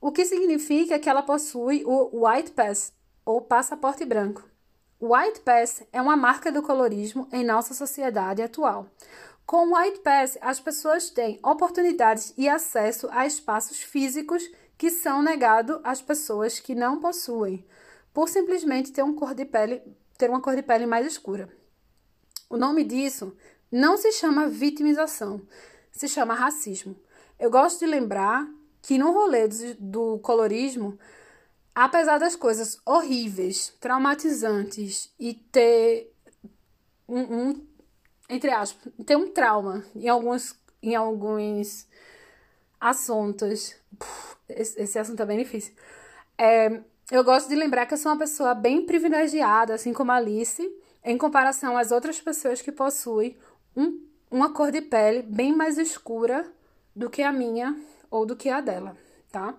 O 0.00 0.10
que 0.10 0.24
significa 0.24 0.98
que 0.98 1.08
ela 1.08 1.22
possui 1.22 1.84
o 1.84 2.24
White 2.26 2.52
Pass, 2.52 2.92
ou 3.24 3.40
passaporte 3.40 4.04
branco. 4.04 4.42
White 5.00 5.40
Pass 5.40 5.82
é 5.92 6.00
uma 6.00 6.16
marca 6.16 6.52
do 6.52 6.62
colorismo 6.62 7.28
em 7.32 7.44
nossa 7.44 7.74
sociedade 7.74 8.40
atual. 8.40 8.86
Com 9.44 9.66
o 9.66 9.76
White 9.76 10.00
Pass, 10.00 10.38
as 10.40 10.60
pessoas 10.60 11.10
têm 11.10 11.40
oportunidades 11.42 12.32
e 12.38 12.48
acesso 12.48 13.08
a 13.10 13.26
espaços 13.26 13.82
físicos 13.82 14.48
que 14.78 14.90
são 14.90 15.22
negados 15.22 15.80
às 15.82 16.00
pessoas 16.00 16.60
que 16.60 16.74
não 16.74 17.00
possuem, 17.00 17.66
por 18.12 18.28
simplesmente 18.28 18.92
ter, 18.92 19.02
um 19.02 19.14
cor 19.14 19.34
de 19.34 19.44
pele, 19.44 19.82
ter 20.16 20.30
uma 20.30 20.40
cor 20.40 20.54
de 20.54 20.62
pele 20.62 20.86
mais 20.86 21.06
escura. 21.06 21.48
O 22.48 22.56
nome 22.56 22.84
disso 22.84 23.36
não 23.70 23.96
se 23.96 24.12
chama 24.12 24.48
vitimização, 24.48 25.40
se 25.90 26.06
chama 26.06 26.34
racismo. 26.34 26.96
Eu 27.38 27.50
gosto 27.50 27.80
de 27.80 27.86
lembrar 27.86 28.46
que 28.82 28.98
no 28.98 29.12
rolê 29.12 29.48
do 29.78 30.18
colorismo, 30.18 30.98
apesar 31.74 32.18
das 32.18 32.36
coisas 32.36 32.80
horríveis, 32.84 33.74
traumatizantes 33.80 35.12
e 35.18 35.34
ter 35.34 36.12
um, 37.08 37.20
um 37.20 37.66
entre 38.28 38.50
aspas, 38.50 38.92
ter 39.04 39.16
um 39.16 39.28
trauma 39.28 39.84
em 39.94 40.08
alguns, 40.08 40.54
em 40.82 40.94
alguns 40.94 41.86
assuntos. 42.80 43.74
Esse, 44.48 44.80
esse 44.82 44.98
assunto 44.98 45.22
é 45.22 45.26
bem 45.26 45.38
difícil. 45.38 45.74
É, 46.38 46.80
eu 47.10 47.22
gosto 47.22 47.48
de 47.48 47.54
lembrar 47.54 47.86
que 47.86 47.94
eu 47.94 47.98
sou 47.98 48.12
uma 48.12 48.18
pessoa 48.18 48.54
bem 48.54 48.86
privilegiada, 48.86 49.74
assim 49.74 49.92
como 49.92 50.12
a 50.12 50.16
Alice, 50.16 50.66
em 51.04 51.18
comparação 51.18 51.76
às 51.76 51.90
outras 51.90 52.20
pessoas 52.20 52.62
que 52.62 52.72
possuem 52.72 53.36
um 53.76 54.12
uma 54.32 54.50
cor 54.50 54.72
de 54.72 54.80
pele 54.80 55.22
bem 55.22 55.54
mais 55.54 55.76
escura 55.76 56.50
do 56.96 57.10
que 57.10 57.22
a 57.22 57.30
minha 57.30 57.78
ou 58.10 58.24
do 58.24 58.34
que 58.34 58.48
a 58.48 58.62
dela, 58.62 58.96
tá? 59.30 59.54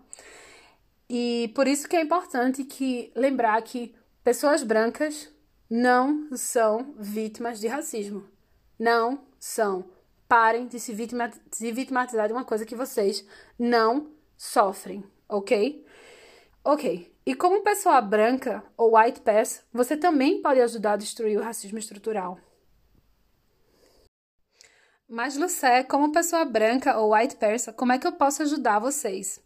E 1.16 1.50
por 1.50 1.68
isso 1.68 1.88
que 1.88 1.96
é 1.96 2.02
importante 2.02 2.64
que 2.64 3.12
lembrar 3.16 3.62
que 3.62 3.94
pessoas 4.24 4.64
brancas 4.64 5.32
não 5.70 6.36
são 6.36 6.96
vítimas 6.98 7.60
de 7.60 7.68
racismo. 7.68 8.28
Não 8.80 9.24
são. 9.40 9.86
Parem 10.28 10.66
de 10.66 10.80
se, 10.80 10.92
vitima, 10.92 11.30
se 11.52 11.72
vitimizar 11.72 12.26
de 12.26 12.34
uma 12.34 12.44
coisa 12.44 12.66
que 12.66 12.76
vocês 12.76 13.24
não 13.60 14.12
sofrem, 14.36 15.04
ok? 15.30 15.86
Ok. 16.64 17.16
E 17.24 17.36
como 17.36 17.62
pessoa 17.62 18.02
branca 18.02 18.64
ou 18.76 18.98
white 18.98 19.22
pass, 19.22 19.64
você 19.72 19.96
também 19.96 20.42
pode 20.42 20.62
ajudar 20.62 20.94
a 20.94 20.98
destruir 20.98 21.38
o 21.38 21.44
racismo 21.44 21.78
estrutural. 21.78 22.40
Mas, 25.08 25.38
Lucé, 25.38 25.84
como 25.84 26.12
pessoa 26.12 26.44
branca 26.44 26.98
ou 26.98 27.14
white 27.14 27.36
person, 27.36 27.72
como 27.74 27.92
é 27.92 28.00
que 28.00 28.08
eu 28.08 28.14
posso 28.14 28.42
ajudar 28.42 28.80
vocês? 28.80 29.40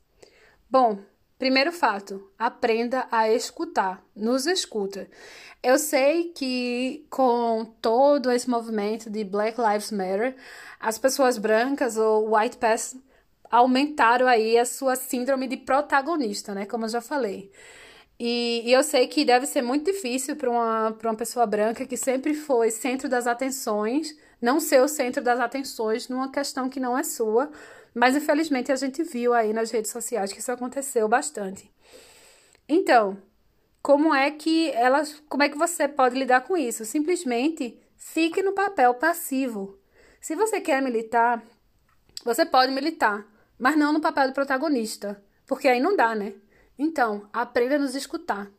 Bom, 0.70 1.04
primeiro 1.38 1.72
fato, 1.72 2.30
aprenda 2.38 3.08
a 3.12 3.32
escutar, 3.32 4.04
nos 4.16 4.46
escuta. 4.46 5.08
Eu 5.62 5.78
sei 5.78 6.32
que 6.36 7.06
com 7.10 7.66
todo 7.82 8.32
esse 8.32 8.50
movimento 8.50 9.10
de 9.10 9.24
Black 9.24 9.60
Lives 9.60 9.92
Matter, 9.92 10.36
as 10.80 10.98
pessoas 10.98 11.38
brancas 11.38 11.98
ou 11.98 12.36
white 12.36 12.58
person 12.58 13.00
aumentaram 13.50 14.28
aí 14.28 14.58
a 14.58 14.66
sua 14.66 14.96
síndrome 14.96 15.48
de 15.48 15.58
protagonista, 15.58 16.54
né? 16.54 16.66
Como 16.66 16.86
eu 16.86 16.90
já 16.90 17.02
falei. 17.02 17.52
E, 18.20 18.64
e, 18.66 18.74
eu 18.74 18.84
sei 18.84 19.08
que 19.08 19.24
deve 19.24 19.46
ser 19.46 19.62
muito 19.62 19.92
difícil 19.92 20.36
para 20.36 20.50
uma, 20.50 20.90
uma 21.04 21.16
pessoa 21.16 21.46
branca 21.46 21.86
que 21.86 21.96
sempre 21.96 22.34
foi 22.34 22.72
centro 22.72 23.08
das 23.08 23.28
atenções 23.28 24.16
não 24.42 24.60
ser 24.60 24.82
o 24.82 24.88
centro 24.88 25.24
das 25.24 25.40
atenções 25.40 26.08
numa 26.08 26.32
questão 26.32 26.70
que 26.70 26.80
não 26.80 26.98
é 26.98 27.04
sua, 27.04 27.50
mas 27.98 28.16
infelizmente 28.16 28.72
a 28.72 28.76
gente 28.76 29.04
viu 29.04 29.34
aí 29.34 29.52
nas 29.52 29.72
redes 29.72 29.92
sociais 29.92 30.32
que 30.32 30.40
isso 30.40 30.52
aconteceu 30.52 31.08
bastante. 31.08 31.72
Então, 32.70 33.18
como 33.82 34.14
é 34.14 34.30
que 34.30 34.70
elas, 34.72 35.24
como 35.28 35.44
é 35.44 35.50
que 35.50 35.58
você 35.58 35.88
pode 35.88 36.18
lidar 36.18 36.42
com 36.42 36.56
isso? 36.56 36.86
Simplesmente 36.86 37.80
fique 37.96 38.44
no 38.44 38.54
papel 38.54 38.94
passivo. 38.94 39.80
Se 40.22 40.36
você 40.36 40.62
quer 40.62 40.82
militar, 40.82 41.44
você 42.24 42.46
pode 42.46 42.72
militar, 42.72 43.26
mas 43.58 43.76
não 43.76 43.94
no 43.94 44.02
papel 44.02 44.28
do 44.28 44.34
protagonista, 44.34 45.24
porque 45.48 45.68
aí 45.68 45.80
não 45.80 45.96
dá, 45.96 46.14
né? 46.14 46.34
Então, 46.78 47.28
aprenda 47.34 47.76
a 47.76 47.80
nos 47.80 47.96
escutar. 47.96 48.52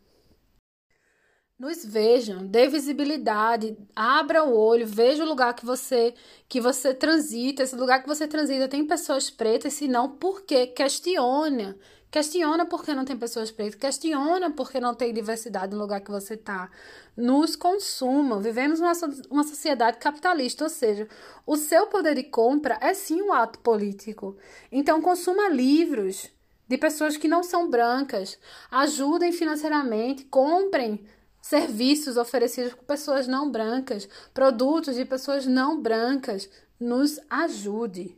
Nos 1.58 1.84
vejam, 1.84 2.46
dê 2.46 2.68
visibilidade, 2.68 3.76
abra 3.96 4.44
o 4.44 4.56
olho, 4.56 4.86
veja 4.86 5.24
o 5.24 5.28
lugar 5.28 5.52
que 5.54 5.66
você 5.66 6.14
que 6.48 6.60
você 6.60 6.94
transita, 6.94 7.64
esse 7.64 7.74
lugar 7.74 8.00
que 8.00 8.06
você 8.06 8.28
transita 8.28 8.68
tem 8.68 8.86
pessoas 8.86 9.28
pretas, 9.28 9.72
se 9.72 9.88
não, 9.88 10.08
por 10.08 10.42
quê? 10.42 10.68
Questiona. 10.68 11.76
Questiona 12.12 12.64
por 12.64 12.84
que 12.84 12.94
não 12.94 13.04
tem 13.04 13.16
pessoas 13.16 13.50
pretas, 13.50 13.74
questiona 13.74 14.52
por 14.52 14.70
que 14.70 14.78
não 14.78 14.94
tem 14.94 15.12
diversidade 15.12 15.74
no 15.74 15.80
lugar 15.80 16.00
que 16.00 16.12
você 16.12 16.34
está. 16.34 16.70
Nos 17.16 17.56
consuma. 17.56 18.40
Vivemos 18.40 18.78
uma, 18.78 18.92
uma 19.28 19.42
sociedade 19.42 19.98
capitalista, 19.98 20.62
ou 20.62 20.70
seja, 20.70 21.08
o 21.44 21.56
seu 21.56 21.88
poder 21.88 22.14
de 22.14 22.22
compra 22.22 22.78
é 22.80 22.94
sim 22.94 23.20
um 23.20 23.32
ato 23.32 23.58
político. 23.58 24.36
Então, 24.70 25.02
consuma 25.02 25.48
livros 25.48 26.30
de 26.68 26.78
pessoas 26.78 27.16
que 27.16 27.26
não 27.26 27.42
são 27.42 27.68
brancas, 27.68 28.38
ajudem 28.70 29.32
financeiramente, 29.32 30.24
comprem 30.26 31.04
serviços 31.40 32.16
oferecidos 32.16 32.74
por 32.74 32.84
pessoas 32.84 33.26
não 33.26 33.50
brancas, 33.50 34.08
produtos 34.34 34.96
de 34.96 35.04
pessoas 35.04 35.46
não 35.46 35.80
brancas, 35.80 36.48
nos 36.78 37.18
ajude 37.28 38.16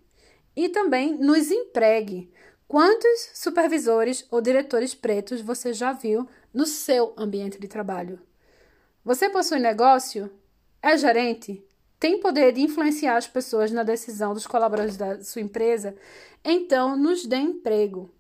e 0.56 0.68
também 0.68 1.16
nos 1.16 1.50
empregue. 1.50 2.30
Quantos 2.66 3.30
supervisores 3.34 4.26
ou 4.30 4.40
diretores 4.40 4.94
pretos 4.94 5.40
você 5.40 5.72
já 5.72 5.92
viu 5.92 6.28
no 6.52 6.66
seu 6.66 7.12
ambiente 7.16 7.58
de 7.58 7.66
trabalho? 7.66 8.20
Você 9.04 9.28
possui 9.28 9.58
negócio? 9.58 10.30
É 10.82 10.96
gerente? 10.96 11.64
Tem 11.98 12.20
poder 12.20 12.52
de 12.52 12.62
influenciar 12.62 13.16
as 13.16 13.26
pessoas 13.26 13.70
na 13.70 13.82
decisão 13.82 14.32
dos 14.32 14.46
colaboradores 14.46 14.96
da 14.96 15.22
sua 15.22 15.42
empresa? 15.42 15.94
Então, 16.44 16.96
nos 16.96 17.26
dê 17.26 17.36
emprego. 17.36 18.10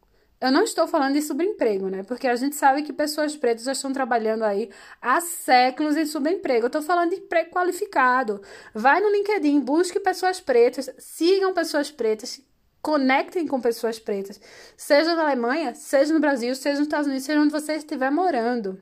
Eu 0.40 0.50
não 0.50 0.64
estou 0.64 0.86
falando 0.86 1.14
de 1.14 1.22
subemprego, 1.22 1.88
né? 1.88 2.02
Porque 2.02 2.26
a 2.26 2.34
gente 2.34 2.56
sabe 2.56 2.82
que 2.82 2.92
pessoas 2.92 3.36
pretas 3.36 3.64
já 3.64 3.72
estão 3.72 3.92
trabalhando 3.92 4.42
aí 4.42 4.70
há 5.00 5.20
séculos 5.20 5.96
em 5.96 6.06
subemprego. 6.06 6.64
Eu 6.64 6.68
estou 6.68 6.82
falando 6.82 7.10
de 7.10 7.16
emprego 7.16 7.50
qualificado. 7.50 8.40
Vai 8.74 9.00
no 9.00 9.10
LinkedIn, 9.10 9.60
busque 9.60 10.00
pessoas 10.00 10.40
pretas, 10.40 10.88
sigam 10.98 11.52
pessoas 11.52 11.90
pretas 11.90 12.42
Conectem 12.82 13.46
com 13.46 13.60
pessoas 13.60 13.98
pretas, 13.98 14.40
seja 14.74 15.14
na 15.14 15.22
Alemanha, 15.22 15.74
seja 15.74 16.14
no 16.14 16.20
Brasil, 16.20 16.54
seja 16.54 16.78
nos 16.78 16.86
Estados 16.86 17.06
Unidos, 17.06 17.26
seja 17.26 17.40
onde 17.40 17.52
você 17.52 17.74
estiver 17.74 18.10
morando. 18.10 18.80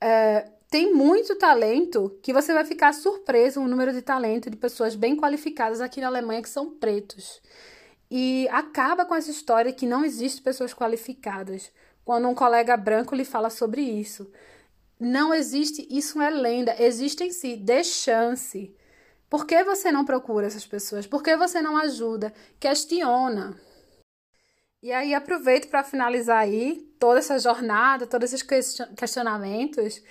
É, 0.00 0.48
tem 0.68 0.92
muito 0.92 1.36
talento 1.36 2.18
que 2.20 2.32
você 2.32 2.52
vai 2.52 2.64
ficar 2.64 2.92
surpreso 2.94 3.60
o 3.60 3.68
número 3.68 3.92
de 3.92 4.02
talento 4.02 4.50
de 4.50 4.56
pessoas 4.56 4.96
bem 4.96 5.16
qualificadas 5.16 5.80
aqui 5.80 6.00
na 6.00 6.08
Alemanha 6.08 6.42
que 6.42 6.48
são 6.48 6.68
pretos. 6.68 7.40
E 8.14 8.46
acaba 8.50 9.06
com 9.06 9.14
essa 9.14 9.30
história 9.30 9.72
que 9.72 9.86
não 9.86 10.04
existe 10.04 10.42
pessoas 10.42 10.74
qualificadas. 10.74 11.72
Quando 12.04 12.28
um 12.28 12.34
colega 12.34 12.76
branco 12.76 13.14
lhe 13.14 13.24
fala 13.24 13.48
sobre 13.48 13.80
isso. 13.80 14.30
Não 15.00 15.32
existe, 15.32 15.88
isso 15.90 16.20
é 16.20 16.28
lenda, 16.28 16.76
existe 16.78 17.24
em 17.24 17.32
si, 17.32 17.56
dê 17.56 17.82
chance. 17.82 18.76
Por 19.30 19.46
que 19.46 19.64
você 19.64 19.90
não 19.90 20.04
procura 20.04 20.46
essas 20.46 20.66
pessoas? 20.66 21.06
Por 21.06 21.22
que 21.22 21.34
você 21.38 21.62
não 21.62 21.74
ajuda? 21.78 22.34
Questiona. 22.60 23.58
E 24.82 24.92
aí 24.92 25.14
aproveito 25.14 25.70
para 25.70 25.82
finalizar 25.82 26.40
aí 26.40 26.86
toda 26.98 27.18
essa 27.18 27.38
jornada, 27.38 28.06
todos 28.06 28.30
esses 28.30 28.46
questionamentos, 28.94 30.02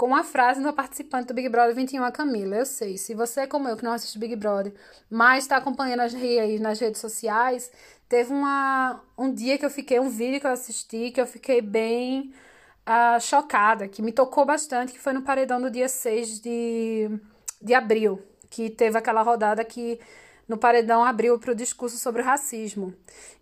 com 0.00 0.06
uma 0.06 0.24
frase 0.24 0.62
da 0.62 0.72
participante 0.72 1.26
do 1.26 1.34
Big 1.34 1.46
Brother 1.50 1.74
21, 1.74 2.02
a 2.02 2.10
Camila. 2.10 2.56
Eu 2.56 2.64
sei, 2.64 2.96
se 2.96 3.12
você 3.12 3.46
como 3.46 3.68
eu, 3.68 3.76
que 3.76 3.84
não 3.84 3.92
assiste 3.92 4.18
Big 4.18 4.34
Brother, 4.34 4.72
mas 5.10 5.44
está 5.44 5.58
acompanhando 5.58 6.00
as 6.00 6.14
aí 6.14 6.58
nas 6.58 6.80
redes 6.80 6.98
sociais, 6.98 7.70
teve 8.08 8.32
uma, 8.32 8.98
um 9.18 9.30
dia 9.30 9.58
que 9.58 9.66
eu 9.66 9.68
fiquei, 9.68 10.00
um 10.00 10.08
vídeo 10.08 10.40
que 10.40 10.46
eu 10.46 10.52
assisti, 10.52 11.10
que 11.10 11.20
eu 11.20 11.26
fiquei 11.26 11.60
bem 11.60 12.32
uh, 12.88 13.20
chocada, 13.20 13.86
que 13.86 14.00
me 14.00 14.10
tocou 14.10 14.46
bastante, 14.46 14.90
que 14.94 14.98
foi 14.98 15.12
no 15.12 15.20
paredão 15.20 15.60
do 15.60 15.70
dia 15.70 15.86
6 15.86 16.40
de, 16.40 17.10
de 17.60 17.74
abril 17.74 18.22
que 18.48 18.70
teve 18.70 18.96
aquela 18.96 19.20
rodada 19.20 19.62
que 19.66 20.00
no 20.48 20.56
paredão 20.56 21.04
abriu 21.04 21.38
para 21.38 21.52
o 21.52 21.54
discurso 21.54 21.98
sobre 21.98 22.22
o 22.22 22.24
racismo 22.24 22.94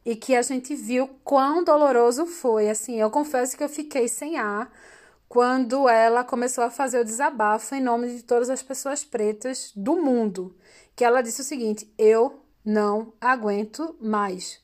e 0.04 0.16
que 0.16 0.34
a 0.34 0.42
gente 0.42 0.74
viu 0.74 1.08
quão 1.22 1.62
doloroso 1.62 2.26
foi. 2.26 2.68
Assim, 2.68 3.00
eu 3.00 3.12
confesso 3.12 3.56
que 3.56 3.62
eu 3.62 3.68
fiquei 3.68 4.08
sem 4.08 4.38
ar 4.38 4.68
quando 5.28 5.88
ela 5.88 6.24
começou 6.24 6.64
a 6.64 6.70
fazer 6.70 7.00
o 7.00 7.04
desabafo 7.04 7.74
em 7.74 7.82
nome 7.82 8.16
de 8.16 8.22
todas 8.22 8.48
as 8.48 8.62
pessoas 8.62 9.04
pretas 9.04 9.72
do 9.76 9.96
mundo, 9.96 10.56
que 10.96 11.04
ela 11.04 11.22
disse 11.22 11.42
o 11.42 11.44
seguinte: 11.44 11.92
"Eu 11.98 12.42
não 12.64 13.12
aguento 13.20 13.96
mais. 14.00 14.60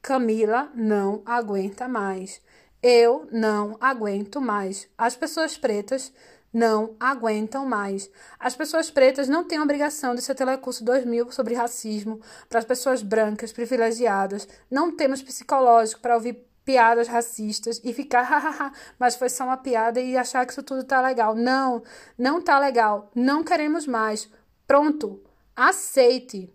Camila 0.00 0.70
não 0.74 1.22
aguenta 1.26 1.86
mais. 1.88 2.40
Eu 2.82 3.28
não 3.32 3.76
aguento 3.80 4.40
mais. 4.40 4.88
As 4.96 5.16
pessoas 5.16 5.58
pretas 5.58 6.12
não 6.52 6.96
aguentam 6.98 7.66
mais. 7.66 8.10
As 8.38 8.56
pessoas 8.56 8.90
pretas 8.90 9.28
não 9.28 9.44
têm 9.44 9.60
obrigação 9.60 10.14
de 10.14 10.22
ser 10.22 10.34
telecurso 10.34 10.84
2000 10.84 11.30
sobre 11.30 11.54
racismo 11.54 12.20
para 12.48 12.58
as 12.58 12.64
pessoas 12.64 13.02
brancas 13.02 13.52
privilegiadas. 13.52 14.48
Não 14.70 14.94
temos 14.94 15.22
psicológico 15.22 16.00
para 16.00 16.14
ouvir 16.14 16.47
piadas 16.68 17.08
racistas 17.08 17.80
e 17.82 17.94
ficar, 17.94 18.20
hahaha, 18.28 18.70
mas 18.98 19.16
foi 19.16 19.30
só 19.30 19.44
uma 19.44 19.56
piada 19.56 20.02
e 20.02 20.18
achar 20.18 20.44
que 20.44 20.52
isso 20.52 20.62
tudo 20.62 20.84
tá 20.84 21.00
legal. 21.00 21.34
Não, 21.34 21.82
não 22.18 22.42
tá 22.42 22.58
legal. 22.58 23.10
Não 23.14 23.42
queremos 23.42 23.86
mais. 23.86 24.28
Pronto. 24.66 25.18
Aceite. 25.56 26.52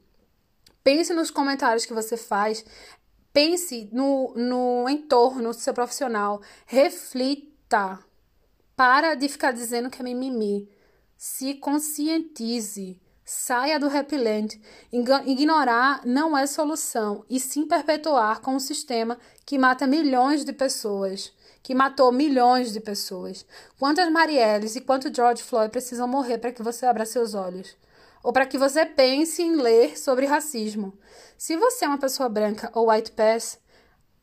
Pense 0.84 1.12
nos 1.16 1.32
comentários 1.32 1.84
que 1.84 1.96
você 1.96 2.16
faz. 2.16 2.64
Pense 3.34 3.90
no, 3.92 4.36
no 4.36 4.88
entorno 4.88 5.50
do 5.50 5.56
seu 5.56 5.74
profissional. 5.74 6.44
Reflita. 6.68 7.98
Para 8.76 9.16
de 9.16 9.28
ficar 9.28 9.52
dizendo 9.52 9.90
que 9.90 10.00
é 10.00 10.04
mimimi. 10.04 10.70
Se 11.18 11.56
conscientize. 11.56 13.02
Saia 13.26 13.80
do 13.80 13.88
repelente. 13.88 14.62
Ignorar 14.92 16.02
não 16.06 16.38
é 16.38 16.46
solução, 16.46 17.24
e 17.30 17.40
sim 17.40 17.66
perpetuar 17.66 18.42
com 18.42 18.56
um 18.56 18.60
sistema 18.60 19.18
que 19.46 19.58
mata 19.58 19.88
milhões 19.88 20.44
de 20.44 20.52
pessoas, 20.52 21.32
que 21.62 21.74
matou 21.74 22.12
milhões 22.12 22.74
de 22.74 22.82
pessoas. 22.82 23.46
Quantas 23.80 24.12
Marielles 24.12 24.76
e 24.76 24.82
quanto 24.82 25.14
George 25.14 25.42
Floyd 25.42 25.72
precisam 25.72 26.08
morrer 26.08 26.38
para 26.38 26.52
que 26.52 26.62
você 26.62 26.86
abra 26.86 27.06
seus 27.06 27.34
olhos? 27.34 27.78
Ou 28.22 28.34
para 28.34 28.46
que 28.46 28.58
você 28.58 28.86
pense 28.86 29.42
em 29.42 29.56
ler 29.56 29.98
sobre 29.98 30.26
racismo? 30.26 30.98
Se 31.38 31.56
você 31.56 31.86
é 31.86 31.88
uma 31.88 31.98
pessoa 31.98 32.28
branca 32.28 32.70
ou 32.74 32.90
white 32.90 33.12
pass, 33.12 33.60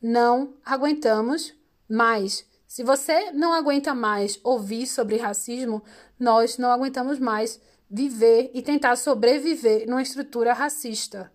não 0.01 0.55
aguentamos 0.65 1.55
mais. 1.89 2.47
Se 2.67 2.83
você 2.83 3.33
não 3.33 3.53
aguenta 3.53 3.95
mais 3.95 4.39
ouvir 4.45 4.87
sobre 4.87 5.17
racismo, 5.17 5.83
nós 6.19 6.57
não 6.57 6.71
aguentamos 6.71 7.19
mais 7.19 7.61
viver 7.91 8.51
e 8.55 8.63
tentar 8.63 8.97
sobreviver 8.97 9.87
numa 9.87 10.03
estrutura 10.03 10.53
racista. 10.53 11.33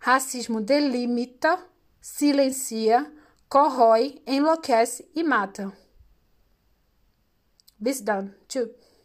Racismo 0.00 0.60
delimita, 0.60 1.58
silencia, 2.00 3.10
corrói, 3.48 4.20
enlouquece 4.26 5.08
e 5.14 5.24
mata. 5.24 5.72
Bis 7.78 8.00
done. 8.00 8.34
Tchau. 8.46 8.68